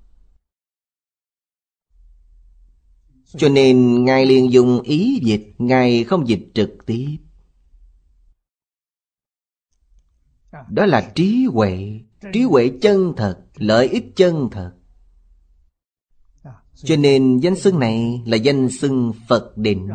Cho 3.36 3.48
nên 3.48 4.04
Ngài 4.04 4.26
liền 4.26 4.52
dùng 4.52 4.82
ý 4.82 5.20
dịch, 5.22 5.54
Ngài 5.58 6.04
không 6.04 6.28
dịch 6.28 6.50
trực 6.54 6.86
tiếp. 6.86 7.16
Đó 10.68 10.86
là 10.86 11.12
trí 11.14 11.46
huệ. 11.52 12.00
Trí 12.32 12.42
huệ 12.42 12.70
chân 12.82 13.12
thật, 13.16 13.44
Lợi 13.56 13.88
ích 13.88 14.12
chân 14.16 14.48
thật. 14.52 14.72
Cho 16.74 16.96
nên 16.96 17.38
danh 17.38 17.56
xưng 17.56 17.78
này 17.78 18.22
là 18.26 18.36
danh 18.36 18.70
xưng 18.70 19.12
Phật 19.28 19.56
định. 19.56 19.88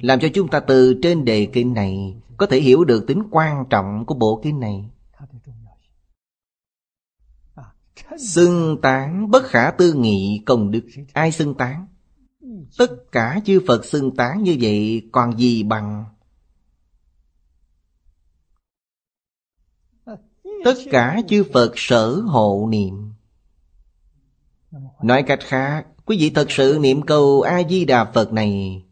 Làm 0.00 0.20
cho 0.20 0.28
chúng 0.34 0.48
ta 0.48 0.60
từ 0.60 0.98
trên 1.02 1.24
đề 1.24 1.46
kinh 1.46 1.74
này 1.74 2.16
Có 2.36 2.46
thể 2.46 2.60
hiểu 2.60 2.84
được 2.84 3.06
tính 3.06 3.22
quan 3.30 3.64
trọng 3.70 4.04
của 4.06 4.14
bộ 4.14 4.40
kinh 4.44 4.60
này. 4.60 4.90
Xưng 8.18 8.78
tán 8.82 9.30
bất 9.30 9.44
khả 9.44 9.70
tư 9.70 9.92
nghị 9.92 10.42
công 10.46 10.70
đức. 10.70 10.86
Ai 11.12 11.32
xưng 11.32 11.54
tán? 11.54 11.86
Tất 12.78 13.12
cả 13.12 13.40
chư 13.44 13.60
Phật 13.66 13.84
xưng 13.84 14.16
tán 14.16 14.42
như 14.42 14.56
vậy 14.60 15.08
còn 15.12 15.38
gì 15.38 15.62
bằng? 15.62 16.04
Tất 20.64 20.74
cả 20.90 21.20
chư 21.28 21.44
Phật 21.52 21.72
sở 21.76 22.10
hộ 22.10 22.68
niệm. 22.70 23.12
Nói 25.02 25.22
cách 25.22 25.40
khác, 25.42 25.86
Quý 26.06 26.16
vị 26.20 26.30
thật 26.30 26.46
sự 26.50 26.78
niệm 26.80 27.02
câu 27.02 27.40
A-di-đà 27.40 28.04
Phật 28.04 28.32
này, 28.32 28.84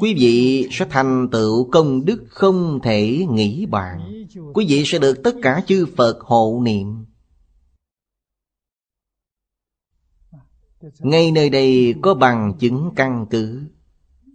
Quý 0.00 0.14
vị 0.14 0.68
sẽ 0.70 0.86
thành 0.90 1.28
tựu 1.32 1.70
công 1.70 2.04
đức 2.04 2.24
không 2.28 2.80
thể 2.82 3.26
nghĩ 3.30 3.66
bàn. 3.66 4.24
Quý 4.54 4.66
vị 4.68 4.82
sẽ 4.86 4.98
được 4.98 5.22
tất 5.24 5.34
cả 5.42 5.62
chư 5.66 5.86
Phật 5.96 6.20
hộ 6.20 6.60
niệm. 6.64 7.04
Ngay 10.98 11.32
nơi 11.32 11.50
đây 11.50 11.94
có 12.02 12.14
bằng 12.14 12.54
chứng 12.58 12.90
căn 12.96 13.26
cứ. 13.30 13.62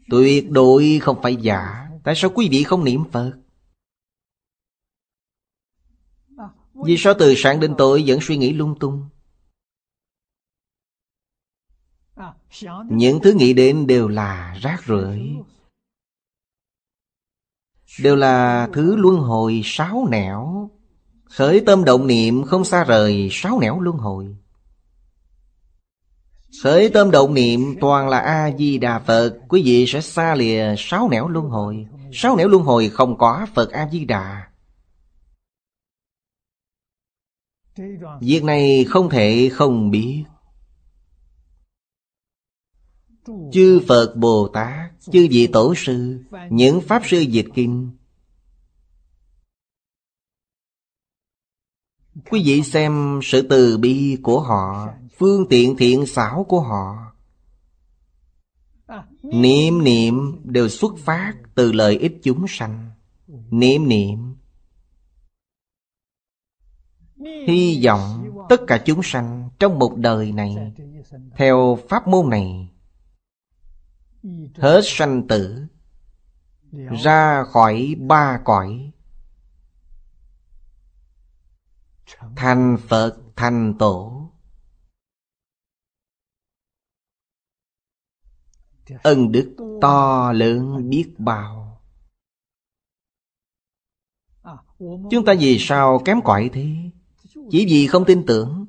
Tuyệt 0.09 0.49
đối 0.51 0.99
không 1.01 1.19
phải 1.23 1.35
giả. 1.35 1.87
Tại 2.03 2.13
sao 2.17 2.31
quý 2.35 2.47
vị 2.51 2.63
không 2.63 2.83
niệm 2.83 3.03
Phật? 3.11 3.33
Vì 6.73 6.97
sao 6.97 7.13
từ 7.19 7.33
sáng 7.37 7.59
đến 7.59 7.75
tối 7.77 8.03
vẫn 8.07 8.19
suy 8.21 8.37
nghĩ 8.37 8.53
lung 8.53 8.79
tung? 8.79 9.09
Những 12.89 13.19
thứ 13.23 13.33
nghĩ 13.33 13.53
đến 13.53 13.87
đều 13.87 14.07
là 14.07 14.57
rác 14.61 14.83
rưởi. 14.87 15.35
Đều 18.03 18.15
là 18.15 18.69
thứ 18.73 18.95
luân 18.95 19.15
hồi 19.15 19.61
sáu 19.63 20.07
nẻo. 20.11 20.69
Khởi 21.23 21.63
tâm 21.65 21.83
động 21.83 22.07
niệm 22.07 22.43
không 22.43 22.65
xa 22.65 22.83
rời 22.83 23.29
sáu 23.31 23.59
nẻo 23.59 23.79
luân 23.79 23.97
hồi. 23.97 24.35
Khởi 26.63 26.89
tâm 26.89 27.11
động 27.11 27.33
niệm, 27.33 27.75
toàn 27.81 28.09
là 28.09 28.19
A-di-đà 28.19 28.99
Phật. 28.99 29.39
Quý 29.49 29.61
vị 29.65 29.85
sẽ 29.87 30.01
xa 30.01 30.35
lìa 30.35 30.75
sáu 30.77 31.09
nẻo 31.09 31.27
luân 31.27 31.45
hồi. 31.45 31.87
Sáu 32.13 32.35
nẻo 32.35 32.47
luân 32.47 32.63
hồi 32.63 32.89
không 32.89 33.17
có 33.17 33.47
Phật 33.53 33.71
A-di-đà. 33.71 34.49
Việc 38.21 38.43
này 38.43 38.85
không 38.89 39.09
thể 39.09 39.49
không 39.53 39.91
biết. 39.91 40.23
Chư 43.51 43.81
Phật 43.87 44.13
Bồ 44.15 44.47
Tát 44.47 44.91
Chư 45.11 45.27
vị 45.31 45.47
Tổ 45.53 45.73
Sư, 45.77 46.23
Những 46.49 46.81
Pháp 46.81 47.01
Sư 47.05 47.19
Dịch 47.19 47.47
Kinh. 47.55 47.91
Quý 52.29 52.41
vị 52.45 52.61
xem 52.63 53.19
sự 53.23 53.47
từ 53.49 53.77
bi 53.77 54.17
của 54.23 54.41
họ. 54.41 54.87
Phương 55.19 55.45
tiện 55.49 55.77
thiện 55.77 56.05
xảo 56.05 56.45
của 56.49 56.61
họ. 56.61 57.13
Niệm 59.23 59.83
niệm 59.83 60.41
đều 60.43 60.69
xuất 60.69 60.93
phát 60.97 61.33
từ 61.55 61.71
lợi 61.71 61.97
ích 61.97 62.19
chúng 62.23 62.45
sanh. 62.47 62.91
Niệm 63.49 63.87
niệm. 63.87 64.35
Hy 67.47 67.81
vọng 67.85 68.31
tất 68.49 68.61
cả 68.67 68.81
chúng 68.85 69.03
sanh 69.03 69.49
trong 69.59 69.79
một 69.79 69.97
đời 69.97 70.31
này, 70.31 70.73
Theo 71.35 71.79
pháp 71.89 72.07
môn 72.07 72.29
này, 72.29 72.69
Hết 74.55 74.81
sanh 74.83 75.27
tử, 75.27 75.65
Ra 77.01 77.43
khỏi 77.43 77.95
ba 77.99 78.39
cõi. 78.45 78.91
Thành 82.35 82.77
Phật, 82.87 83.17
thành 83.35 83.73
Tổ 83.79 84.18
Ân 89.03 89.31
đức 89.31 89.55
to 89.81 90.31
lớn 90.31 90.89
biết 90.89 91.13
bao. 91.17 91.81
Chúng 94.79 95.25
ta 95.25 95.33
vì 95.39 95.57
sao 95.59 96.01
kém 96.05 96.21
cỏi 96.23 96.49
thế? 96.53 96.75
Chỉ 97.51 97.65
vì 97.69 97.87
không 97.87 98.05
tin 98.05 98.25
tưởng. 98.27 98.65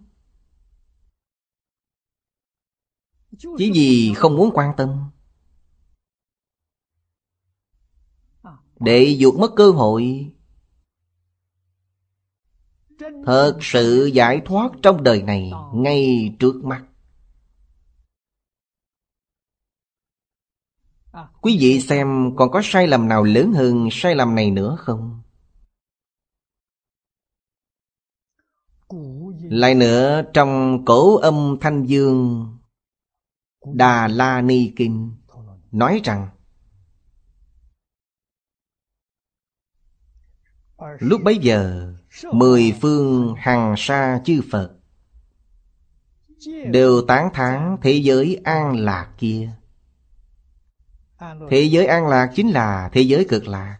Chỉ 3.39 3.71
vì 3.75 4.15
không 4.17 4.37
muốn 4.37 4.51
quan 4.55 4.75
tâm. 4.77 5.11
Để 8.81 9.17
vụt 9.21 9.35
mất 9.35 9.53
cơ 9.57 9.71
hội. 9.71 10.33
Thật 13.27 13.59
sự 13.61 14.11
giải 14.15 14.41
thoát 14.45 14.73
trong 14.83 15.03
đời 15.03 15.23
này 15.23 15.51
Ngay 15.75 16.31
trước 16.39 16.65
mắt 16.65 16.90
À, 21.13 21.29
quý 21.41 21.59
vị 21.61 21.81
xem 21.81 22.37
còn 22.37 22.51
có 22.51 22.61
sai 22.65 22.87
lầm 22.87 23.09
nào 23.09 23.25
lớn 23.25 23.53
hơn 23.53 23.89
sai 23.93 24.15
lầm 24.15 24.35
này 24.35 24.51
nữa 24.51 24.77
không? 24.79 25.23
Lại 29.41 29.75
nữa, 29.75 30.23
trong 30.35 30.83
cổ 30.85 31.17
âm 31.17 31.57
thanh 31.61 31.87
dương, 31.87 32.47
Đà 33.75 34.09
La 34.09 34.41
Ni 34.41 34.73
Kinh, 34.77 35.13
Nói 35.73 36.01
rằng, 36.05 36.29
Lúc 40.99 41.21
bấy 41.25 41.39
giờ, 41.39 41.93
Mười 42.33 42.75
phương 42.81 43.35
hàng 43.39 43.75
sa 43.77 44.21
chư 44.25 44.41
Phật 44.51 44.77
Đều 46.71 47.03
tán 47.09 47.29
thán 47.35 47.77
thế 47.83 47.93
giới 47.93 48.41
an 48.45 48.77
lạc 48.77 49.13
kia 49.19 49.60
Thế 51.51 51.63
giới 51.63 51.87
an 51.87 52.07
lạc 52.07 52.33
chính 52.35 52.51
là 52.51 52.91
thế 52.93 53.01
giới 53.01 53.27
cực 53.29 53.49
lạc. 53.49 53.79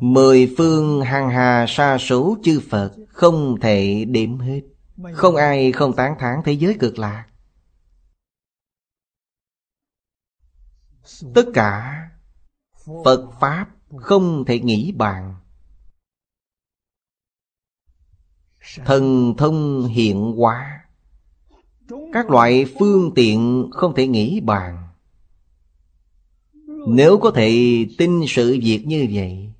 Mười 0.00 0.54
phương 0.56 1.00
hàng 1.00 1.30
hà 1.30 1.66
sa 1.68 1.98
số 1.98 2.36
chư 2.42 2.60
Phật 2.70 2.96
Không 3.08 3.60
thể 3.60 4.04
điểm 4.04 4.38
hết. 4.38 4.60
Không 5.12 5.36
ai 5.36 5.72
không 5.72 5.96
tán 5.96 6.14
thán 6.18 6.40
thế 6.44 6.52
giới 6.52 6.76
cực 6.80 6.98
lạc. 6.98 7.26
Tất 11.34 11.44
cả 11.54 12.02
Phật 13.04 13.30
Pháp 13.40 13.66
không 13.96 14.44
thể 14.44 14.60
nghĩ 14.60 14.92
bàn. 14.92 15.34
Thần 18.84 19.34
thông 19.38 19.86
hiện 19.86 20.32
hóa. 20.36 20.84
Các 22.12 22.30
loại 22.30 22.66
phương 22.78 23.12
tiện 23.14 23.70
không 23.72 23.94
thể 23.94 24.06
nghĩ 24.06 24.40
bàn 24.40 24.81
Nếu 26.86 27.18
có 27.18 27.30
thể 27.34 27.50
tin 27.98 28.24
sự 28.28 28.58
việc 28.62 28.82
như 28.86 29.08
vậy 29.12 29.52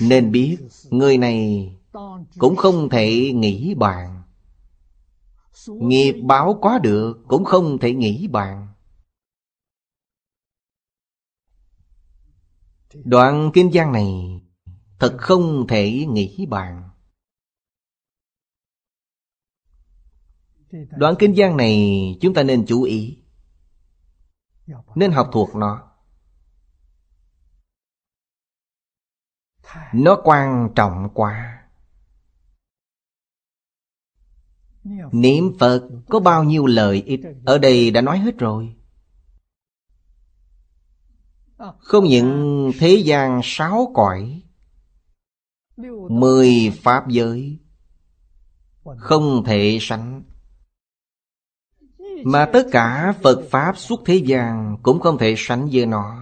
Nên 0.00 0.32
biết 0.32 0.58
người 0.90 1.18
này 1.18 1.70
cũng 2.38 2.56
không 2.56 2.88
thể 2.88 3.32
nghĩ 3.34 3.74
bàn. 3.74 4.22
Nghiệp 5.66 6.12
báo 6.12 6.58
có 6.62 6.78
được 6.78 7.24
cũng 7.28 7.44
không 7.44 7.78
thể 7.78 7.92
nghĩ 7.92 8.28
bàn. 8.28 8.68
Đoạn 13.04 13.50
kinh 13.54 13.70
văn 13.72 13.92
này 13.92 14.42
Thật 15.02 15.16
không 15.18 15.66
thể 15.68 16.06
nghĩ 16.08 16.46
bàn. 16.46 16.88
Đoạn 20.96 21.14
kinh 21.18 21.34
văn 21.36 21.56
này 21.56 21.78
chúng 22.20 22.34
ta 22.34 22.42
nên 22.42 22.64
chú 22.66 22.82
ý 22.82 23.21
nên 24.94 25.12
học 25.12 25.28
thuộc 25.32 25.56
nó. 25.56 25.88
Nó 29.92 30.20
quan 30.24 30.68
trọng 30.74 31.08
quá. 31.14 31.62
Niệm 35.12 35.52
Phật 35.60 35.88
có 36.08 36.20
bao 36.20 36.44
nhiêu 36.44 36.66
lợi 36.66 37.02
ích? 37.06 37.20
Ở 37.44 37.58
đây 37.58 37.90
đã 37.90 38.00
nói 38.00 38.18
hết 38.18 38.38
rồi. 38.38 38.76
Không 41.78 42.04
những 42.04 42.70
thế 42.78 43.02
gian 43.04 43.40
sáu 43.44 43.92
cõi, 43.94 44.42
Mười 46.10 46.72
pháp 46.82 47.08
giới, 47.08 47.58
Không 48.96 49.44
thể 49.46 49.78
sánh. 49.80 50.22
Mà 52.24 52.50
tất 52.52 52.66
cả 52.72 53.14
Phật 53.22 53.48
Pháp 53.50 53.78
suốt 53.78 54.02
thế 54.04 54.14
gian 54.14 54.76
Cũng 54.82 55.00
không 55.00 55.18
thể 55.18 55.34
sánh 55.36 55.68
với 55.72 55.86
nó. 55.86 56.18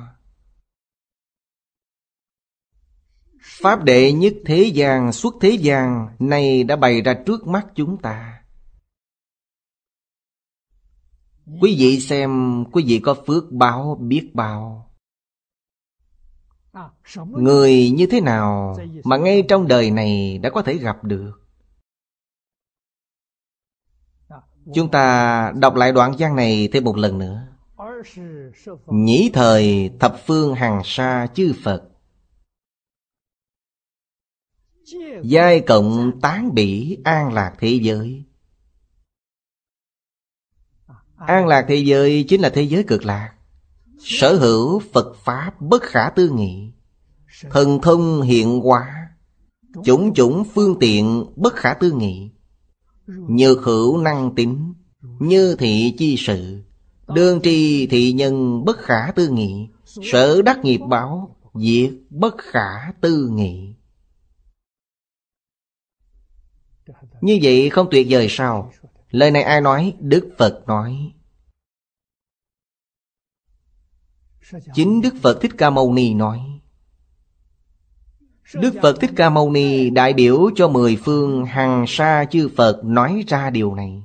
Pháp 3.43 3.85
đệ 3.85 4.13
nhất 4.13 4.35
thế 4.45 4.71
gian 4.75 5.13
suốt 5.13 5.35
thế 5.41 5.51
gian 5.51 6.09
Này 6.19 6.65
đã 6.65 6.77
bày 6.77 7.03
ra 7.03 7.15
trước 7.27 7.47
mắt 7.47 7.67
chúng 7.75 7.99
ta. 8.03 8.43
Quý 11.61 11.77
vị 11.79 12.01
xem, 12.01 12.65
Quý 12.73 12.85
vị 12.87 13.01
có 13.03 13.15
phước 13.27 13.53
báo 13.53 13.99
biết 14.01 14.31
bao. 14.35 14.87
Người 17.27 17.91
như 17.91 18.07
thế 18.07 18.21
nào 18.21 18.77
mà 19.05 19.17
ngay 19.17 19.43
trong 19.49 19.69
đời 19.69 19.91
này 19.91 20.39
đã 20.39 20.51
có 20.51 20.63
thể 20.63 20.75
gặp 20.75 21.05
được? 21.05 21.50
Chúng 24.75 24.91
ta 24.91 25.53
đọc 25.57 25.75
lại 25.75 25.93
đoạn 25.93 26.15
văn 26.19 26.37
này 26.37 26.69
thêm 26.73 26.85
một 26.85 26.97
lần 26.97 27.19
nữa. 27.19 27.47
Nhĩ 28.87 29.31
thời 29.35 29.91
thập 30.01 30.17
phương 30.27 30.55
hàng 30.55 30.83
sa 30.85 31.27
chư 31.35 31.53
Phật. 31.65 31.83
Giai 35.23 35.61
cộng 35.61 36.21
tán 36.21 36.55
bỉ 36.55 36.99
an 37.05 37.33
lạc 37.33 37.55
thế 37.59 37.79
giới. 37.83 38.25
An 41.17 41.47
lạc 41.47 41.65
thế 41.69 41.77
giới 41.77 42.25
chính 42.29 42.41
là 42.41 42.51
thế 42.51 42.63
giới 42.63 42.85
cực 42.85 43.05
lạc. 43.05 43.35
Sở 43.99 44.37
hữu 44.37 44.83
Phật 44.93 45.17
Pháp 45.17 45.61
bất 45.61 45.83
khả 45.83 46.11
tư 46.17 46.31
nghị. 46.31 46.73
Thần 47.51 47.79
thông 47.83 48.23
hiện 48.23 48.61
hóa. 48.61 49.09
Chủng 49.85 50.15
chủng 50.15 50.45
phương 50.55 50.77
tiện 50.81 51.25
bất 51.37 51.55
khả 51.55 51.75
tư 51.75 51.93
nghị. 51.93 52.31
Nhược 53.29 53.63
hữu 53.63 53.99
năng 53.99 54.35
tính, 54.35 54.75
Như 55.01 55.57
thị 55.59 55.95
chi 55.99 56.17
sự, 56.19 56.63
Đương 57.15 57.41
tri 57.43 57.87
thị 57.87 58.13
nhân 58.13 58.65
bất 58.65 58.79
khả 58.79 59.13
tư 59.17 59.29
nghị, 59.29 59.69
Sở 59.85 60.43
đắc 60.43 60.59
nghiệp 60.63 60.81
báo, 60.89 61.37
Diệt 61.55 61.93
bất 62.11 62.35
khả 62.39 62.93
tư 63.01 63.29
nghị. 63.33 63.75
Như 67.21 67.39
vậy 67.43 67.71
không 67.71 67.89
tuyệt 67.91 68.07
vời 68.11 68.27
sao? 68.31 68.73
Lời 69.11 69.31
này 69.31 69.43
ai 69.43 69.61
nói? 69.61 69.95
Đức 70.01 70.29
Phật 70.39 70.63
nói. 70.67 71.13
Chính 74.75 75.01
Đức 75.01 75.15
Phật 75.23 75.39
Thích 75.41 75.53
Ca 75.59 75.71
Mâu 75.71 75.95
Ni 75.95 76.15
nói 76.15 76.60
Đức 78.55 78.75
Phật 78.83 79.01
Thích 79.01 79.11
Ca 79.17 79.31
Mâu 79.31 79.51
Ni 79.51 79.91
đại 79.91 80.13
biểu 80.13 80.51
cho 80.57 80.69
mười 80.69 80.97
phương 80.97 81.45
hàng 81.45 81.85
sa 81.89 82.25
chư 82.31 82.49
Phật 82.57 82.81
nói 82.85 83.25
ra 83.27 83.51
điều 83.51 83.75
này. 83.75 84.03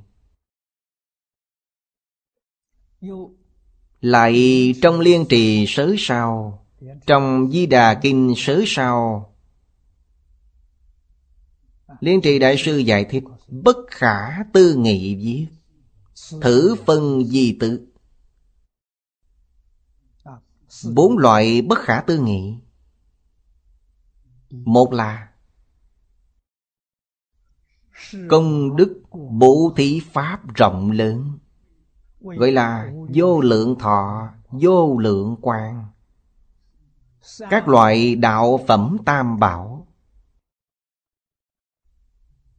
Lại 4.00 4.74
trong 4.82 5.00
liên 5.00 5.26
trì 5.28 5.64
sớ 5.68 5.94
sao, 5.98 6.58
Trong 7.06 7.50
Di 7.52 7.66
Đà 7.66 7.94
Kinh 8.02 8.34
sớ 8.36 8.62
sao, 8.66 9.32
Liên 12.00 12.20
trì 12.20 12.38
Đại 12.38 12.56
Sư 12.58 12.78
giải 12.78 13.04
thích 13.04 13.24
Bất 13.48 13.76
khả 13.90 14.42
tư 14.52 14.74
nghị 14.74 15.14
viết, 15.14 15.46
Thử 16.40 16.74
phân 16.86 17.24
di 17.24 17.56
tự 17.60 17.86
Bốn 20.94 21.18
loại 21.18 21.62
bất 21.62 21.78
khả 21.78 22.00
tư 22.00 22.18
nghị. 22.18 22.54
Một 24.50 24.92
là 24.92 25.28
Công 28.28 28.76
đức 28.76 29.02
bố 29.30 29.72
thí 29.76 30.00
pháp 30.12 30.54
rộng 30.54 30.90
lớn. 30.90 31.38
Gọi 32.20 32.52
là 32.52 32.92
vô 33.14 33.40
lượng 33.40 33.78
thọ, 33.78 34.28
vô 34.50 34.98
lượng 34.98 35.36
quan 35.40 35.84
Các 37.50 37.68
loại 37.68 38.14
đạo 38.14 38.60
phẩm 38.68 38.96
tam 39.04 39.38
bảo. 39.38 39.86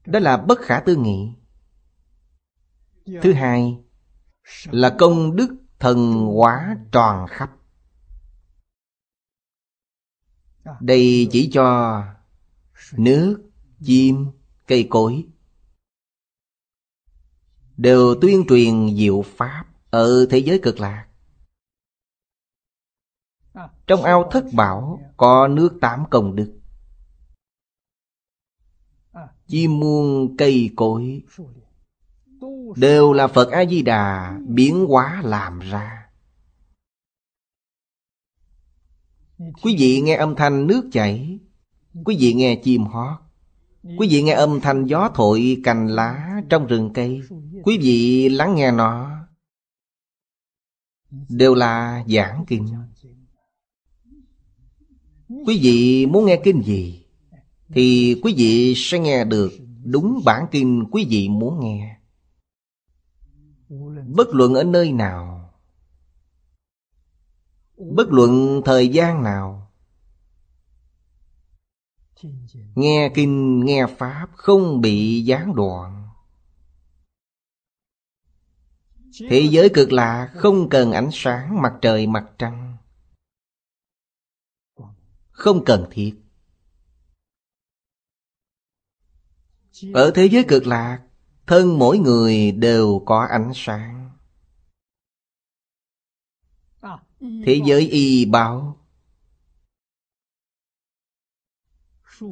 Đó 0.06 0.20
là 0.20 0.38
bất 0.38 0.60
khả 0.60 0.80
tư 0.80 0.96
nghị. 0.96 1.34
Thứ 3.22 3.34
hai 3.34 3.78
là 4.72 4.96
công 5.00 5.36
đức 5.36 5.58
Thần 5.80 6.14
hóa 6.14 6.78
tròn 6.92 7.28
khắp 7.28 7.57
Đây 10.80 11.28
chỉ 11.32 11.50
cho 11.54 12.04
nước, 12.92 13.50
chim, 13.84 14.26
cây 14.68 14.88
cối. 14.90 15.26
Đều 17.78 18.16
tuyên 18.22 18.46
truyền 18.50 18.96
diệu 18.96 19.22
pháp 19.22 19.66
Ở 19.90 20.26
thế 20.30 20.38
giới 20.38 20.60
cực 20.64 20.80
lạc. 20.80 21.08
Trong 23.88 24.04
ao 24.04 24.30
thất 24.32 24.46
bảo 24.54 25.00
Có 25.18 25.48
nước 25.48 25.78
tám 25.82 26.04
công 26.10 26.36
đức. 26.36 26.54
Chim 29.48 29.80
muôn 29.80 30.38
cây 30.38 30.70
cối. 30.76 31.24
Đều 32.76 33.14
là 33.14 33.28
Phật 33.28 33.52
A-di-đà 33.52 34.40
biến 34.48 34.86
hóa 34.86 35.22
làm 35.26 35.60
ra. 35.60 35.97
Quý 39.38 39.76
vị 39.80 40.02
nghe 40.02 40.16
âm 40.16 40.36
thanh 40.36 40.68
nước 40.68 40.90
chảy. 40.92 41.40
Quý 42.06 42.18
vị 42.20 42.34
nghe 42.34 42.56
chim 42.64 42.84
hót. 42.84 43.20
Quý 43.98 44.08
vị 44.12 44.22
nghe 44.24 44.34
âm 44.34 44.60
thanh 44.62 44.86
gió 44.86 45.10
thổi 45.16 45.58
cành 45.64 45.88
lá 45.88 46.42
trong 46.50 46.68
rừng 46.68 46.92
cây. 46.94 47.22
Quý 47.64 47.78
vị 47.78 48.30
lắng 48.30 48.56
nghe 48.56 48.72
nó. 48.72 49.12
Đều 51.30 51.56
là 51.56 52.04
giảng 52.08 52.46
kinh. 52.48 52.68
Quý 55.30 55.60
vị 55.62 56.06
muốn 56.06 56.26
nghe 56.26 56.42
kinh 56.44 56.62
gì, 56.62 57.06
Thì 57.70 58.16
quý 58.24 58.34
vị 58.38 58.74
sẽ 58.76 59.00
nghe 59.00 59.26
được 59.26 59.52
Đúng 59.84 60.22
bản 60.26 60.46
kinh 60.52 60.86
quý 60.92 61.08
vị 61.10 61.30
muốn 61.30 61.60
nghe. 61.60 62.00
Bất 64.08 64.28
luận 64.32 64.54
ở 64.54 64.64
nơi 64.64 64.92
nào 64.92 65.37
Bất 67.78 68.08
luận 68.10 68.62
thời 68.66 68.88
gian 68.88 69.24
nào. 69.24 69.72
Nghe 72.76 73.12
kinh, 73.16 73.60
nghe 73.66 73.86
Pháp 73.98 74.28
không 74.34 74.82
bị 74.82 75.24
gián 75.26 75.56
đoạn. 75.56 76.10
Thế 79.30 79.48
giới 79.52 79.70
cực 79.74 79.92
lạ 79.92 80.32
không 80.34 80.70
cần 80.70 80.92
ánh 80.92 81.10
sáng 81.12 81.62
mặt 81.62 81.74
trời 81.82 82.08
mặt 82.08 82.32
trăng. 82.38 82.78
Không 85.30 85.66
cần 85.66 85.88
thiết. 85.92 86.16
Ở 89.94 90.12
thế 90.16 90.26
giới 90.26 90.46
cực 90.48 90.68
lạc 90.68 91.08
Thân 91.48 91.80
mỗi 91.80 92.00
người 92.00 92.52
đều 92.52 93.04
có 93.06 93.28
ánh 93.30 93.52
sáng. 93.56 94.07
Thế 97.20 97.62
giới 97.66 97.90
y 97.90 98.26
báo. 98.26 98.78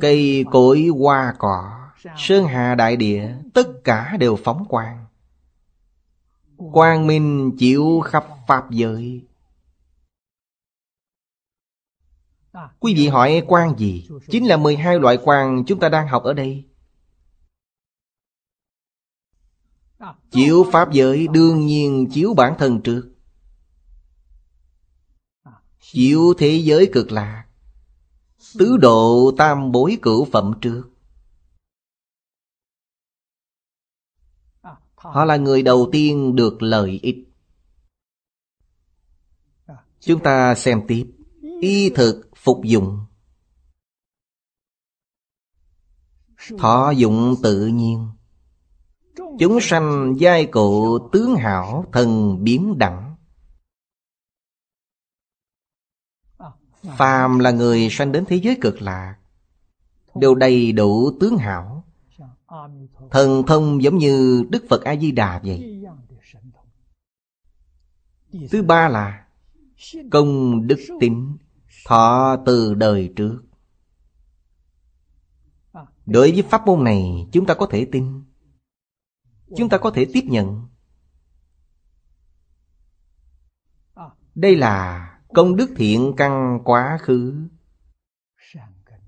Cây 0.01 0.45
cối 0.51 0.89
hoa 0.99 1.33
cỏ 1.38 1.89
Sơn 2.17 2.45
hà 2.45 2.75
đại 2.75 2.95
địa 2.97 3.36
Tất 3.53 3.67
cả 3.83 4.17
đều 4.19 4.36
phóng 4.43 4.65
quang. 4.69 5.05
Quang 6.57 7.07
minh 7.07 7.51
chịu 7.57 8.01
khắp 8.05 8.25
Pháp 8.47 8.71
giới. 8.71 9.23
Quý 12.79 12.93
vị 12.95 13.07
hỏi 13.07 13.43
quang 13.47 13.77
gì? 13.77 14.07
Chính 14.29 14.47
là 14.47 14.57
12 14.57 14.99
loại 14.99 15.17
quang 15.23 15.63
chúng 15.67 15.79
ta 15.79 15.89
đang 15.89 16.07
học 16.07 16.23
ở 16.23 16.33
đây. 16.33 16.63
Chiếu 20.31 20.65
Pháp 20.71 20.91
giới 20.91 21.27
đương 21.27 21.65
nhiên 21.65 22.07
chiếu 22.11 22.33
bản 22.33 22.55
thân 22.57 22.81
trước 22.81 23.14
Chiếu 25.91 26.33
thế 26.38 26.61
giới 26.63 26.89
cực 26.93 27.11
lạc, 27.11 27.45
Tứ 28.59 28.77
độ 28.77 29.31
tam 29.38 29.71
bối 29.71 29.97
cửu 30.01 30.25
phẩm 30.25 30.51
trước. 30.61 30.89
Họ 34.95 35.25
là 35.25 35.38
người 35.38 35.63
đầu 35.63 35.89
tiên 35.91 36.36
được 36.36 36.61
lợi 36.61 36.99
ích. 37.01 37.17
Chúng 39.99 40.23
ta 40.23 40.55
xem 40.55 40.81
tiếp. 40.88 41.11
Y 41.61 41.89
thực 41.89 42.29
phục 42.36 42.61
dụng. 42.63 42.99
Thọ 46.57 46.91
dụng 46.91 47.36
tự 47.43 47.67
nhiên. 47.67 48.09
Chúng 49.39 49.57
sanh 49.61 50.15
giai 50.17 50.45
cụ 50.45 50.99
tướng 51.11 51.36
hảo 51.36 51.86
thần 51.93 52.38
biến 52.43 52.77
đẳng. 52.77 53.14
Phàm 56.97 57.39
là 57.39 57.51
người 57.51 57.88
sanh 57.91 58.11
đến 58.11 58.25
thế 58.27 58.36
giới 58.36 58.57
cực 58.61 58.81
lạc 58.81 59.15
Đều 60.15 60.36
đầy 60.36 60.71
đủ 60.71 61.11
tướng 61.19 61.38
hảo. 61.38 61.86
Thần 63.11 63.43
thông 63.47 63.83
giống 63.83 63.97
như 63.97 64.45
Đức 64.49 64.65
Phật 64.69 64.83
A-di-đà 64.83 65.41
vậy. 65.43 65.83
Thứ 68.51 68.63
ba 68.63 68.88
là 68.88 69.25
Công 70.11 70.67
đức 70.67 70.79
tín, 70.99 71.38
Thọ 71.86 72.38
từ 72.45 72.73
đời 72.73 73.13
trước. 73.15 73.41
Đối 76.05 76.31
với 76.31 76.43
pháp 76.49 76.65
môn 76.65 76.83
này, 76.83 77.27
Chúng 77.31 77.45
ta 77.45 77.53
có 77.53 77.67
thể 77.71 77.88
tin, 77.91 78.23
Chúng 79.57 79.69
ta 79.69 79.77
có 79.77 79.91
thể 79.91 80.07
tiếp 80.13 80.23
nhận. 80.25 80.67
Đây 84.36 84.55
là 84.55 85.11
công 85.36 85.55
đức 85.55 85.69
thiện 85.75 86.13
căn 86.17 86.59
quá 86.63 86.97
khứ. 87.01 87.33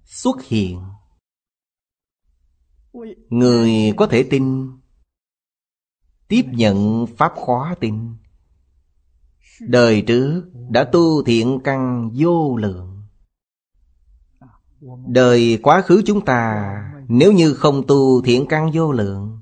Xuất 0.04 0.44
hiện. 0.44 0.82
Người 3.30 3.94
có 3.98 4.08
thể 4.08 4.24
tin. 4.24 4.72
Tiếp 6.28 6.44
nhận 6.52 7.08
Pháp 7.18 7.34
khóa 7.36 7.76
tin. 7.80 8.16
Đời 9.62 10.02
trước 10.02 10.44
đã 10.70 10.84
tu 10.84 11.24
thiện 11.24 11.60
căn 11.64 12.12
vô 12.16 12.58
lượng. 12.58 13.04
Đời 15.08 15.60
quá 15.64 15.82
khứ 15.82 16.02
chúng 16.06 16.26
ta, 16.26 16.74
Nếu 17.08 17.34
như 17.34 17.54
không 17.54 17.88
tu 17.88 18.22
thiện 18.22 18.46
căn 18.50 18.72
vô 18.74 18.92
lượng, 18.92 19.40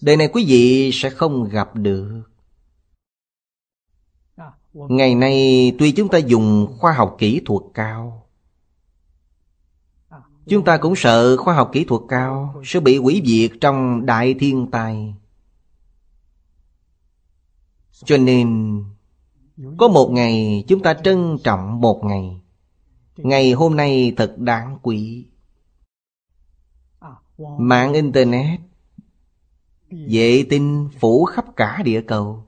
Đời 0.00 0.16
này 0.16 0.28
quý 0.32 0.44
vị 0.48 0.90
sẽ 0.92 1.10
không 1.10 1.48
gặp 1.48 1.74
được. 1.74 2.22
Ngày 4.72 5.14
nay 5.14 5.72
tuy 5.78 5.92
chúng 5.92 6.08
ta 6.08 6.18
dùng 6.18 6.74
khoa 6.78 6.92
học 6.92 7.16
kỹ 7.18 7.40
thuật 7.44 7.62
cao 7.74 8.26
Chúng 10.46 10.64
ta 10.64 10.76
cũng 10.76 10.96
sợ 10.96 11.36
khoa 11.36 11.54
học 11.54 11.70
kỹ 11.72 11.84
thuật 11.84 12.02
cao 12.08 12.62
Sẽ 12.64 12.80
bị 12.80 12.98
hủy 12.98 13.22
diệt 13.24 13.50
trong 13.60 14.06
đại 14.06 14.34
thiên 14.34 14.66
tai. 14.70 15.14
Cho 18.04 18.16
nên 18.16 18.78
Có 19.78 19.88
một 19.88 20.10
ngày 20.12 20.64
chúng 20.68 20.82
ta 20.82 20.94
trân 20.94 21.38
trọng 21.44 21.80
một 21.80 22.04
ngày. 22.04 22.40
Ngày 23.16 23.52
hôm 23.52 23.76
nay 23.76 24.12
thật 24.16 24.34
đáng 24.38 24.78
quý. 24.82 25.26
Mạng 27.58 27.92
Internet 27.92 28.60
Vệ 29.90 30.44
tinh 30.50 30.88
phủ 31.00 31.24
khắp 31.24 31.44
cả 31.56 31.82
địa 31.84 32.02
cầu 32.02 32.47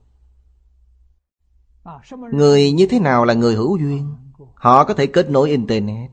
Người 2.32 2.73
như 2.73 2.86
thế 2.90 2.98
nào 2.98 3.24
là 3.24 3.35
người 3.35 3.55
hữu 3.55 3.77
duyên? 3.77 4.16
Họ 4.55 4.85
có 4.85 4.94
thể 4.94 5.07
kết 5.07 5.31
nối 5.31 5.51
Internet, 5.51 6.11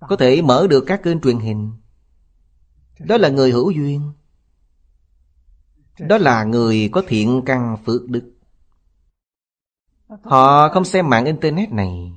Có 0.00 0.16
thể 0.16 0.42
mở 0.42 0.66
được 0.70 0.84
các 0.86 1.02
kênh 1.02 1.20
truyền 1.20 1.38
hình. 1.38 1.72
Đó 2.98 3.16
là 3.16 3.28
người 3.28 3.52
hữu 3.52 3.70
duyên. 3.70 4.12
Đó 5.98 6.18
là 6.18 6.44
người 6.44 6.88
có 6.92 7.02
thiện 7.06 7.42
căn 7.46 7.76
phước 7.84 8.08
đức. 8.08 8.32
Họ 10.22 10.68
không 10.68 10.84
xem 10.84 11.10
mạng 11.10 11.24
Internet 11.24 11.70
này, 11.70 12.12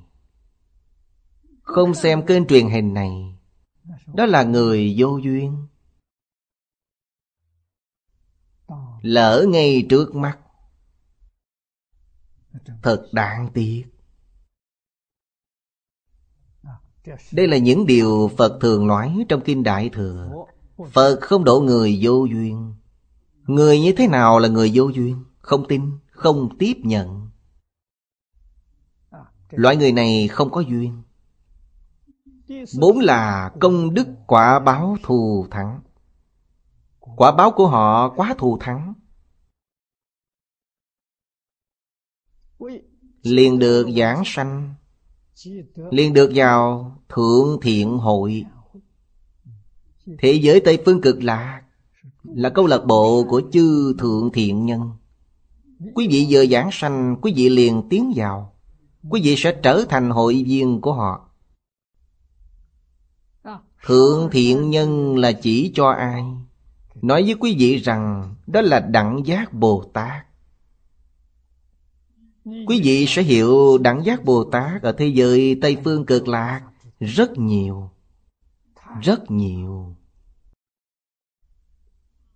Không 1.61 1.93
xem 1.93 2.25
kênh 2.25 2.47
truyền 2.47 2.69
hình 2.69 2.93
này. 2.93 3.39
Đó 4.13 4.25
là 4.25 4.43
người 4.43 4.95
vô 4.97 5.17
duyên. 5.17 5.67
Lỡ 9.01 9.45
ngay 9.49 9.85
trước 9.89 10.15
mắt 10.15 10.37
Thật 12.81 13.09
đáng 13.11 13.49
tiếc. 13.53 13.83
Đây 17.31 17.47
là 17.47 17.57
những 17.57 17.85
điều 17.85 18.31
Phật 18.37 18.57
thường 18.61 18.87
nói 18.87 19.25
trong 19.29 19.41
Kinh 19.41 19.63
Đại 19.63 19.89
Thừa. 19.89 20.45
Phật 20.91 21.19
không 21.21 21.43
độ 21.43 21.59
người 21.61 21.99
vô 22.01 22.25
duyên. 22.25 22.73
Người 23.43 23.79
như 23.79 23.93
thế 23.97 24.07
nào 24.07 24.39
là 24.39 24.47
người 24.47 24.71
vô 24.73 24.87
duyên? 24.87 25.23
Không 25.39 25.67
tin, 25.67 25.91
không 26.11 26.57
tiếp 26.59 26.73
nhận. 26.83 27.29
Loại 29.49 29.75
người 29.75 29.91
này 29.91 30.27
không 30.27 30.51
có 30.51 30.61
duyên. 30.61 31.01
Bốn 32.79 32.99
là 32.99 33.51
công 33.59 33.93
đức 33.93 34.07
quả 34.27 34.59
báo 34.59 34.97
thù 35.03 35.47
thắng. 35.51 35.79
Quả 36.99 37.31
báo 37.31 37.51
của 37.51 37.67
họ 37.67 38.09
quá 38.09 38.35
thù 38.37 38.57
thắng 38.59 38.93
Liền 43.23 43.59
được 43.59 43.87
giảng 43.97 44.23
sanh, 44.25 44.73
Liền 45.91 46.13
được 46.13 46.31
vào 46.35 46.91
Thượng 47.09 47.59
Thiện 47.61 47.97
Hội 47.97 48.45
Thế 50.19 50.31
giới 50.31 50.59
Tây 50.59 50.79
Phương 50.85 51.01
Cực 51.01 51.23
Lạc 51.23 51.61
Là 52.23 52.49
câu 52.49 52.67
lạc 52.67 52.85
bộ 52.85 53.25
của 53.29 53.41
chư 53.51 53.95
Thượng 53.99 54.29
Thiện 54.33 54.65
Nhân 54.65 54.89
Quý 55.95 56.07
vị 56.11 56.27
vừa 56.29 56.45
giảng 56.45 56.69
sanh, 56.71 57.15
Quý 57.21 57.33
vị 57.35 57.49
liền 57.49 57.89
tiến 57.89 58.13
vào 58.15 58.53
Quý 59.09 59.21
vị 59.23 59.35
sẽ 59.37 59.59
trở 59.63 59.85
thành 59.89 60.09
hội 60.09 60.43
viên 60.47 60.81
của 60.81 60.93
họ 60.93 61.31
Thượng 63.85 64.29
thiện 64.31 64.69
nhân 64.69 65.17
là 65.17 65.31
chỉ 65.31 65.71
cho 65.75 65.89
ai? 65.89 66.23
Nói 67.01 67.23
với 67.23 67.35
quý 67.39 67.55
vị 67.59 67.77
rằng, 67.77 68.35
đó 68.47 68.61
là 68.61 68.79
đẳng 68.79 69.21
giác 69.25 69.53
Bồ 69.53 69.83
Tát. 69.93 70.25
Quý 72.45 72.81
vị 72.83 73.05
sẽ 73.07 73.21
hiểu 73.21 73.77
đẳng 73.77 74.05
giác 74.05 74.23
Bồ 74.23 74.43
Tát 74.43 74.81
ở 74.81 74.91
thế 74.91 75.07
giới 75.07 75.57
Tây 75.61 75.77
Phương 75.83 76.05
cực 76.05 76.27
lạc 76.27 76.61
rất 76.99 77.37
nhiều. 77.37 77.89
Rất 79.01 79.31
nhiều. 79.31 79.95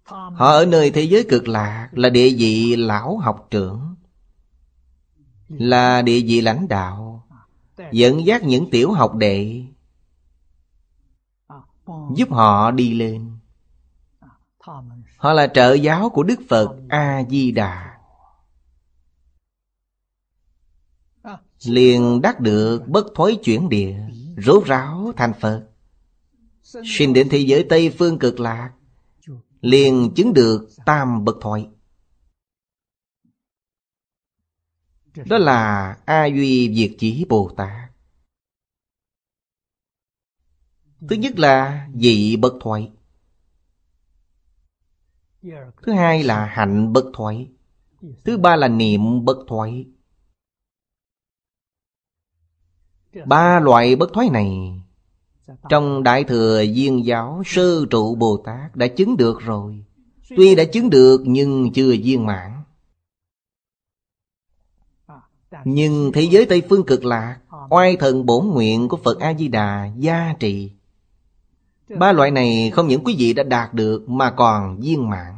Họ 0.03 0.49
ở 0.51 0.65
nơi 0.65 0.91
thế 0.91 1.01
giới 1.01 1.25
cực 1.29 1.47
lạc 1.47 1.89
là 1.91 2.09
địa 2.09 2.29
vị 2.37 2.75
lão 2.75 3.17
học 3.17 3.47
trưởng. 3.49 3.95
Là 5.47 6.01
địa 6.01 6.21
vị 6.21 6.41
lãnh 6.41 6.67
đạo. 6.67 7.27
Dẫn 7.91 8.25
dắt 8.25 8.43
những 8.43 8.69
tiểu 8.69 8.91
học 8.91 9.15
đệ, 9.15 9.65
Giúp 12.15 12.31
họ 12.31 12.71
đi 12.71 12.93
lên 12.93 13.31
Họ 15.17 15.33
là 15.33 15.47
trợ 15.47 15.73
giáo 15.73 16.09
của 16.09 16.23
Đức 16.23 16.39
Phật 16.49 16.75
A-di-đà 16.89 17.94
Liền 21.63 22.21
đắc 22.21 22.39
được 22.39 22.87
bất 22.87 23.05
thối 23.15 23.37
chuyển 23.43 23.69
địa, 23.69 23.95
Rốt 24.37 24.65
ráo 24.65 25.13
thành 25.17 25.33
Phật. 25.41 25.67
Sinh 26.63 27.13
đến 27.13 27.27
thế 27.31 27.37
giới 27.37 27.65
Tây 27.69 27.95
Phương 27.99 28.19
cực 28.19 28.39
lạc, 28.39 28.71
Liền 29.61 30.11
chứng 30.15 30.33
được 30.33 30.69
tam 30.85 31.25
bậc 31.25 31.35
thoại. 31.41 31.69
Đó 35.25 35.37
là 35.37 35.97
A 36.05 36.25
Duy 36.25 36.67
Việt 36.67 36.95
Chỉ 36.99 37.25
Bồ 37.29 37.51
Tát. 37.57 37.91
Thứ 41.09 41.15
nhất 41.15 41.39
là 41.39 41.87
dị 41.95 42.35
bậc 42.35 42.53
thoại. 42.61 42.91
Thứ 45.83 45.91
hai 45.91 46.23
là 46.23 46.45
hạnh 46.45 46.93
bậc 46.93 47.05
thoại. 47.13 47.49
Thứ 48.25 48.37
ba 48.37 48.55
là 48.55 48.67
niệm 48.67 49.25
bậc 49.25 49.37
thoại. 49.47 49.85
Ba 53.25 53.59
loại 53.59 53.95
bất 53.95 54.13
thoái 54.13 54.29
này 54.29 54.81
Trong 55.69 56.03
Đại 56.03 56.23
Thừa 56.23 56.61
Duyên 56.61 57.05
Giáo 57.05 57.43
Sơ 57.45 57.85
trụ 57.89 58.15
Bồ 58.15 58.37
Tát 58.45 58.75
đã 58.75 58.87
chứng 58.87 59.17
được 59.17 59.41
rồi. 59.41 59.85
Tuy 60.29 60.55
đã 60.55 60.63
chứng 60.63 60.89
được 60.89 61.21
nhưng 61.25 61.73
chưa 61.73 61.95
viên 62.03 62.25
mãn. 62.25 62.51
Nhưng 65.65 66.11
thế 66.13 66.21
giới 66.21 66.45
Tây 66.45 66.61
Phương 66.69 66.85
cực 66.85 67.05
lạc, 67.05 67.39
Oai 67.69 67.97
thần 67.97 68.25
bổn 68.25 68.47
nguyện 68.47 68.87
của 68.87 68.97
Phật 68.97 69.19
A-di-đà 69.19 69.91
gia 69.97 70.33
trị 70.39 70.71
Ba 71.89 72.11
loại 72.11 72.31
này 72.31 72.71
không 72.73 72.87
những 72.87 73.03
quý 73.03 73.15
vị 73.19 73.33
đã 73.33 73.43
đạt 73.43 73.73
được 73.73 74.09
Mà 74.09 74.31
còn 74.31 74.79
viên 74.79 75.09
mãn. 75.09 75.35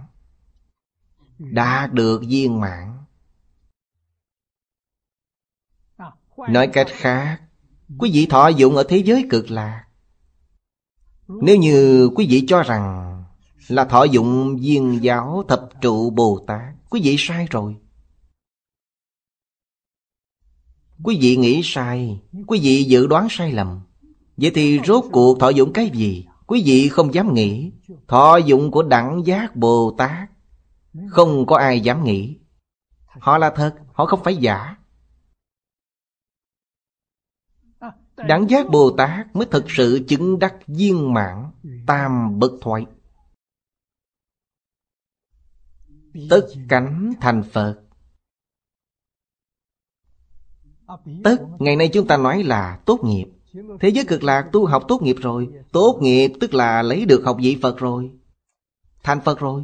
Đạt 1.40 1.94
được 1.94 2.22
viên 2.28 2.60
mãn. 2.60 2.94
Nói 6.38 6.68
cách 6.68 6.88
khác 6.90 7.47
Quý 7.98 8.12
vị 8.14 8.26
thọ 8.26 8.48
dụng 8.48 8.76
ở 8.76 8.84
thế 8.90 8.98
giới 8.98 9.26
cực 9.30 9.52
lạc. 9.52 9.84
Nếu 11.28 11.58
như 11.58 12.10
quý 12.16 12.28
vị 12.30 12.44
cho 12.48 12.64
rằng 12.64 13.14
Là 13.68 13.86
thọ 13.86 14.04
dụng 14.04 14.58
viên 14.58 15.04
giáo 15.04 15.44
thập 15.48 15.70
trụ 15.82 16.10
Bồ 16.10 16.44
Tát 16.48 16.74
Quý 16.90 17.02
vị 17.04 17.16
sai 17.20 17.48
rồi. 17.50 17.76
Quý 21.04 21.18
vị 21.22 21.36
nghĩ 21.36 21.62
sai 21.64 22.20
Quý 22.48 22.60
vị 22.60 22.84
dự 22.84 23.08
đoán 23.08 23.28
sai 23.30 23.52
lầm. 23.52 23.82
Vậy 24.38 24.52
thì 24.56 24.80
rốt 24.86 25.06
cuộc 25.12 25.40
thọ 25.40 25.50
dụng 25.50 25.74
cái 25.74 25.90
gì? 25.90 26.26
Quý 26.48 26.64
vị 26.66 26.90
không 26.90 27.14
dám 27.14 27.34
nghĩ. 27.34 27.72
Thọ 28.08 28.38
dụng 28.38 28.72
của 28.72 28.84
đẳng 28.84 29.26
giác 29.26 29.56
Bồ 29.56 29.96
Tát 29.98 30.30
Không 31.10 31.46
có 31.46 31.58
ai 31.58 31.80
dám 31.82 32.04
nghĩ. 32.04 32.38
Họ 33.20 33.38
là 33.38 33.50
thật, 33.50 33.76
họ 33.94 34.06
không 34.06 34.24
phải 34.24 34.36
giả. 34.36 34.77
Đẳng 38.18 38.50
giác 38.50 38.70
Bồ 38.70 38.92
Tát 38.98 39.36
mới 39.36 39.48
thực 39.52 39.66
sự 39.68 40.06
chứng 40.08 40.40
đắc 40.40 40.56
viên 40.68 41.14
mãn, 41.14 41.52
Tam 41.88 42.40
bậc 42.40 42.52
thoại 42.62 42.86
Tất 46.30 46.48
cánh 46.70 47.14
thành 47.22 47.44
Phật. 47.52 47.84
Tất, 51.24 51.38
ngày 51.60 51.76
nay 51.76 51.90
chúng 51.94 52.08
ta 52.08 52.18
nói 52.18 52.44
là 52.44 52.80
tốt 52.86 53.00
nghiệp. 53.04 53.26
Thế 53.80 53.90
giới 53.90 54.06
cực 54.08 54.24
lạc 54.24 54.50
tu 54.52 54.66
học 54.66 54.84
tốt 54.88 55.02
nghiệp 55.02 55.16
rồi. 55.22 55.50
Tốt 55.72 56.00
nghiệp 56.02 56.32
tức 56.40 56.54
là 56.54 56.82
lấy 56.82 57.06
được 57.06 57.22
học 57.26 57.38
vị 57.42 57.58
Phật 57.62 57.78
rồi. 57.78 58.12
Thành 59.04 59.22
Phật 59.22 59.40
rồi. 59.40 59.64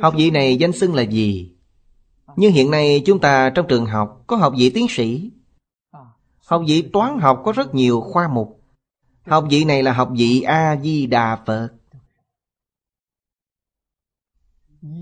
Học 0.00 0.14
vị 0.16 0.30
này 0.30 0.56
danh 0.56 0.72
xưng 0.72 0.94
là 0.94 1.02
gì? 1.02 1.53
Nhưng 2.36 2.52
hiện 2.52 2.70
nay 2.70 3.02
chúng 3.06 3.20
ta 3.20 3.50
trong 3.54 3.66
trường 3.68 3.86
học 3.86 4.24
có 4.26 4.36
học 4.36 4.54
vị 4.58 4.70
tiến 4.74 4.86
sĩ. 4.88 5.30
Học 6.46 6.62
vị 6.66 6.82
toán 6.92 7.18
học 7.18 7.42
có 7.44 7.52
rất 7.52 7.74
nhiều 7.74 8.00
khoa 8.00 8.28
mục. 8.28 8.60
Học 9.26 9.44
vị 9.50 9.64
này 9.64 9.82
là 9.82 9.92
học 9.92 10.10
vị 10.16 10.40
A-di-đà 10.40 11.36
Phật. 11.46 11.68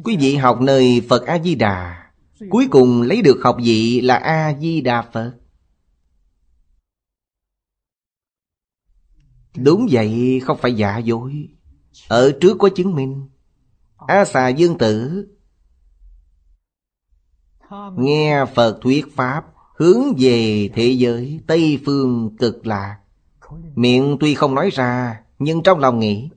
Quý 0.04 0.16
vị 0.16 0.36
học 0.36 0.60
nơi 0.60 1.02
Phật 1.08 1.26
A-di-đà 1.26 2.02
Cuối 2.50 2.68
cùng 2.70 3.02
lấy 3.02 3.22
được 3.22 3.40
học 3.44 3.56
vị 3.62 4.00
là 4.00 4.16
A-di-đà 4.16 5.02
Phật. 5.02 5.34
Đúng 9.56 9.86
vậy, 9.90 10.40
không 10.44 10.58
phải 10.58 10.74
giả 10.74 10.98
dối. 10.98 11.48
Ở 12.08 12.32
trước 12.40 12.56
có 12.58 12.68
chứng 12.68 12.94
minh. 12.94 13.28
A 13.96 14.24
xà 14.24 14.48
dương 14.48 14.78
tử 14.78 15.26
Nghe 17.96 18.44
Phật 18.54 18.78
thuyết 18.82 19.16
Pháp, 19.16 19.44
Hướng 19.76 20.02
về 20.18 20.68
thế 20.74 20.86
giới 20.86 21.40
Tây 21.46 21.80
Phương 21.86 22.36
cực 22.36 22.66
lạc. 22.66 22.98
Miệng 23.74 24.16
tuy 24.20 24.34
không 24.34 24.54
nói 24.54 24.70
ra, 24.70 25.20
Nhưng 25.38 25.62
trong 25.62 25.78
lòng 25.78 25.98
nghĩ, 25.98 26.30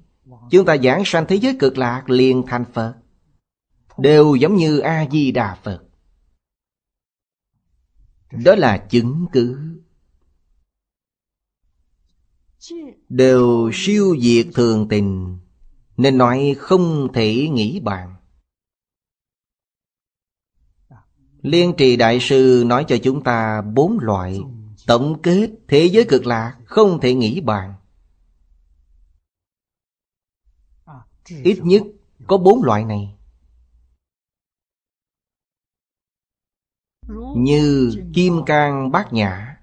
Chúng 0.49 0.65
ta 0.65 0.77
giảng 0.77 1.01
sanh 1.05 1.25
thế 1.27 1.35
giới 1.35 1.55
cực 1.59 1.77
lạc 1.77 2.09
liền 2.09 2.43
thành 2.47 2.65
Phật. 2.73 2.95
Đều 3.97 4.35
giống 4.35 4.55
như 4.55 4.79
A-di-đà 4.79 5.57
Phật. 5.63 5.83
Đó 8.31 8.55
là 8.55 8.77
chứng 8.77 9.25
cứ. 9.31 9.59
Đều 13.09 13.71
siêu 13.73 14.15
diệt 14.21 14.47
thường 14.53 14.87
tình, 14.87 15.37
Nên 15.97 16.17
nói 16.17 16.55
không 16.57 17.13
thể 17.13 17.47
nghĩ 17.47 17.79
bàn. 17.79 18.14
Liên 21.45 21.73
trì 21.77 21.95
đại 21.95 22.19
sư 22.21 22.63
nói 22.65 22.85
cho 22.87 22.97
chúng 23.03 23.23
ta 23.23 23.61
bốn 23.61 23.99
loại 23.99 24.41
Tổng 24.87 25.21
kết 25.21 25.49
thế 25.67 25.85
giới 25.85 26.05
cực 26.09 26.25
lạc 26.25 26.57
không 26.65 26.99
thể 27.01 27.13
nghĩ 27.13 27.41
bàn. 27.41 27.73
Ít 31.43 31.59
nhất 31.63 31.83
có 32.27 32.37
bốn 32.37 32.63
loại 32.63 32.85
này. 32.85 33.15
Như 37.37 37.91
Kim 38.13 38.33
Cang 38.45 38.91
Bát 38.91 39.13
Nhã. 39.13 39.57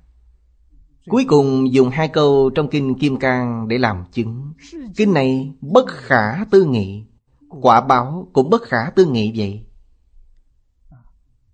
Cuối 1.08 1.24
cùng 1.28 1.72
dùng 1.72 1.90
hai 1.90 2.08
câu 2.08 2.50
trong 2.54 2.68
Kinh 2.70 2.98
Kim 2.98 3.18
Cang 3.18 3.68
để 3.68 3.78
làm 3.78 4.04
chứng. 4.12 4.52
Kinh 4.96 5.12
này 5.12 5.52
bất 5.60 5.86
khả 5.88 6.44
tư 6.50 6.64
nghị. 6.64 7.04
Quả 7.48 7.80
báo 7.80 8.28
cũng 8.32 8.50
bất 8.50 8.62
khả 8.62 8.90
tư 8.96 9.06
nghị 9.06 9.32
vậy 9.36 9.66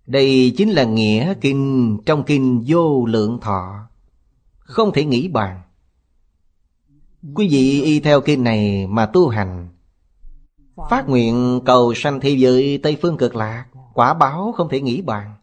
đây 0.09 0.55
chính 0.57 0.71
là 0.71 0.85
nghĩa 0.85 1.35
kinh 1.41 1.99
trong 2.07 2.25
kinh 2.25 2.65
vô 2.67 3.07
lượng 3.07 3.39
thọ. 3.41 3.89
Không 4.59 4.93
thể 4.93 5.05
nghĩ 5.05 5.29
bàn. 5.29 5.63
Quý 7.35 7.49
vị 7.51 7.83
y 7.83 8.01
theo 8.01 8.21
kinh 8.21 8.45
này 8.45 8.87
mà 8.87 9.07
tu 9.07 9.29
hành. 9.29 9.69
Phát 10.91 11.09
nguyện 11.09 11.61
cầu 11.67 11.95
sanh 11.95 12.21
thế 12.21 12.31
giới 12.31 12.81
Tây 12.83 12.99
Phương 13.03 13.17
cực 13.17 13.37
lạc, 13.37 13.67
Quả 13.95 14.15
báo 14.15 14.53
không 14.57 14.69
thể 14.69 14.81
nghĩ 14.81 15.03
bàn. 15.03 15.35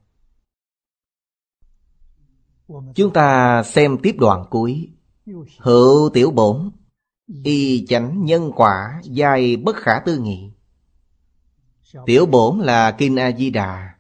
Chúng 2.95 3.13
ta 3.13 3.63
xem 3.63 3.97
tiếp 3.97 4.15
đoạn 4.19 4.45
cuối. 4.49 4.89
Hữu 5.59 6.09
tiểu 6.13 6.31
bổn, 6.31 6.71
Y 7.43 7.85
chánh 7.85 8.25
nhân 8.25 8.51
quả 8.55 9.01
Dài 9.03 9.55
bất 9.55 9.75
khả 9.75 9.99
tư 10.05 10.17
nghị. 10.17 10.51
Tiểu 12.05 12.25
bổn 12.25 12.59
là 12.59 12.91
Kinh 12.91 13.15
A-di-đà 13.15 13.94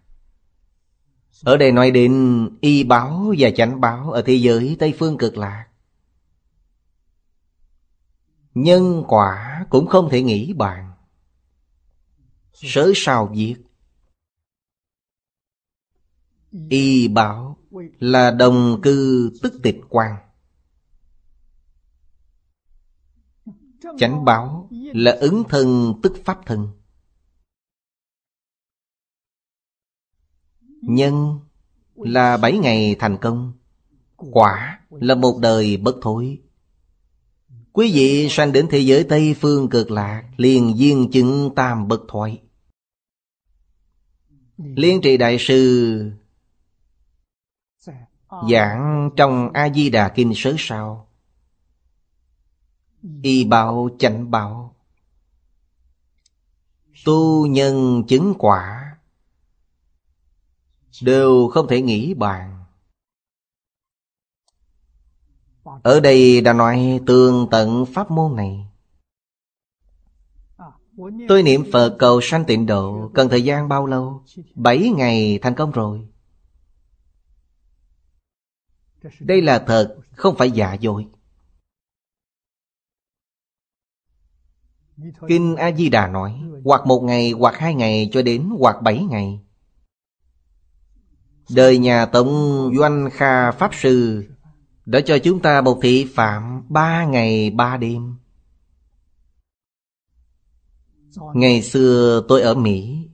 ở 1.43 1.57
đây 1.57 1.71
nói 1.71 1.91
đến 1.91 2.49
y 2.61 2.83
báo 2.83 3.33
và 3.37 3.49
chánh 3.55 3.81
báo 3.81 4.11
Ở 4.11 4.21
thế 4.25 4.33
giới 4.33 4.75
Tây 4.79 4.93
Phương 4.99 5.17
cực 5.17 5.37
lạc. 5.37 5.67
Nhân 8.53 9.03
quả 9.07 9.65
cũng 9.69 9.87
không 9.87 10.09
thể 10.11 10.21
nghĩ 10.21 10.53
bàn. 10.53 10.91
Sớ 12.53 12.91
sao 12.95 13.33
diệt 13.35 13.57
Y 16.69 17.07
báo 17.07 17.57
là 17.99 18.31
đồng 18.31 18.79
cư 18.83 19.31
tức 19.43 19.53
tịch 19.63 19.79
quan 19.89 20.15
Chánh 23.97 24.25
báo 24.25 24.69
là 24.71 25.11
ứng 25.11 25.43
thân 25.49 25.93
tức 26.03 26.13
pháp 26.25 26.39
thân. 26.45 26.69
Nhân 30.87 31.39
là 31.95 32.37
bảy 32.37 32.57
ngày 32.57 32.95
thành 32.99 33.17
công, 33.17 33.53
Quả 34.15 34.79
là 34.89 35.15
một 35.15 35.37
đời 35.41 35.77
bất 35.77 35.95
thối. 36.01 36.41
Quý 37.73 37.91
vị 37.93 38.27
sanh 38.29 38.51
đến 38.51 38.67
thế 38.69 38.79
giới 38.79 39.03
Tây 39.03 39.35
Phương 39.41 39.69
cực 39.69 39.91
lạc, 39.91 40.23
Liền 40.37 40.77
duyên 40.77 41.09
chứng 41.11 41.49
tam 41.55 41.87
bất 41.87 42.01
thoại 42.07 42.41
Liên 44.57 45.01
trị 45.01 45.17
đại 45.17 45.37
sư 45.39 46.11
Giảng 48.51 49.09
trong 49.15 49.49
A-di-đà 49.53 50.09
kinh 50.09 50.33
sớ 50.35 50.55
sao. 50.57 51.07
Y 53.23 53.45
bảo 53.45 53.89
chánh 53.99 54.31
bảo. 54.31 54.75
Tu 57.05 57.47
nhân 57.47 58.03
chứng 58.07 58.33
quả. 58.37 58.94
Đều 61.01 61.49
không 61.53 61.67
thể 61.67 61.81
nghĩ 61.81 62.13
bàn. 62.13 62.65
Ở 65.83 65.99
đây 65.99 66.41
đã 66.41 66.53
nói 66.53 66.99
tường 67.07 67.47
tận 67.51 67.85
pháp 67.93 68.11
môn 68.11 68.35
này. 68.35 68.67
Tôi 71.27 71.43
niệm 71.43 71.63
Phật 71.73 71.95
cầu 71.99 72.21
sanh 72.21 72.45
tịnh 72.45 72.65
độ 72.65 73.11
Cần 73.13 73.29
thời 73.29 73.43
gian 73.43 73.69
bao 73.69 73.85
lâu? 73.85 74.23
Bảy 74.55 74.89
ngày 74.97 75.39
thành 75.41 75.55
công 75.55 75.71
rồi. 75.71 76.07
Đây 79.19 79.41
là 79.41 79.59
thật, 79.67 79.97
không 80.11 80.35
phải 80.37 80.51
giả 80.51 80.73
dối. 80.73 81.07
Kinh 85.27 85.55
A-di-đà 85.55 86.07
nói 86.07 86.41
Hoặc 86.63 86.85
một 86.85 87.01
ngày, 87.03 87.31
hoặc 87.31 87.55
hai 87.57 87.75
ngày 87.75 88.09
cho 88.11 88.21
đến 88.21 88.49
hoặc 88.59 88.81
bảy 88.81 89.03
ngày. 89.03 89.44
Đời 91.49 91.77
nhà 91.77 92.05
Tống 92.05 92.29
Doanh 92.77 93.09
Kha 93.13 93.51
Pháp 93.51 93.71
Sư, 93.73 94.25
Đã 94.85 94.99
cho 95.05 95.17
chúng 95.23 95.41
ta 95.41 95.61
một 95.61 95.79
thị 95.81 96.11
phạm 96.15 96.63
ba 96.69 97.05
ngày 97.05 97.49
ba 97.49 97.77
đêm. 97.77 98.15
Ngày 101.33 101.61
xưa 101.61 102.23
tôi 102.27 102.41
ở 102.41 102.55
Mỹ. 102.55 103.09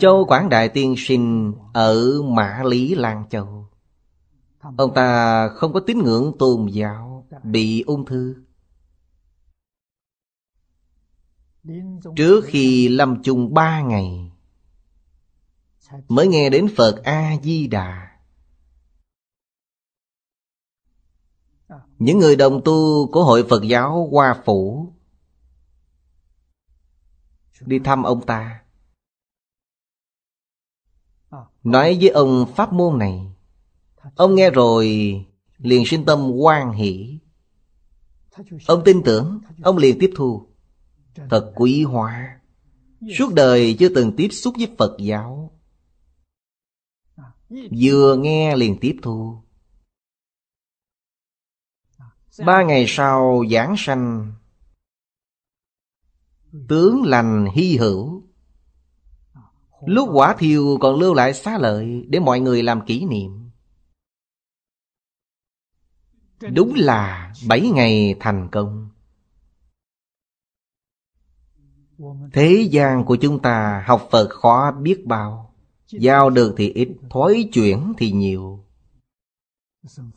Châu 0.00 0.24
Quảng 0.28 0.48
Đại 0.48 0.68
Tiên 0.68 0.94
Sinh 0.98 1.54
ở 1.74 2.22
Mã 2.22 2.62
Lý 2.64 2.94
Lan 2.94 3.24
Châu. 3.30 3.68
Ông 4.76 4.94
ta 4.94 5.48
không 5.48 5.72
có 5.72 5.80
tín 5.80 5.98
ngưỡng 5.98 6.32
tôn 6.38 6.66
giáo, 6.66 7.26
Bị 7.42 7.82
ung 7.82 8.04
thư. 8.04 8.34
Trước 12.16 12.44
khi 12.44 12.88
lâm 12.88 13.22
chung 13.22 13.54
ba 13.54 13.80
ngày 13.80 14.29
Mới 16.08 16.28
nghe 16.28 16.50
đến 16.50 16.68
Phật 16.76 17.00
A-di-đà. 17.04 18.10
Những 21.98 22.18
người 22.18 22.36
đồng 22.36 22.60
tu 22.64 23.06
của 23.12 23.24
Hội 23.24 23.46
Phật 23.50 23.62
giáo 23.62 24.08
Hoa 24.12 24.42
Phủ 24.44 24.92
Đi 27.60 27.78
thăm 27.78 28.02
ông 28.02 28.26
ta. 28.26 28.62
Nói 31.62 31.98
với 32.00 32.08
ông 32.08 32.46
pháp 32.56 32.72
môn 32.72 32.98
này, 32.98 33.26
Ông 34.16 34.34
nghe 34.34 34.50
rồi, 34.50 34.86
liền 35.58 35.86
sinh 35.86 36.04
tâm 36.04 36.30
quan 36.30 36.72
hỷ. 36.72 37.18
Ông 38.66 38.82
tin 38.84 39.02
tưởng, 39.04 39.40
Ông 39.62 39.76
liền 39.76 39.96
tiếp 40.00 40.10
thu. 40.16 40.46
Thật 41.30 41.52
quý 41.54 41.84
hóa. 41.84 42.40
Suốt 43.18 43.34
đời 43.34 43.76
chưa 43.78 43.88
từng 43.94 44.16
tiếp 44.16 44.28
xúc 44.28 44.54
với 44.56 44.68
Phật 44.78 44.96
giáo. 44.98 45.59
Vừa 47.80 48.16
nghe 48.16 48.56
liền 48.56 48.78
tiếp 48.80 48.96
thu. 49.02 49.42
Ba 52.46 52.62
ngày 52.62 52.84
sau 52.88 53.44
giảng 53.50 53.74
sanh, 53.78 54.32
Tướng 56.68 57.02
lành 57.02 57.46
hy 57.54 57.76
hữu. 57.76 58.22
Lúc 59.86 60.08
quả 60.12 60.36
thiêu 60.38 60.78
còn 60.80 61.00
lưu 61.00 61.14
lại 61.14 61.34
xá 61.34 61.58
lợi 61.58 62.06
Để 62.08 62.20
mọi 62.20 62.40
người 62.40 62.62
làm 62.62 62.86
kỷ 62.86 63.04
niệm. 63.04 63.50
Đúng 66.52 66.74
là 66.76 67.32
bảy 67.48 67.60
ngày 67.74 68.16
thành 68.20 68.48
công. 68.52 68.90
Thế 72.32 72.68
gian 72.70 73.04
của 73.04 73.16
chúng 73.20 73.42
ta 73.42 73.84
học 73.86 74.08
Phật 74.10 74.28
khó 74.30 74.72
biết 74.72 75.06
bao. 75.06 75.49
Giao 75.92 76.30
được 76.30 76.54
thì 76.56 76.72
ít, 76.72 76.88
thói 77.10 77.48
chuyển 77.52 77.92
thì 77.98 78.10
nhiều. 78.10 78.64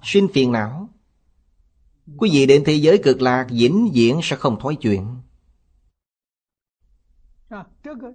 Sinh 0.04 0.28
phiền 0.34 0.52
não. 0.52 0.90
Quý 2.18 2.30
vị 2.34 2.46
đến 2.46 2.64
thế 2.66 2.74
giới 2.74 2.98
cực 2.98 3.22
lạc 3.22 3.48
vĩnh 3.52 3.92
viễn 3.94 4.20
sẽ 4.24 4.36
không 4.36 4.60
thói 4.60 4.76
chuyện 4.76 5.08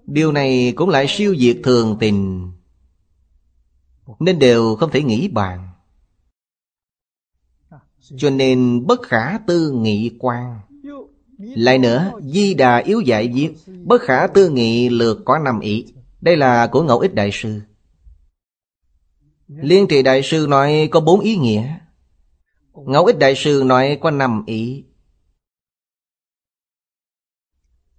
Điều 0.06 0.32
này 0.32 0.72
cũng 0.76 0.89
lại 0.89 1.06
siêu 1.09 1.36
diệt 1.39 1.60
thường 1.64 1.97
tình 2.01 2.51
Nên 4.18 4.39
đều 4.39 4.76
không 4.76 4.90
thể 4.90 5.02
nghĩ 5.02 5.28
bàn. 5.28 5.68
Cho 8.16 8.30
nên 8.30 8.86
bất 8.86 9.02
khả 9.02 9.39
tư 9.47 9.70
nghị 9.70 10.16
quan 10.18 10.60
Lại 11.39 11.78
nữa 11.78 12.12
Di 12.22 12.55
Đà 12.55 12.76
yếu 12.76 13.01
dạy 13.01 13.28
viết 13.28 13.55
Bất 13.85 14.02
khả 14.02 14.26
tư 14.26 14.48
nghị 14.48 14.89
lược 14.89 15.18
có 15.24 15.39
năm 15.39 15.60
ý. 15.60 15.86
Đây 16.20 16.36
là 16.36 16.69
của 16.73 16.82
Ngẫu 16.82 16.99
Ích 16.99 17.15
Đại 17.15 17.31
Sư. 17.32 17.61
Liên 19.47 19.86
trì 19.89 20.03
Đại 20.03 20.23
Sư 20.23 20.47
nói 20.49 20.89
có 20.90 21.01
bốn 21.01 21.20
ý 21.20 21.36
nghĩa. 21.36 21.78
Ngẫu 22.73 23.05
Ích 23.05 23.19
Đại 23.19 23.35
Sư 23.36 23.62
nói 23.66 23.99
có 24.01 24.11
năm 24.11 24.45
ý. 24.47 24.85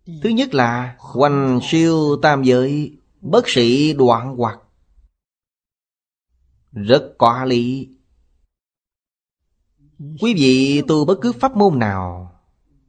Thứ 0.06 0.30
nhất 0.30 0.54
là 0.54 0.96
Hoành 1.00 1.60
siêu 1.64 2.18
tam 2.22 2.44
giới, 2.44 2.98
Bất 3.22 3.50
sĩ 3.50 3.94
đoạn 3.94 4.36
hoặc. 4.38 4.60
Rất 6.72 7.14
có 7.18 7.46
lý. 7.46 7.90
Quý 10.00 10.34
vị 10.34 10.82
tu 10.88 11.06
bất 11.06 11.20
cứ 11.22 11.34
pháp 11.34 11.58
môn 11.58 11.80
nào, 11.80 12.36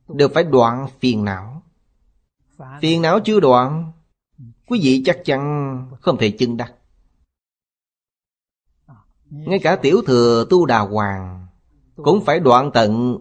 Đều 0.08 0.28
phải 0.28 0.44
đoạn 0.44 0.86
phiền 1.00 1.24
não. 1.24 1.62
Phiền 2.80 3.02
não 3.02 3.20
chưa 3.24 3.40
đoạn 3.40 3.92
Quý 4.70 4.80
vị 4.82 5.02
chắc 5.04 5.20
chắn 5.24 5.40
không 6.00 6.16
thể 6.18 6.30
chứng 6.30 6.56
đắc. 6.56 6.74
Ngay 9.30 9.58
cả 9.62 9.76
tiểu 9.76 10.02
thừa 10.06 10.46
tu 10.50 10.66
đà 10.66 10.78
hoàng 10.78 11.46
Cũng 11.96 12.24
phải 12.24 12.40
đoạn 12.40 12.70
tận 12.74 13.18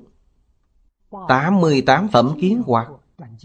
88 1.28 2.08
phẩm 2.08 2.38
kiến 2.42 2.64
hoặc. 2.66 2.88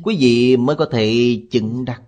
Quý 0.02 0.16
vị 0.20 0.56
mới 0.56 0.76
có 0.76 0.88
thể 0.92 1.38
chứng 1.50 1.84
đắc. 1.84 2.02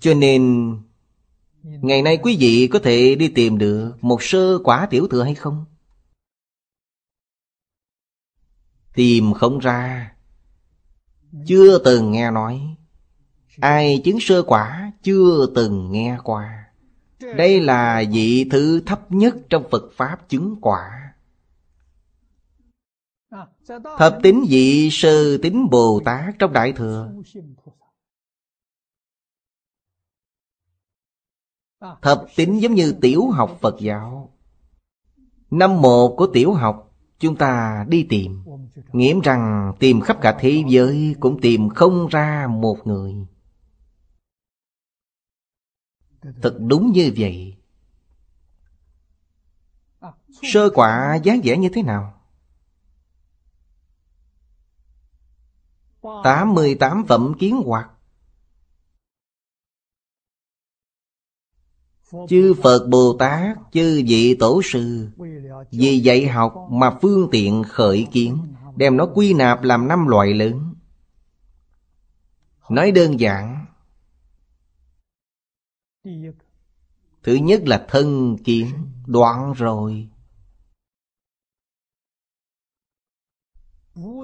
Cho 0.00 0.14
nên, 0.14 0.72
Ngày 1.62 2.02
nay 2.02 2.18
quý 2.22 2.36
vị 2.40 2.68
có 2.72 2.78
thể 2.78 3.14
đi 3.14 3.28
tìm 3.28 3.58
được 3.58 3.94
Một 4.00 4.22
sơ 4.22 4.58
quả 4.64 4.86
tiểu 4.90 5.08
thừa 5.08 5.22
hay 5.22 5.34
không? 5.34 5.64
Tìm 8.94 9.32
không 9.32 9.58
ra. 9.58 10.13
Chưa 11.46 11.78
từng 11.84 12.12
nghe 12.12 12.30
nói. 12.30 12.76
Ai 13.60 14.00
chứng 14.04 14.18
sơ 14.20 14.42
quả 14.42 14.92
chưa 15.02 15.46
từng 15.54 15.92
nghe 15.92 16.18
qua. 16.24 16.64
Đây 17.36 17.60
là 17.60 18.04
vị 18.12 18.48
thứ 18.50 18.82
thấp 18.86 19.12
nhất 19.12 19.36
trong 19.50 19.64
Phật 19.70 19.82
Pháp 19.96 20.28
chứng 20.28 20.56
quả. 20.60 21.14
Thập 23.98 24.18
tính 24.22 24.44
vị 24.48 24.88
sơ 24.92 25.38
tính 25.42 25.70
Bồ 25.70 26.00
Tát 26.04 26.34
trong 26.38 26.52
Đại 26.52 26.72
Thừa. 26.72 27.12
Thập 32.02 32.26
tính 32.36 32.62
giống 32.62 32.74
như 32.74 32.94
tiểu 33.00 33.30
học 33.30 33.58
Phật 33.60 33.76
giáo. 33.80 34.32
Năm 35.50 35.80
một 35.80 36.14
của 36.16 36.26
tiểu 36.26 36.52
học 36.52 36.83
Chúng 37.18 37.36
ta 37.36 37.84
đi 37.88 38.06
tìm. 38.08 38.42
Nghiễm 38.92 39.20
rằng 39.20 39.72
tìm 39.78 40.00
khắp 40.00 40.16
cả 40.20 40.36
thế 40.40 40.64
giới 40.68 41.16
Cũng 41.20 41.40
tìm 41.40 41.68
không 41.68 42.06
ra 42.06 42.46
một 42.50 42.78
người. 42.84 43.14
Thật 46.42 46.56
đúng 46.58 46.92
như 46.92 47.12
vậy. 47.16 47.56
Sơ 50.42 50.70
quả 50.74 51.14
dáng 51.22 51.40
vẻ 51.44 51.56
như 51.56 51.68
thế 51.74 51.82
nào? 51.82 52.20
88 56.24 57.04
phẩm 57.08 57.32
kiến 57.38 57.62
hoạt. 57.64 57.90
Chư 62.28 62.54
Phật 62.62 62.86
Bồ 62.88 63.16
Tát, 63.18 63.56
chư 63.72 64.02
vị 64.06 64.36
Tổ 64.40 64.60
Sư 64.64 65.08
Vì 65.70 65.98
dạy 65.98 66.26
học 66.26 66.54
mà 66.70 66.98
phương 67.02 67.28
tiện 67.32 67.62
khởi 67.68 68.06
kiến 68.12 68.38
Đem 68.76 68.96
nó 68.96 69.06
quy 69.14 69.34
nạp 69.34 69.62
làm 69.62 69.88
năm 69.88 70.06
loại 70.06 70.34
lớn. 70.34 70.74
Nói 72.70 72.90
đơn 72.90 73.20
giản 73.20 73.66
Thứ 77.22 77.34
nhất 77.34 77.62
là 77.64 77.86
thân 77.88 78.36
kiến 78.44 78.66
Đoạn 79.06 79.52
rồi. 79.52 80.08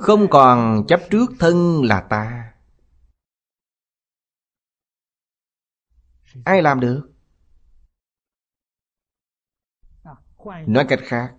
Không 0.01 0.27
còn 0.31 0.85
chấp 0.89 1.01
trước 1.11 1.27
thân 1.39 1.85
là 1.85 2.01
ta. 2.01 2.53
Ai 6.45 6.63
làm 6.63 6.81
được? 6.81 7.10
Nói 10.67 10.85
cách 10.89 11.01
khác 11.03 11.35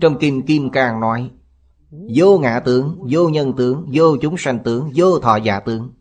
Trong 0.00 0.16
Kinh 0.20 0.46
Kim 0.46 0.70
Cang 0.70 1.00
nói 1.00 1.30
Vô 2.14 2.38
ngã 2.38 2.60
tướng, 2.64 3.06
vô 3.10 3.28
nhân 3.28 3.52
tướng, 3.56 3.90
vô 3.92 4.16
chúng 4.20 4.36
sanh 4.38 4.58
tướng, 4.64 4.92
vô 4.94 5.18
thọ 5.18 5.36
giả 5.36 5.60
tướng. 5.60 5.92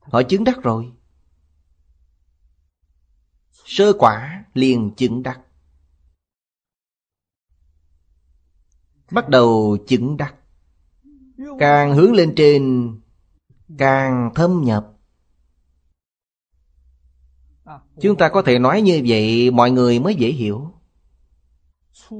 Họ 0.00 0.22
chứng 0.22 0.44
đắc 0.44 0.62
rồi. 0.62 0.92
Sơ 3.64 3.92
quả 3.98 4.44
liền 4.54 4.94
chứng 4.96 5.22
đắc. 5.22 5.40
Bắt 9.10 9.28
đầu 9.28 9.78
chứng 9.86 10.16
đắc. 10.16 10.34
Càng 11.58 11.94
hướng 11.94 12.12
lên 12.12 12.32
trên 12.36 12.92
Càng 13.78 14.30
thâm 14.34 14.62
nhập. 14.64 14.91
Chúng 18.02 18.16
ta 18.16 18.28
có 18.28 18.42
thể 18.42 18.58
nói 18.58 18.82
như 18.82 19.02
vậy, 19.06 19.50
Mọi 19.50 19.70
người 19.70 19.98
mới 19.98 20.14
dễ 20.14 20.28
hiểu. 20.32 20.72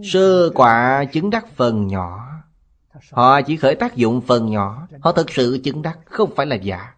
Sơ 0.04 0.50
quả 0.54 1.04
chứng 1.12 1.30
đắc 1.30 1.46
phần 1.56 1.86
nhỏ. 1.86 2.28
Họ 3.10 3.42
chỉ 3.42 3.56
khởi 3.56 3.74
tác 3.74 3.96
dụng 3.96 4.20
phần 4.20 4.50
nhỏ. 4.50 4.88
Họ 5.00 5.12
thật 5.12 5.30
sự 5.30 5.60
chứng 5.64 5.82
đắc, 5.82 5.98
Không 6.04 6.34
phải 6.36 6.46
là 6.46 6.56
giả. 6.56 6.94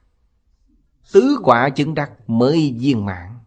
Tứ 1.12 1.38
quả 1.42 1.68
chứng 1.68 1.94
đắc 1.94 2.10
mới 2.26 2.74
viên 2.78 3.04
mãn. 3.04 3.38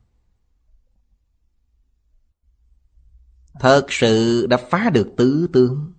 Thật 3.59 3.85
sự 3.89 4.47
đã 4.47 4.57
phá 4.57 4.89
được 4.89 5.13
tứ 5.17 5.47
tướng. 5.53 5.93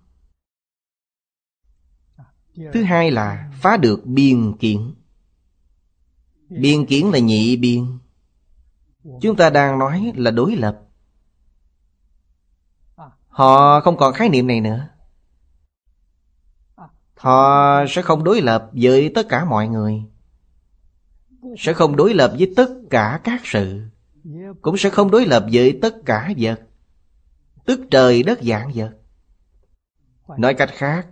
Thứ 2.73 2.83
hai 2.83 3.11
là 3.11 3.53
phá 3.61 3.77
được 3.77 4.07
biên 4.07 4.57
kiến. 4.57 4.95
Biên 6.49 6.87
kiến 6.87 7.11
là 7.11 7.19
nhị 7.19 7.57
biên. 7.57 7.99
Chúng 9.21 9.37
ta 9.37 9.51
đang 9.51 9.79
nói 9.79 10.13
là 10.17 10.31
đối 10.31 10.57
lập. 10.57 10.81
Họ 13.29 13.81
không 13.81 13.97
còn 13.97 14.15
khái 14.15 14.29
niệm 14.29 14.47
này 14.47 14.61
nữa. 14.61 14.89
Họ 17.15 17.85
sẽ 17.89 18.03
không 18.03 18.25
đối 18.25 18.41
lập 18.41 18.71
với 18.73 19.13
tất 19.15 19.27
cả 19.29 19.45
mọi 19.45 19.69
người. 19.69 20.03
Sẽ 21.59 21.73
không 21.73 21.97
đối 21.97 22.15
lập 22.15 22.33
với 22.39 22.53
tất 22.57 22.69
cả 22.91 23.21
các 23.25 23.41
sự. 23.45 23.81
Cũng 24.63 24.77
sẽ 24.77 24.91
không 24.91 25.11
đối 25.11 25.27
lập 25.27 25.47
với 25.53 25.79
tất 25.83 25.95
cả 26.07 26.33
vật. 26.39 26.61
Tức 27.67 27.81
trời 27.91 28.23
đất 28.23 28.39
dạng 28.43 28.71
vật. 28.75 28.91
Nói 30.39 30.55
cách 30.55 30.71
khác, 30.73 31.07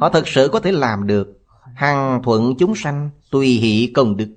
Họ 0.00 0.08
thật 0.08 0.28
sự 0.28 0.48
có 0.52 0.60
thể 0.60 0.72
làm 0.72 1.06
được 1.06 1.38
Hằng 1.74 2.22
thuận 2.22 2.54
chúng 2.58 2.74
sanh 2.74 3.10
Tùy 3.30 3.48
hỷ 3.48 3.92
công 3.94 4.16
đức. 4.16 4.34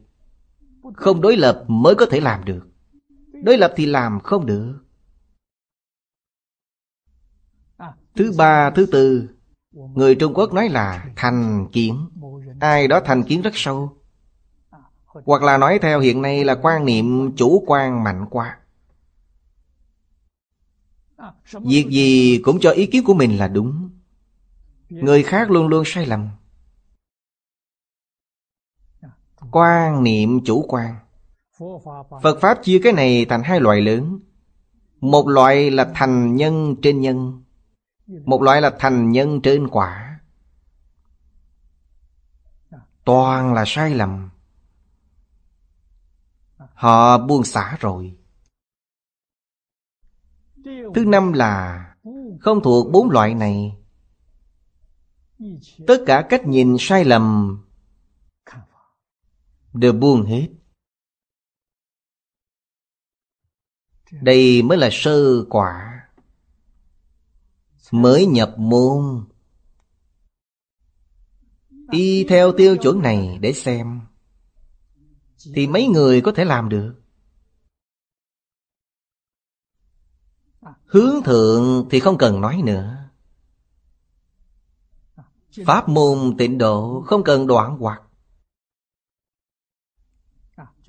Không 0.96 1.22
đối 1.22 1.38
lập 1.38 1.64
mới 1.68 1.96
có 1.96 2.06
thể 2.06 2.20
làm 2.20 2.46
được. 2.46 2.71
Đối 3.42 3.58
lập 3.58 3.74
thì 3.76 3.86
làm 3.86 4.20
không 4.20 4.46
được. 4.46 4.80
Thứ 8.16 8.32
ba, 8.38 8.70
thứ 8.70 8.86
tư 8.92 9.30
Người 9.72 10.16
Trung 10.16 10.34
Quốc 10.34 10.54
nói 10.54 10.70
là 10.70 11.06
thành 11.16 11.68
kiến. 11.72 12.10
Ai 12.60 12.88
đó 12.88 13.00
thành 13.06 13.24
kiến 13.24 13.42
rất 13.42 13.52
sâu. 13.54 13.98
Hoặc 15.06 15.44
là 15.44 15.58
nói 15.58 15.80
theo 15.82 16.00
hiện 16.00 16.22
nay 16.22 16.44
là 16.44 16.56
quan 16.62 16.86
niệm 16.86 17.36
chủ 17.36 17.64
quan 17.68 18.04
mạnh 18.04 18.26
quá. 18.30 18.58
Việc 21.52 21.88
gì 21.90 22.42
cũng 22.44 22.60
cho 22.62 22.72
ý 22.72 22.86
kiến 22.86 23.04
của 23.06 23.14
mình 23.14 23.38
là 23.38 23.48
đúng. 23.48 23.90
Người 24.90 25.24
khác 25.24 25.52
luôn 25.52 25.68
luôn 25.68 25.84
sai 25.86 26.06
lầm. 26.06 26.30
Quan 29.52 30.04
niệm 30.04 30.44
chủ 30.46 30.66
quan. 30.68 30.96
Phật 32.24 32.40
Pháp 32.42 32.64
chia 32.64 32.80
cái 32.84 32.94
này 32.94 33.26
thành 33.26 33.44
hai 33.44 33.60
loại 33.60 33.82
lớn. 33.82 34.20
Một 35.02 35.28
loại 35.28 35.72
là 35.72 35.92
thành 35.96 36.36
nhân 36.36 36.76
trên 36.82 37.02
nhân, 37.02 37.44
Một 38.08 38.42
loại 38.42 38.62
là 38.62 38.76
thành 38.80 39.12
nhân 39.12 39.42
trên 39.42 39.68
quả. 39.68 40.20
Toàn 43.06 43.54
là 43.54 43.64
sai 43.68 43.96
lầm. 43.96 44.30
Họ 46.58 47.18
buông 47.18 47.44
xả 47.44 47.78
rồi. 47.80 48.18
Thứ 50.66 51.06
năm 51.06 51.34
là 51.34 51.86
Không 52.40 52.62
thuộc 52.64 52.92
bốn 52.92 53.10
loại 53.10 53.34
này. 53.34 53.78
Tất 55.88 55.98
cả 56.06 56.26
cách 56.30 56.48
nhìn 56.48 56.76
sai 56.80 57.06
lầm 57.06 57.58
Đều 59.74 59.94
buông 59.94 60.24
hết. 60.24 60.48
Đây 64.12 64.62
mới 64.62 64.78
là 64.78 64.90
sơ 64.92 65.46
quả 65.50 65.88
Mới 67.92 68.26
nhập 68.26 68.54
môn. 68.58 69.26
Y 71.92 72.24
theo 72.24 72.52
tiêu 72.58 72.78
chuẩn 72.78 73.02
này 73.02 73.38
để 73.42 73.54
xem 73.54 74.02
Thì 75.54 75.68
mấy 75.68 75.88
người 75.88 76.22
có 76.22 76.32
thể 76.36 76.46
làm 76.46 76.70
được. 76.70 77.02
Hướng 80.86 81.24
thượng 81.24 81.88
thì 81.92 82.00
không 82.00 82.18
cần 82.18 82.42
nói 82.42 82.62
nữa. 82.66 82.98
Pháp 85.66 85.90
môn 85.90 86.36
tịnh 86.38 86.58
độ 86.58 87.04
không 87.08 87.24
cần 87.24 87.48
đoạn 87.48 87.78
hoặc. 87.80 88.02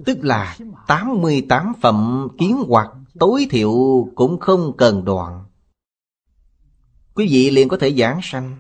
Tức 0.05 0.19
là 0.23 0.59
88 0.87 1.73
phẩm 1.81 2.29
kiến 2.39 2.63
hoặc 2.69 2.89
tối 3.19 3.47
thiểu 3.51 3.73
cũng 4.15 4.41
không 4.41 4.77
cần 4.77 5.05
đoạn. 5.05 5.45
Quý 7.15 7.29
vị 7.31 7.51
liền 7.51 7.69
có 7.69 7.77
thể 7.77 7.95
giảng 7.95 8.21
sanh. 8.23 8.57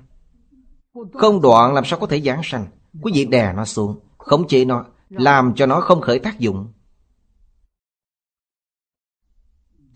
Không 1.12 1.40
đoạn 1.42 1.74
làm 1.74 1.84
sao 1.84 1.98
có 1.98 2.06
thể 2.06 2.20
giảng 2.20 2.40
sanh? 2.44 2.66
Quý 3.02 3.12
vị 3.14 3.24
đè 3.24 3.52
nó 3.52 3.64
xuống, 3.64 4.00
Khống 4.18 4.48
chế 4.48 4.64
nó, 4.64 4.84
Làm 5.08 5.52
cho 5.56 5.66
nó 5.66 5.80
không 5.80 6.00
khởi 6.00 6.18
tác 6.18 6.38
dụng. 6.38 6.72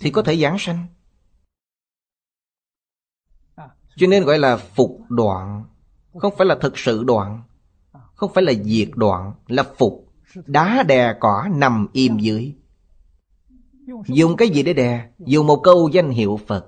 Thì 0.00 0.10
có 0.10 0.22
thể 0.22 0.36
giảng 0.36 0.56
sanh. 0.58 0.86
Cho 3.96 4.06
nên 4.06 4.24
gọi 4.24 4.38
là 4.38 4.56
phục 4.56 5.00
đoạn. 5.08 5.64
Không 6.14 6.34
phải 6.38 6.46
là 6.46 6.58
thực 6.60 6.78
sự 6.78 7.04
đoạn. 7.04 7.42
Không 8.14 8.32
phải 8.34 8.44
là 8.44 8.52
diệt 8.64 8.88
đoạn, 8.94 9.32
Là 9.46 9.62
phục. 9.78 10.12
Đá 10.46 10.82
đè 10.82 11.14
cỏ 11.20 11.48
nằm 11.54 11.86
im 11.92 12.18
dưới. 12.18 12.54
Dùng 14.06 14.36
cái 14.36 14.48
gì 14.48 14.62
để 14.62 14.72
đè? 14.72 15.08
Dùng 15.18 15.46
một 15.46 15.60
câu 15.62 15.88
danh 15.88 16.10
hiệu 16.10 16.40
Phật. 16.46 16.66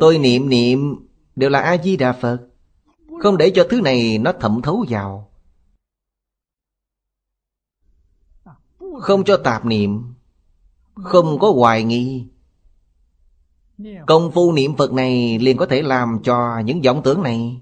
Tôi 0.00 0.18
niệm 0.18 0.48
niệm 0.48 0.96
Đều 1.36 1.50
là 1.50 1.60
A-di-đà 1.60 2.12
Phật. 2.12 2.38
Không 3.20 3.36
để 3.36 3.52
cho 3.54 3.66
thứ 3.70 3.80
này 3.80 4.18
nó 4.18 4.32
thẩm 4.32 4.62
thấu 4.62 4.84
vào. 4.88 5.30
Không 9.00 9.24
cho 9.24 9.36
tạp 9.36 9.64
niệm. 9.64 10.14
Không 10.94 11.38
có 11.38 11.52
hoài 11.52 11.84
nghi. 11.84 12.26
Công 14.06 14.30
phu 14.32 14.52
niệm 14.52 14.76
Phật 14.76 14.92
này 14.92 15.38
liền 15.38 15.56
có 15.56 15.66
thể 15.66 15.82
làm 15.82 16.18
cho 16.22 16.58
những 16.64 16.82
vọng 16.82 17.00
tưởng 17.04 17.22
này. 17.22 17.60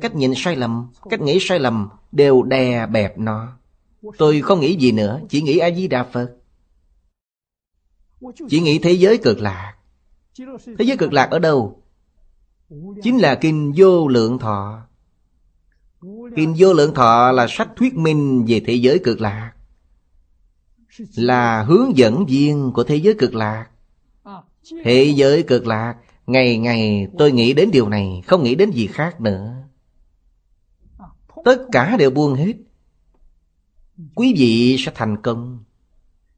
Cách 0.00 0.14
nhìn 0.14 0.32
sai 0.36 0.56
lầm, 0.56 0.88
cách 1.10 1.20
nghĩ 1.20 1.38
sai 1.40 1.58
lầm 1.58 1.88
Đều 2.12 2.42
đè 2.42 2.86
bẹp 2.86 3.18
nó. 3.18 3.48
Tôi 4.18 4.40
không 4.40 4.60
nghĩ 4.60 4.76
gì 4.76 4.92
nữa 4.92 5.20
Chỉ 5.28 5.42
nghĩ 5.42 5.58
A-di-đà 5.58 6.04
Phật. 6.04 6.36
Chỉ 8.48 8.60
nghĩ 8.60 8.78
thế 8.78 8.92
giới 8.92 9.18
cực 9.18 9.40
lạc. 9.40 9.74
Thế 10.78 10.84
giới 10.84 10.96
cực 10.96 11.12
lạc 11.12 11.30
ở 11.30 11.38
đâu? 11.38 11.82
Chính 13.02 13.18
là 13.18 13.34
Kinh 13.34 13.72
Vô 13.76 14.08
Lượng 14.08 14.38
Thọ. 14.38 14.86
Kinh 16.36 16.54
Vô 16.58 16.72
Lượng 16.72 16.94
Thọ 16.94 17.32
là 17.32 17.46
sách 17.48 17.68
thuyết 17.76 17.94
minh 17.94 18.44
về 18.48 18.60
thế 18.66 18.74
giới 18.74 18.98
cực 18.98 19.20
lạc. 19.20 19.52
Là 21.14 21.62
hướng 21.62 21.96
dẫn 21.96 22.26
viên 22.26 22.72
của 22.74 22.84
thế 22.84 22.96
giới 22.96 23.14
cực 23.14 23.34
lạc. 23.34 23.66
Thế 24.84 25.12
giới 25.16 25.42
cực 25.42 25.66
lạc, 25.66 25.96
Ngày 26.26 26.58
ngày 26.58 27.08
tôi 27.18 27.32
nghĩ 27.32 27.52
đến 27.52 27.70
điều 27.70 27.88
này, 27.88 28.22
Không 28.26 28.42
nghĩ 28.42 28.54
đến 28.54 28.70
gì 28.70 28.86
khác 28.86 29.20
nữa. 29.20 29.54
Tất 31.44 31.66
cả 31.72 31.96
đều 31.96 32.10
buông 32.10 32.34
hết. 32.34 32.52
Quý 34.14 34.34
vị 34.36 34.76
sẽ 34.78 34.92
thành 34.94 35.22
công. 35.22 35.63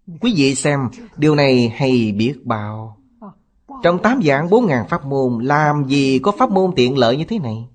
Quý 0.06 0.34
vị 0.36 0.54
xem, 0.54 0.80
Điều 1.16 1.34
này 1.34 1.68
hay 1.68 2.12
biết 2.12 2.34
bao. 2.44 2.98
Trong 3.82 4.02
tám 4.02 4.20
dạng 4.24 4.50
bốn 4.50 4.66
ngàn 4.66 4.88
pháp 4.88 5.04
môn, 5.04 5.44
Làm 5.44 5.84
gì 5.88 6.18
có 6.18 6.32
pháp 6.38 6.50
môn 6.50 6.72
tiện 6.76 6.98
lợi 6.98 7.16
như 7.16 7.24
thế 7.24 7.38
này? 7.38 7.68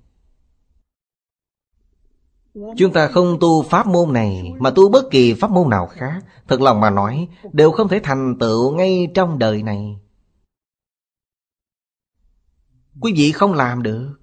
Chúng 2.76 2.92
ta 2.92 3.08
không 3.08 3.36
tu 3.40 3.62
pháp 3.62 3.86
môn 3.86 4.12
này, 4.12 4.52
Mà 4.58 4.70
tu 4.70 4.88
bất 4.88 5.04
kỳ 5.10 5.34
pháp 5.34 5.50
môn 5.50 5.70
nào 5.70 5.86
khác, 5.86 6.24
Thật 6.48 6.60
lòng 6.60 6.80
mà 6.80 6.90
nói, 6.90 7.28
Đều 7.52 7.70
không 7.70 7.88
thể 7.88 8.00
thành 8.02 8.36
tựu 8.40 8.76
ngay 8.76 9.08
trong 9.14 9.38
đời 9.38 9.62
này. 9.62 9.96
Quý 13.00 13.12
vị 13.16 13.32
không 13.32 13.52
làm 13.52 13.82
được. 13.82 14.18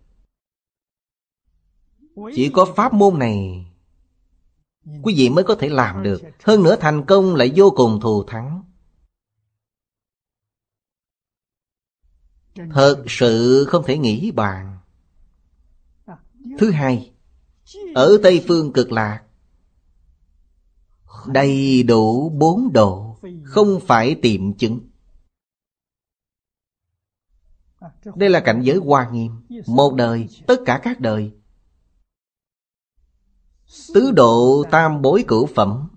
Chỉ 2.35 2.49
có 2.49 2.65
pháp 2.65 2.93
môn 2.93 3.19
này 3.19 3.68
Quý 5.03 5.13
vị 5.17 5.29
mới 5.29 5.43
có 5.43 5.55
thể 5.55 5.69
làm 5.69 6.03
được. 6.03 6.21
Hơn 6.43 6.63
nữa 6.63 6.75
thành 6.79 7.05
công 7.05 7.35
lại 7.35 7.51
vô 7.55 7.73
cùng 7.75 7.99
thù 8.01 8.23
thắng. 8.23 8.63
Thật 12.73 13.03
sự 13.07 13.65
không 13.67 13.83
thể 13.87 13.97
nghĩ 13.97 14.31
bàn. 14.31 14.77
Thứ 16.59 16.71
hai 16.71 17.11
Ở 17.95 18.17
Tây 18.23 18.45
Phương 18.47 18.73
cực 18.73 18.91
lạc 18.91 19.23
Đầy 21.27 21.83
đủ 21.83 22.29
bốn 22.29 22.73
độ 22.73 23.17
Không 23.43 23.79
phải 23.87 24.15
tiệm 24.15 24.53
chứng. 24.53 24.79
Đây 28.15 28.29
là 28.29 28.39
cảnh 28.39 28.61
giới 28.63 28.77
hoa 28.77 29.09
nghiêm. 29.09 29.31
Một 29.67 29.93
đời, 29.95 30.27
tất 30.47 30.55
cả 30.65 30.79
các 30.83 30.99
đời 30.99 31.31
Tứ 33.93 34.11
độ 34.11 34.63
tam 34.71 35.01
bối 35.01 35.23
cửu 35.27 35.45
phẩm. 35.45 35.89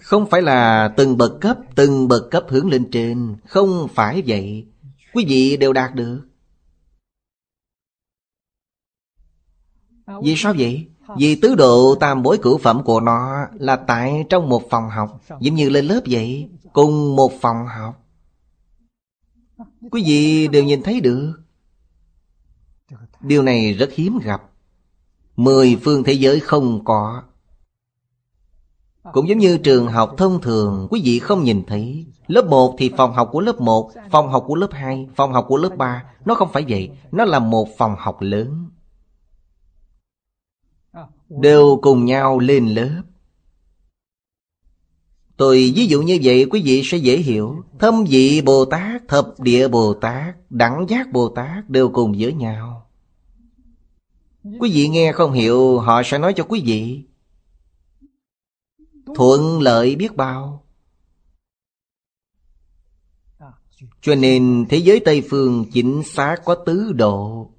Không 0.00 0.30
phải 0.30 0.42
là 0.42 0.92
từng 0.96 1.16
bậc 1.16 1.32
cấp, 1.40 1.58
Từng 1.74 2.08
bậc 2.08 2.30
cấp 2.30 2.44
hướng 2.48 2.70
lên 2.70 2.88
trên. 2.92 3.36
Không 3.46 3.88
phải 3.94 4.22
vậy. 4.26 4.66
Quý 5.14 5.24
vị 5.28 5.56
đều 5.56 5.72
đạt 5.72 5.94
được. 5.94 6.20
Vì 10.22 10.34
sao 10.36 10.54
vậy? 10.58 10.88
Vì 11.18 11.34
tứ 11.34 11.54
độ 11.54 11.94
tam 12.00 12.22
bối 12.22 12.38
cửu 12.42 12.58
phẩm 12.58 12.82
của 12.84 13.00
nó 13.00 13.46
Là 13.52 13.76
tại 13.76 14.24
trong 14.30 14.48
một 14.48 14.62
phòng 14.70 14.90
học, 14.90 15.20
Giống 15.40 15.54
như 15.54 15.68
lên 15.68 15.84
lớp 15.84 16.00
vậy, 16.10 16.48
Cùng 16.72 17.16
một 17.16 17.32
phòng 17.40 17.66
học. 17.66 18.06
Quý 19.90 20.02
vị 20.06 20.48
đều 20.48 20.64
nhìn 20.64 20.82
thấy 20.82 21.00
được. 21.00 21.32
Điều 23.20 23.42
này 23.42 23.72
rất 23.72 23.90
hiếm 23.92 24.18
gặp. 24.24 24.49
Mười 25.40 25.78
phương 25.84 26.04
thế 26.04 26.12
giới 26.12 26.40
không 26.40 26.84
có. 26.84 27.22
Cũng 29.12 29.28
giống 29.28 29.38
như 29.38 29.58
trường 29.58 29.86
học 29.86 30.14
thông 30.18 30.40
thường 30.40 30.88
Quý 30.90 31.00
vị 31.04 31.18
không 31.18 31.44
nhìn 31.44 31.64
thấy. 31.66 32.06
Lớp 32.26 32.46
1 32.46 32.74
thì 32.78 32.90
phòng 32.96 33.12
học 33.12 33.28
của 33.32 33.40
lớp 33.40 33.60
1 33.60 33.90
Phòng 34.10 34.28
học 34.28 34.44
của 34.46 34.54
lớp 34.54 34.68
2 34.72 35.08
Phòng 35.16 35.32
học 35.32 35.44
của 35.48 35.56
lớp 35.56 35.76
3 35.76 36.04
Nó 36.24 36.34
không 36.34 36.48
phải 36.52 36.64
vậy 36.68 36.90
Nó 37.12 37.24
là 37.24 37.38
một 37.38 37.68
phòng 37.78 37.94
học 37.98 38.16
lớn. 38.20 38.68
Đều 41.28 41.78
cùng 41.82 42.04
nhau 42.04 42.38
lên 42.38 42.66
lớp. 42.66 43.02
Tôi 45.36 45.72
ví 45.76 45.86
dụ 45.86 46.02
như 46.02 46.18
vậy 46.22 46.46
quý 46.50 46.62
vị 46.64 46.82
sẽ 46.84 46.98
dễ 46.98 47.16
hiểu. 47.16 47.64
Thâm 47.78 48.04
vị 48.04 48.40
Bồ 48.40 48.64
Tát, 48.64 49.08
thập 49.08 49.26
địa 49.38 49.68
Bồ 49.68 49.94
Tát, 49.94 50.34
đẳng 50.50 50.86
giác 50.88 51.12
Bồ 51.12 51.28
Tát 51.28 51.70
đều 51.70 51.88
cùng 51.88 52.14
với 52.18 52.32
nhau. 52.32 52.89
Quý 54.42 54.72
vị 54.72 54.88
nghe 54.88 55.12
không 55.12 55.32
hiểu, 55.32 55.78
họ 55.78 56.02
sẽ 56.04 56.18
nói 56.18 56.34
cho 56.36 56.44
quý 56.44 56.62
vị. 56.64 57.04
Thuận 59.14 59.60
lợi 59.60 59.96
biết 59.96 60.16
bao. 60.16 60.66
Cho 64.00 64.14
nên 64.14 64.66
thế 64.68 64.76
giới 64.76 65.00
Tây 65.04 65.22
Phương 65.30 65.66
chính 65.72 66.02
xác 66.04 66.36
có 66.44 66.54
tứ 66.54 66.92
độ. 66.92 67.50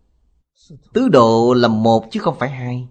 Tứ 0.94 1.10
độ 1.10 1.53
là 1.53 1.68
một 1.68 2.08
chứ 2.12 2.20
không 2.20 2.40
phải 2.40 2.49
hai. 2.49 2.88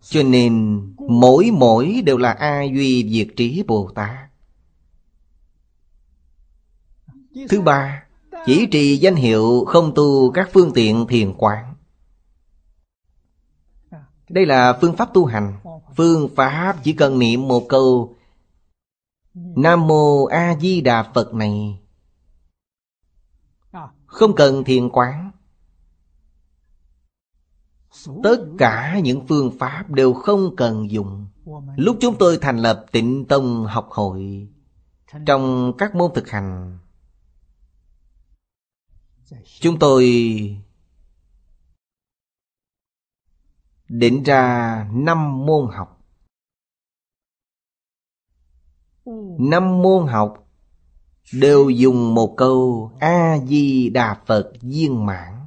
Cho 0.00 0.22
nên 0.22 0.82
mỗi 1.08 1.50
mỗi 1.50 2.02
đều 2.06 2.18
là 2.18 2.32
A 2.32 2.62
Duy 2.62 3.10
Diệt 3.10 3.28
Trí 3.36 3.62
Bồ 3.62 3.90
Tát. 3.94 4.30
Thứ 7.48 7.60
ba 7.60 8.03
chỉ 8.46 8.66
trì 8.70 8.96
danh 8.96 9.14
hiệu 9.14 9.64
không 9.66 9.92
tu 9.94 10.30
các 10.30 10.48
phương 10.52 10.72
tiện 10.74 11.06
thiền 11.06 11.34
quán. 11.38 11.74
Đây 14.28 14.46
là 14.46 14.78
phương 14.80 14.96
pháp 14.96 15.14
tu 15.14 15.24
hành. 15.24 15.60
Phương 15.96 16.28
pháp 16.36 16.76
chỉ 16.82 16.92
cần 16.92 17.18
niệm 17.18 17.48
một 17.48 17.66
câu, 17.68 18.16
Nam 19.34 19.86
Mô 19.86 20.24
A 20.24 20.56
Di 20.60 20.80
Đà 20.80 21.02
Phật 21.14 21.34
này. 21.34 21.80
Không 24.06 24.34
cần 24.34 24.64
thiền 24.64 24.90
quán. 24.90 25.30
Tất 28.22 28.36
cả 28.58 29.00
những 29.04 29.26
phương 29.26 29.58
pháp 29.58 29.90
đều 29.90 30.12
không 30.12 30.56
cần 30.56 30.90
dùng. 30.90 31.26
Lúc 31.76 31.96
chúng 32.00 32.16
tôi 32.18 32.38
thành 32.40 32.58
lập 32.58 32.86
tịnh 32.92 33.24
tông 33.24 33.66
học 33.66 33.88
hội, 33.90 34.48
Trong 35.26 35.72
các 35.78 35.94
môn 35.94 36.10
thực 36.14 36.30
hành 36.30 36.78
Chúng 39.60 39.78
tôi 39.78 40.04
định 43.88 44.22
ra 44.22 44.86
năm 44.92 45.46
môn 45.46 45.70
học. 45.72 46.00
Năm 49.38 49.82
môn 49.82 50.06
học 50.06 50.48
đều 51.32 51.70
dùng 51.70 52.14
một 52.14 52.34
câu 52.36 52.92
A-di-đà 53.00 54.20
Phật 54.26 54.52
viên 54.60 55.06
mãn. 55.06 55.46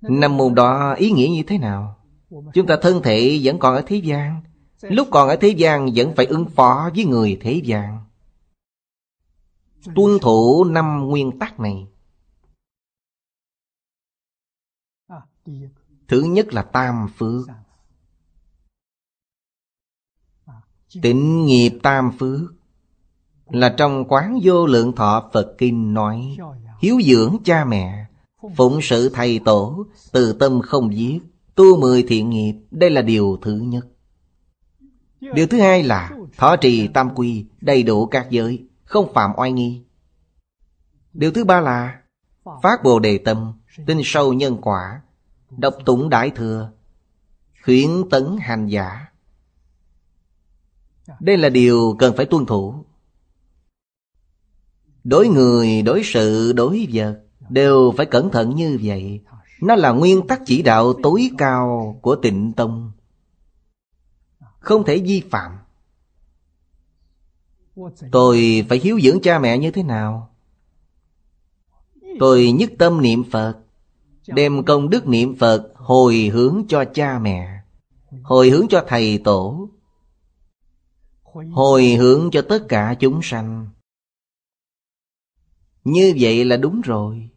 Năm 0.00 0.36
môn 0.36 0.54
đó 0.54 0.94
ý 0.94 1.10
nghĩa 1.10 1.28
như 1.28 1.42
thế 1.46 1.58
nào? 1.58 1.96
Chúng 2.54 2.66
ta 2.66 2.76
thân 2.82 3.02
thể 3.02 3.40
vẫn 3.42 3.58
còn 3.58 3.74
ở 3.74 3.82
thế 3.86 3.96
gian 3.96 4.42
Lúc 4.82 5.08
còn 5.10 5.28
ở 5.28 5.36
thế 5.36 5.48
gian 5.48 5.88
vẫn 5.94 6.14
phải 6.16 6.26
ứng 6.26 6.46
phó 6.48 6.90
với 6.94 7.04
người 7.04 7.38
thế 7.40 7.60
gian 7.64 8.03
tuân 9.84 10.18
thủ 10.22 10.64
năm 10.64 11.06
nguyên 11.08 11.38
tắc 11.38 11.60
này. 11.60 11.86
Thứ 16.08 16.20
nhất 16.20 16.54
là 16.54 16.62
tam 16.62 17.08
phước. 17.16 17.46
Tịnh 21.02 21.46
nghiệp 21.46 21.78
tam 21.82 22.10
phước 22.18 22.40
là 23.46 23.74
trong 23.78 24.04
quán 24.08 24.38
vô 24.42 24.66
lượng 24.66 24.92
thọ 24.92 25.30
phật 25.32 25.54
kinh 25.58 25.94
nói, 25.94 26.36
hiếu 26.80 27.00
dưỡng 27.06 27.36
cha 27.44 27.64
mẹ, 27.64 28.06
phụng 28.56 28.78
sự 28.82 29.08
thầy 29.08 29.40
tổ, 29.44 29.86
từ 30.12 30.32
tâm 30.32 30.60
không 30.62 30.96
giết, 30.96 31.18
tu 31.54 31.80
mười 31.80 32.02
thiện 32.02 32.30
nghiệp. 32.30 32.54
Đây 32.70 32.90
là 32.90 33.02
điều 33.02 33.38
thứ 33.42 33.56
nhất. 33.56 33.86
Điều 35.20 35.46
thứ 35.46 35.60
hai 35.60 35.82
là 35.82 36.10
thọ 36.36 36.56
trì 36.56 36.88
tam 36.88 37.14
quy, 37.14 37.46
đầy 37.60 37.82
đủ 37.82 38.06
các 38.06 38.26
giới 38.30 38.66
không 38.94 39.12
phạm 39.14 39.30
oai 39.36 39.52
nghi. 39.52 39.82
Điều 41.12 41.32
thứ 41.32 41.44
ba 41.44 41.60
là 41.60 42.00
phát 42.62 42.82
bồ 42.84 42.98
đề 42.98 43.18
tâm, 43.18 43.52
tin 43.86 44.00
sâu 44.04 44.32
nhân 44.32 44.58
quả, 44.62 45.00
độc 45.50 45.74
tụng 45.86 46.08
đại 46.08 46.30
thừa, 46.30 46.72
khuyến 47.64 47.90
tấn 48.10 48.36
hành 48.40 48.66
giả. 48.66 49.06
Đây 51.20 51.36
là 51.36 51.48
điều 51.48 51.96
cần 51.98 52.16
phải 52.16 52.26
tuân 52.26 52.46
thủ. 52.46 52.84
Đối 55.04 55.28
người, 55.28 55.82
đối 55.82 56.02
sự, 56.04 56.52
đối 56.52 56.88
vật 56.92 57.20
đều 57.48 57.94
phải 57.96 58.06
cẩn 58.06 58.30
thận 58.30 58.54
như 58.54 58.78
vậy. 58.82 59.20
Nó 59.60 59.74
là 59.74 59.92
nguyên 59.92 60.26
tắc 60.26 60.40
chỉ 60.46 60.62
đạo 60.62 60.92
tối 61.02 61.30
cao 61.38 61.98
của 62.02 62.16
tịnh 62.16 62.52
tông. 62.52 62.92
Không 64.60 64.84
thể 64.84 64.98
vi 64.98 65.22
phạm. 65.30 65.58
Tôi 68.12 68.66
phải 68.68 68.78
hiếu 68.78 69.00
dưỡng 69.00 69.20
cha 69.22 69.38
mẹ 69.38 69.58
như 69.58 69.70
thế 69.70 69.82
nào? 69.82 70.34
Tôi 72.18 72.52
nhất 72.52 72.70
tâm 72.78 73.02
niệm 73.02 73.24
Phật 73.30 73.58
Đem 74.26 74.64
công 74.64 74.90
đức 74.90 75.06
niệm 75.08 75.36
Phật 75.36 75.72
hồi 75.74 76.30
hướng 76.32 76.64
cho 76.68 76.84
cha 76.84 77.18
mẹ 77.18 77.60
Hồi 78.22 78.50
hướng 78.50 78.68
cho 78.68 78.84
thầy 78.88 79.18
tổ 79.18 79.68
Hồi 81.52 81.94
hướng 81.94 82.30
cho 82.32 82.42
tất 82.42 82.62
cả 82.68 82.94
chúng 83.00 83.20
sanh 83.22 83.68
Như 85.84 86.14
vậy 86.20 86.44
là 86.44 86.56
đúng 86.56 86.80
rồi 86.80 87.28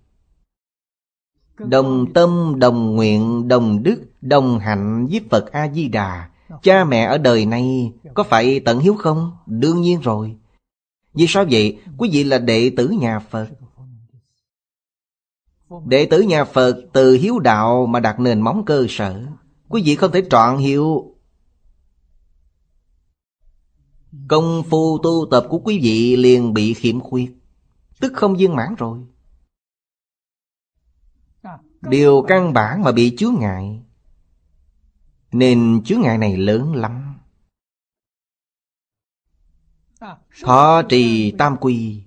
Đồng 1.58 2.14
tâm, 2.14 2.56
đồng 2.58 2.96
nguyện, 2.96 3.48
đồng 3.48 3.84
đức, 3.84 4.04
đồng 4.22 4.60
hạnh 4.60 5.08
với 5.12 5.22
Phật 5.30 5.52
A-di-đà 5.52 6.30
Cha 6.64 6.84
mẹ 6.84 7.04
ở 7.04 7.18
đời 7.18 7.46
này 7.46 7.94
có 8.14 8.24
phải 8.24 8.60
tận 8.60 8.80
hiếu 8.80 8.96
không? 8.96 9.38
Đương 9.46 9.82
nhiên 9.82 10.00
rồi. 10.02 10.36
Vì 11.14 11.26
sao 11.28 11.46
vậy? 11.52 11.80
Quý 11.98 12.10
vị 12.12 12.24
là 12.24 12.38
đệ 12.38 12.72
tử 12.78 12.90
nhà 12.90 13.20
Phật. 13.20 13.48
Đệ 15.86 16.06
tử 16.06 16.22
nhà 16.22 16.46
Phật 16.46 16.82
từ 16.94 17.14
hiếu 17.14 17.40
đạo 17.40 17.86
mà 17.86 18.00
đặt 18.00 18.20
nền 18.20 18.42
móng 18.42 18.66
cơ 18.66 18.86
sở. 18.90 19.26
Quý 19.70 19.82
vị 19.86 19.96
không 19.96 20.12
thể 20.12 20.24
trọn 20.30 20.58
hiếu, 20.58 21.18
Công 24.28 24.64
phu 24.70 25.00
tu 25.04 25.28
tập 25.32 25.46
của 25.50 25.60
quý 25.60 25.80
vị 25.84 26.16
liền 26.16 26.54
bị 26.54 26.74
khiếm 26.74 27.00
khuyết 27.00 27.32
Tức 28.00 28.14
không 28.16 28.36
viên 28.36 28.56
mãn 28.56 28.76
rồi. 28.78 29.00
Điều 31.82 32.26
căn 32.28 32.54
bản 32.54 32.84
mà 32.84 32.92
bị 32.92 33.16
chướng 33.18 33.36
ngại. 33.40 33.84
Nên 35.38 35.82
chướng 35.86 36.02
ngại 36.02 36.18
này 36.18 36.38
lớn 36.38 36.76
lắm. 36.76 37.14
Thọ 40.44 40.82
trì 40.90 41.32
tam 41.32 41.58
quy. 41.58 42.04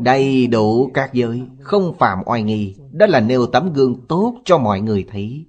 Đầy 0.00 0.46
đủ 0.46 0.90
các 0.94 1.10
giới, 1.12 1.42
Không 1.60 1.98
phạm 1.98 2.18
oai 2.26 2.42
nghi. 2.42 2.76
Đó 2.92 3.06
là 3.06 3.20
nêu 3.20 3.46
tấm 3.46 3.72
gương 3.72 4.06
tốt 4.08 4.42
cho 4.44 4.58
mọi 4.58 4.80
người 4.80 5.06
thấy. 5.10 5.46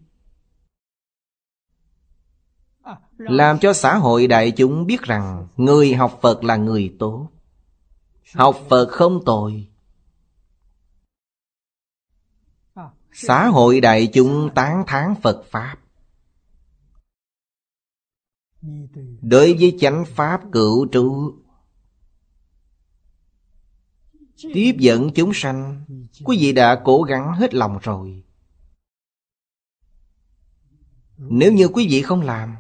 Làm 3.17 3.59
cho 3.59 3.73
xã 3.73 3.97
hội 3.97 4.27
đại 4.27 4.51
chúng 4.51 4.85
biết 4.85 5.01
rằng 5.01 5.47
Người 5.57 5.93
học 5.93 6.19
Phật 6.21 6.43
là 6.43 6.55
người 6.55 6.95
tốt. 6.99 7.29
Học 8.35 8.57
Phật 8.69 8.85
không 8.89 9.25
tội. 9.25 9.68
Xã 13.14 13.48
hội 13.48 13.81
đại 13.81 14.07
chúng 14.14 14.49
tán 14.56 14.84
thán 14.88 15.15
Phật 15.22 15.44
Pháp. 15.52 15.76
Đối 19.22 19.53
với 19.53 19.77
chánh 19.80 20.06
Pháp 20.06 20.41
cửu 20.52 20.86
trụ, 20.86 21.34
Tiếp 24.53 24.76
dẫn 24.80 25.10
chúng 25.15 25.31
sanh, 25.34 25.86
Quý 26.23 26.38
vị 26.40 26.53
đã 26.53 26.81
cố 26.86 27.02
gắng 27.02 27.34
hết 27.34 27.53
lòng 27.53 27.80
rồi. 27.81 28.23
Nếu 31.18 31.53
như 31.53 31.68
quý 31.68 31.88
vị 31.90 32.02
không 32.02 32.22
làm, 32.22 32.56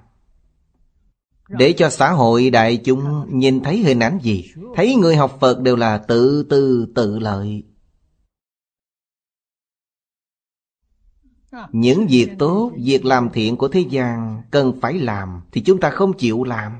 Để 1.49 1.73
cho 1.77 1.89
xã 1.89 2.11
hội 2.11 2.49
đại 2.49 2.77
chúng 2.77 3.25
nhìn 3.39 3.63
thấy 3.63 3.77
hình 3.77 3.99
ảnh 3.99 4.19
gì, 4.21 4.51
Thấy 4.75 4.95
người 4.95 5.15
học 5.15 5.37
Phật 5.39 5.59
đều 5.59 5.75
là 5.75 5.97
tự 5.97 6.43
tư 6.43 6.87
tự 6.95 7.19
lợi. 7.19 7.63
Những 11.71 12.07
việc 12.07 12.29
tốt, 12.39 12.71
việc 12.75 13.05
làm 13.05 13.29
thiện 13.29 13.57
của 13.57 13.67
thế 13.67 13.79
gian 13.79 14.41
Cần 14.51 14.79
phải 14.81 14.93
làm 14.93 15.41
Thì 15.51 15.61
chúng 15.61 15.79
ta 15.79 15.89
không 15.89 16.13
chịu 16.13 16.43
làm. 16.43 16.79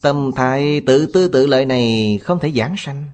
Tâm 0.00 0.30
thái 0.36 0.80
tự 0.86 1.06
tư 1.06 1.28
tự 1.28 1.46
lợi 1.46 1.66
này 1.66 2.18
không 2.22 2.38
thể 2.38 2.52
giảng 2.52 2.74
sanh. 2.78 3.04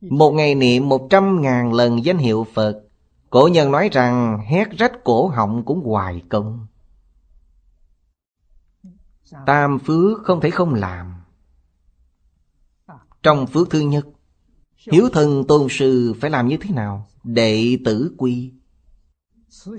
Một 0.00 0.30
ngày 0.30 0.54
niệm 0.54 0.88
một 0.88 1.06
trăm 1.10 1.42
ngàn 1.42 1.72
lần 1.72 2.04
danh 2.04 2.18
hiệu 2.18 2.46
Phật 2.54 2.84
Cổ 3.34 3.48
nhân 3.52 3.72
nói 3.72 3.88
rằng 3.92 4.38
hét 4.46 4.70
rách 4.78 4.92
cổ 5.04 5.28
họng 5.28 5.64
cũng 5.64 5.80
hoài 5.84 6.22
công. 6.28 6.66
Tam 9.46 9.78
phước 9.78 10.22
không 10.24 10.40
thể 10.40 10.50
không 10.50 10.74
làm. 10.74 11.14
Trong 13.22 13.46
phước 13.46 13.70
thứ 13.70 13.80
nhất 13.80 14.06
Hiếu 14.92 15.08
thần 15.12 15.44
tôn 15.48 15.66
sư 15.70 16.14
phải 16.20 16.30
làm 16.30 16.48
như 16.48 16.56
thế 16.60 16.70
nào? 16.70 17.08
Đệ 17.24 17.78
tử 17.84 18.14
quy. 18.18 18.52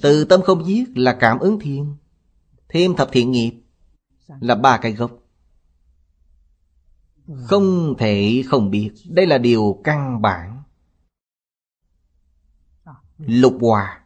Từ 0.02 0.26
tâm 0.26 0.41
không 0.41 0.65
giết 0.65 0.98
là 0.98 1.18
cảm 1.19 1.40
ứng 1.40 1.60
thiên. 1.60 1.95
Thêm 2.69 2.95
thập 2.95 3.10
thiện 3.11 3.32
nghiệp 3.32 3.61
Là 4.40 4.56
ba 4.56 4.77
cái 4.77 4.91
gốc. 4.91 5.11
Không 7.48 7.95
thể 7.98 8.44
không 8.48 8.72
biết, 8.72 8.91
Đây 9.10 9.27
là 9.27 9.38
điều 9.38 9.82
căn 9.84 10.22
bản. 10.22 10.64
Lục 13.18 13.57
hòa. 13.61 14.02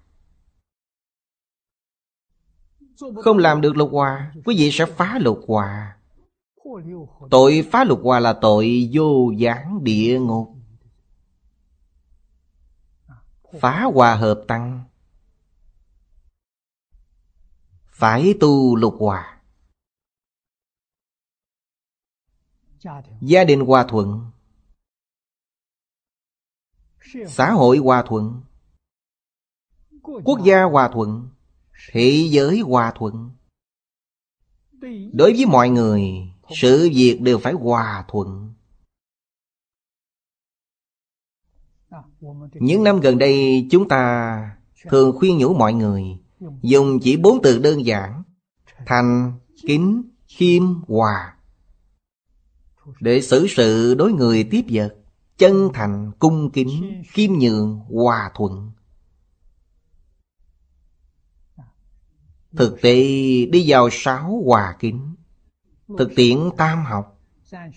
Không 3.16 3.38
làm 3.38 3.62
được 3.62 3.78
lục 3.78 3.90
hòa, 3.92 4.34
Quý 4.46 4.56
vị 4.58 4.70
sẽ 4.72 4.86
phá 4.86 5.20
lục 5.22 5.42
hòa. 5.48 5.98
Tội 7.32 7.68
phá 7.72 7.84
lục 7.84 8.00
hòa 8.04 8.20
là 8.20 8.34
tội 8.34 8.90
vô 8.94 9.32
gián 9.38 9.84
địa 9.84 10.20
ngục. 10.20 10.59
Phá 13.54 13.84
hòa 13.94 14.16
hợp 14.16 14.44
tăng. 14.48 14.84
Phải 17.86 18.34
tu 18.40 18.76
lục 18.76 18.96
hòa. 19.00 19.42
Gia 23.22 23.44
đình 23.44 23.60
hòa 23.60 23.86
thuận. 23.90 24.32
Xã 27.28 27.52
hội 27.52 27.78
hòa 27.78 28.04
thuận. 28.08 28.42
Quốc 30.02 30.40
gia 30.46 30.64
hòa 30.64 30.90
thuận. 30.94 31.30
Thế 31.92 32.28
giới 32.32 32.60
hòa 32.60 32.94
thuận. 32.96 33.32
Đối 35.14 35.34
với 35.34 35.46
mọi 35.46 35.70
người, 35.70 36.30
Sự 36.56 36.90
việc 36.96 37.20
đều 37.22 37.40
phải 37.40 37.54
hòa 37.54 38.06
thuận. 38.08 38.49
Những 42.54 42.84
năm 42.84 43.00
gần 43.00 43.18
đây 43.18 43.68
chúng 43.72 43.88
ta 43.88 44.56
thường 44.90 45.18
khuyên 45.20 45.38
nhủ 45.38 45.54
mọi 45.54 45.74
người 45.74 46.04
Dùng 46.62 47.00
chỉ 47.00 47.18
bốn 47.18 47.42
từ 47.42 47.60
đơn 47.60 47.86
giản 47.86 48.24
Thành, 48.86 49.34
kính, 49.68 50.04
khiêm, 50.28 50.64
hòa 50.88 51.36
Để 53.00 53.22
xử 53.22 53.48
sự 53.48 53.96
đối 53.96 54.12
người 54.12 54.44
tiếp 54.44 54.66
vật 54.70 54.96
Chân 55.40 55.70
thành, 55.74 56.12
cung 56.20 56.50
kính, 56.52 57.04
khiêm 57.08 57.32
nhường, 57.34 57.80
hòa 57.80 58.32
thuận. 58.36 58.72
Thực 62.58 62.82
tế 62.82 62.96
đi 63.46 63.64
vào 63.68 63.90
sáu 63.92 64.42
hòa 64.46 64.76
kính. 64.80 65.16
Thực 65.98 66.12
tiễn 66.16 66.38
tam 66.58 66.86
học. 66.86 67.20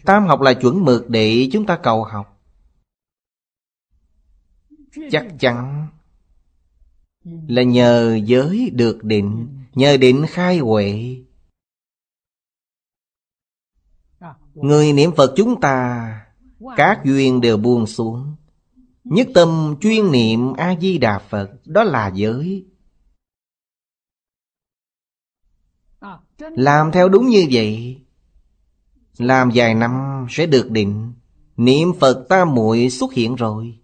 Tam 0.05 0.27
học 0.27 0.41
là 0.41 0.55
chuẩn 0.55 0.85
mực 0.85 1.09
để 1.09 1.49
chúng 1.53 1.67
ta 1.67 1.77
cầu 1.83 2.05
học 2.05 2.32
chắc 5.11 5.27
chắn 5.39 5.89
là 7.25 7.63
nhờ 7.63 8.21
giới 8.25 8.71
được 8.71 9.05
định 9.05 9.59
nhờ 9.75 9.97
định 9.97 10.25
khai 10.29 10.59
huệ. 10.59 11.17
Người 14.55 14.93
niệm 14.93 15.11
phật 15.17 15.33
chúng 15.37 15.61
ta 15.61 16.09
các 16.77 17.01
duyên 17.05 17.41
đều 17.41 17.57
buông 17.57 17.87
xuống. 17.87 18.37
Nhất 19.05 19.29
tâm 19.35 19.77
chuyên 19.81 20.13
niệm 20.13 20.53
a 20.53 20.75
di 20.81 20.99
đà 20.99 21.19
phật 21.19 21.51
đó 21.65 21.83
là 21.83 22.11
giới. 22.15 22.67
Làm 26.39 26.93
theo 26.93 27.09
đúng 27.09 27.29
như 27.29 27.47
vậy 27.51 27.99
làm 29.19 29.51
vài 29.55 29.75
năm 29.75 30.27
sẽ 30.31 30.47
được 30.47 30.71
định. 30.71 31.13
Niệm 31.57 31.89
phật 32.01 32.27
ta 32.29 32.45
muội 32.45 32.91
xuất 32.91 33.13
hiện 33.13 33.35
rồi 33.35 33.82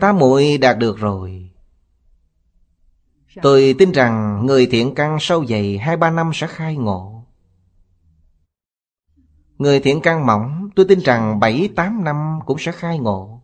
Tam 0.00 0.18
muội 0.18 0.58
đạt 0.58 0.78
được 0.78 0.98
rồi. 0.98 1.50
Tôi 3.42 3.74
tin 3.78 3.92
rằng 3.92 4.46
người 4.46 4.66
thiện 4.66 4.94
căn 4.94 5.16
sâu 5.20 5.46
dày 5.46 5.78
hai 5.78 5.96
ba 5.96 6.10
năm 6.10 6.30
sẽ 6.34 6.46
khai 6.46 6.76
ngộ. 6.76 7.24
Người 9.58 9.80
thiện 9.80 10.00
căn 10.02 10.26
mỏng, 10.26 10.70
tôi 10.76 10.86
tin 10.88 10.98
rằng 10.98 11.40
bảy, 11.40 11.68
tám 11.76 12.04
năm 12.04 12.38
cũng 12.46 12.58
sẽ 12.58 12.72
khai 12.72 12.98
ngộ. 12.98 13.42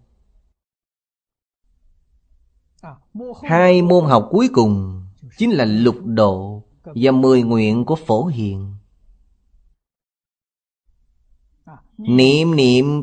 Hai 3.42 3.82
môn 3.82 4.04
học 4.04 4.28
cuối 4.30 4.48
cùng 4.52 5.02
chính 5.38 5.50
là 5.50 5.64
lục 5.64 5.96
độ 6.04 6.64
và 6.84 7.10
mười 7.10 7.42
nguyện 7.42 7.84
của 7.84 7.96
phổ 8.06 8.26
hiền. 8.26 8.74
Niệm 11.98 12.56
niệm 12.56 13.02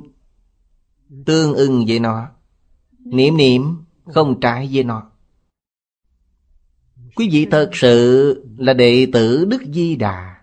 tương 1.25 1.53
ưng 1.53 1.85
với 1.87 1.99
nó. 1.99 2.31
Niệm 3.11 3.37
niệm, 3.37 3.75
không 4.05 4.39
trái 4.39 4.69
với 4.71 4.83
nó. 4.83 5.11
Quý 7.15 7.29
vị 7.31 7.47
thật 7.51 7.69
sự 7.73 8.45
là 8.57 8.73
đệ 8.73 9.07
tử 9.13 9.45
Đức 9.45 9.61
Di 9.73 9.95
Đà. 9.95 10.35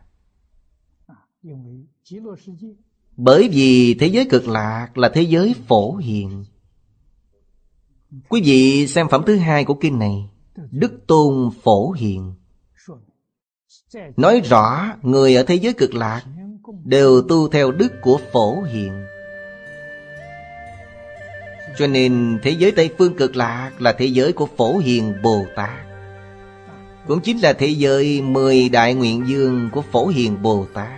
Bởi 3.17 3.49
vì 3.53 3.95
thế 3.95 4.07
giới 4.07 4.27
cực 4.31 4.49
lạc 4.49 4.99
là 4.99 5.11
thế 5.15 5.23
giới 5.23 5.55
phổ 5.69 5.97
hiền. 5.97 6.45
Quý 8.29 8.41
vị 8.45 8.87
xem 8.87 9.09
phẩm 9.11 9.23
thứ 9.27 9.37
hai 9.37 9.65
của 9.65 9.75
kinh 9.75 9.99
này, 9.99 10.31
Đức 10.71 11.07
Tôn 11.07 11.51
Phổ 11.63 11.91
Hiền. 11.91 12.35
Nói 14.17 14.41
rõ 14.41 14.97
người 15.03 15.37
ở 15.37 15.43
thế 15.43 15.55
giới 15.55 15.73
cực 15.73 15.95
lạc 15.95 16.25
Đều 16.85 17.23
tu 17.29 17.49
theo 17.49 17.73
đức 17.73 17.93
của 18.03 18.21
phổ 18.33 18.63
hiền. 18.63 19.07
Cho 21.79 21.87
nên 21.87 22.39
thế 22.43 22.51
giới 22.51 22.73
Tây 22.73 22.91
Phương 22.99 23.17
cực 23.17 23.37
lạc 23.37 23.71
Là 23.79 23.93
thế 23.93 24.07
giới 24.07 24.33
của 24.33 24.49
phổ 24.57 24.79
hiền 24.79 25.15
Bồ 25.23 25.47
Tát. 25.57 25.87
Cũng 27.07 27.21
chính 27.21 27.39
là 27.39 27.53
thế 27.53 27.67
giới 27.67 28.23
Mười 28.23 28.69
đại 28.69 28.95
nguyện 28.95 29.25
dương 29.27 29.71
của 29.73 29.83
phổ 29.83 30.07
hiền 30.07 30.43
Bồ 30.43 30.67
Tát. 30.75 30.89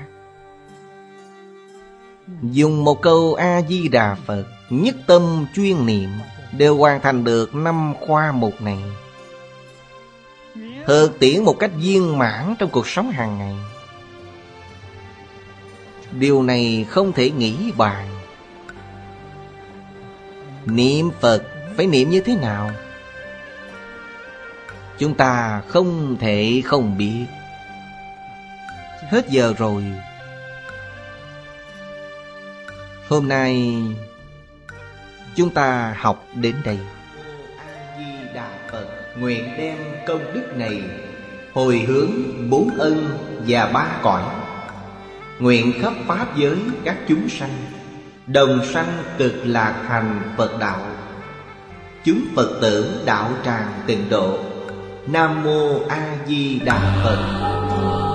Dùng 2.42 2.84
một 2.84 3.02
câu 3.02 3.34
A-di-đà 3.34 4.14
Phật, 4.14 4.44
Nhất 4.70 4.96
tâm 5.06 5.46
chuyên 5.55 5.86
niệm, 5.86 6.10
Đều 6.59 6.76
hoàn 6.76 7.00
thành 7.00 7.24
được 7.24 7.55
năm 7.55 7.94
khoa 8.00 8.32
mục 8.32 8.62
này. 8.62 8.78
Thực 10.86 11.18
tiễn 11.18 11.44
một 11.44 11.59
cách 11.59 11.70
viên 11.76 12.18
mãn 12.18 12.55
trong 12.59 12.70
cuộc 12.70 12.88
sống 12.88 13.10
hàng 13.10 13.38
ngày. 13.38 13.55
Điều 16.12 16.42
này 16.42 16.86
không 16.88 17.12
thể 17.12 17.30
nghĩ 17.30 17.72
bàn 17.76 18.17
Niệm 20.72 21.10
Phật 21.20 21.42
phải 21.76 21.86
niệm 21.86 22.10
như 22.10 22.20
thế 22.20 22.36
nào? 22.36 22.70
Chúng 24.98 25.14
ta 25.14 25.62
không 25.68 26.16
thể 26.20 26.62
không 26.64 26.98
biết. 26.98 27.26
Hết 29.10 29.28
giờ 29.28 29.54
rồi. 29.58 29.84
Hôm 33.08 33.28
nay, 33.28 33.74
Chúng 35.38 35.50
ta 35.50 35.96
học 35.98 36.26
đến 36.34 36.54
đây. 36.64 36.78
Đà 38.34 38.48
Phật 38.72 38.86
Nguyện 39.18 39.44
đem 39.58 39.76
công 40.06 40.34
đức 40.34 40.56
này 40.56 40.82
Hồi 41.52 41.78
hướng 41.78 42.10
bốn 42.50 42.70
ân 42.78 43.18
và 43.46 43.66
ba 43.66 43.98
cõi. 44.02 44.22
Nguyện 45.38 45.72
khắp 45.82 45.92
Pháp 46.06 46.36
giới 46.36 46.56
các 46.84 46.96
chúng 47.08 47.28
sanh 47.28 47.50
Đồng 48.32 48.64
sanh 48.64 49.05
cực 49.18 49.34
lạc 49.44 49.84
thành 49.88 50.20
Phật 50.36 50.59
đạo. 50.60 50.80
Chúng 52.05 52.20
Phật 52.36 52.59
tử 52.60 53.02
đạo 53.05 53.30
tràng 53.44 53.72
tịnh 53.86 54.10
độ. 54.10 54.38
Nam 55.06 55.44
Mô 55.44 55.80
A 55.88 56.16
Di 56.26 56.59
Đà 56.59 57.00
Phật. 57.05 58.07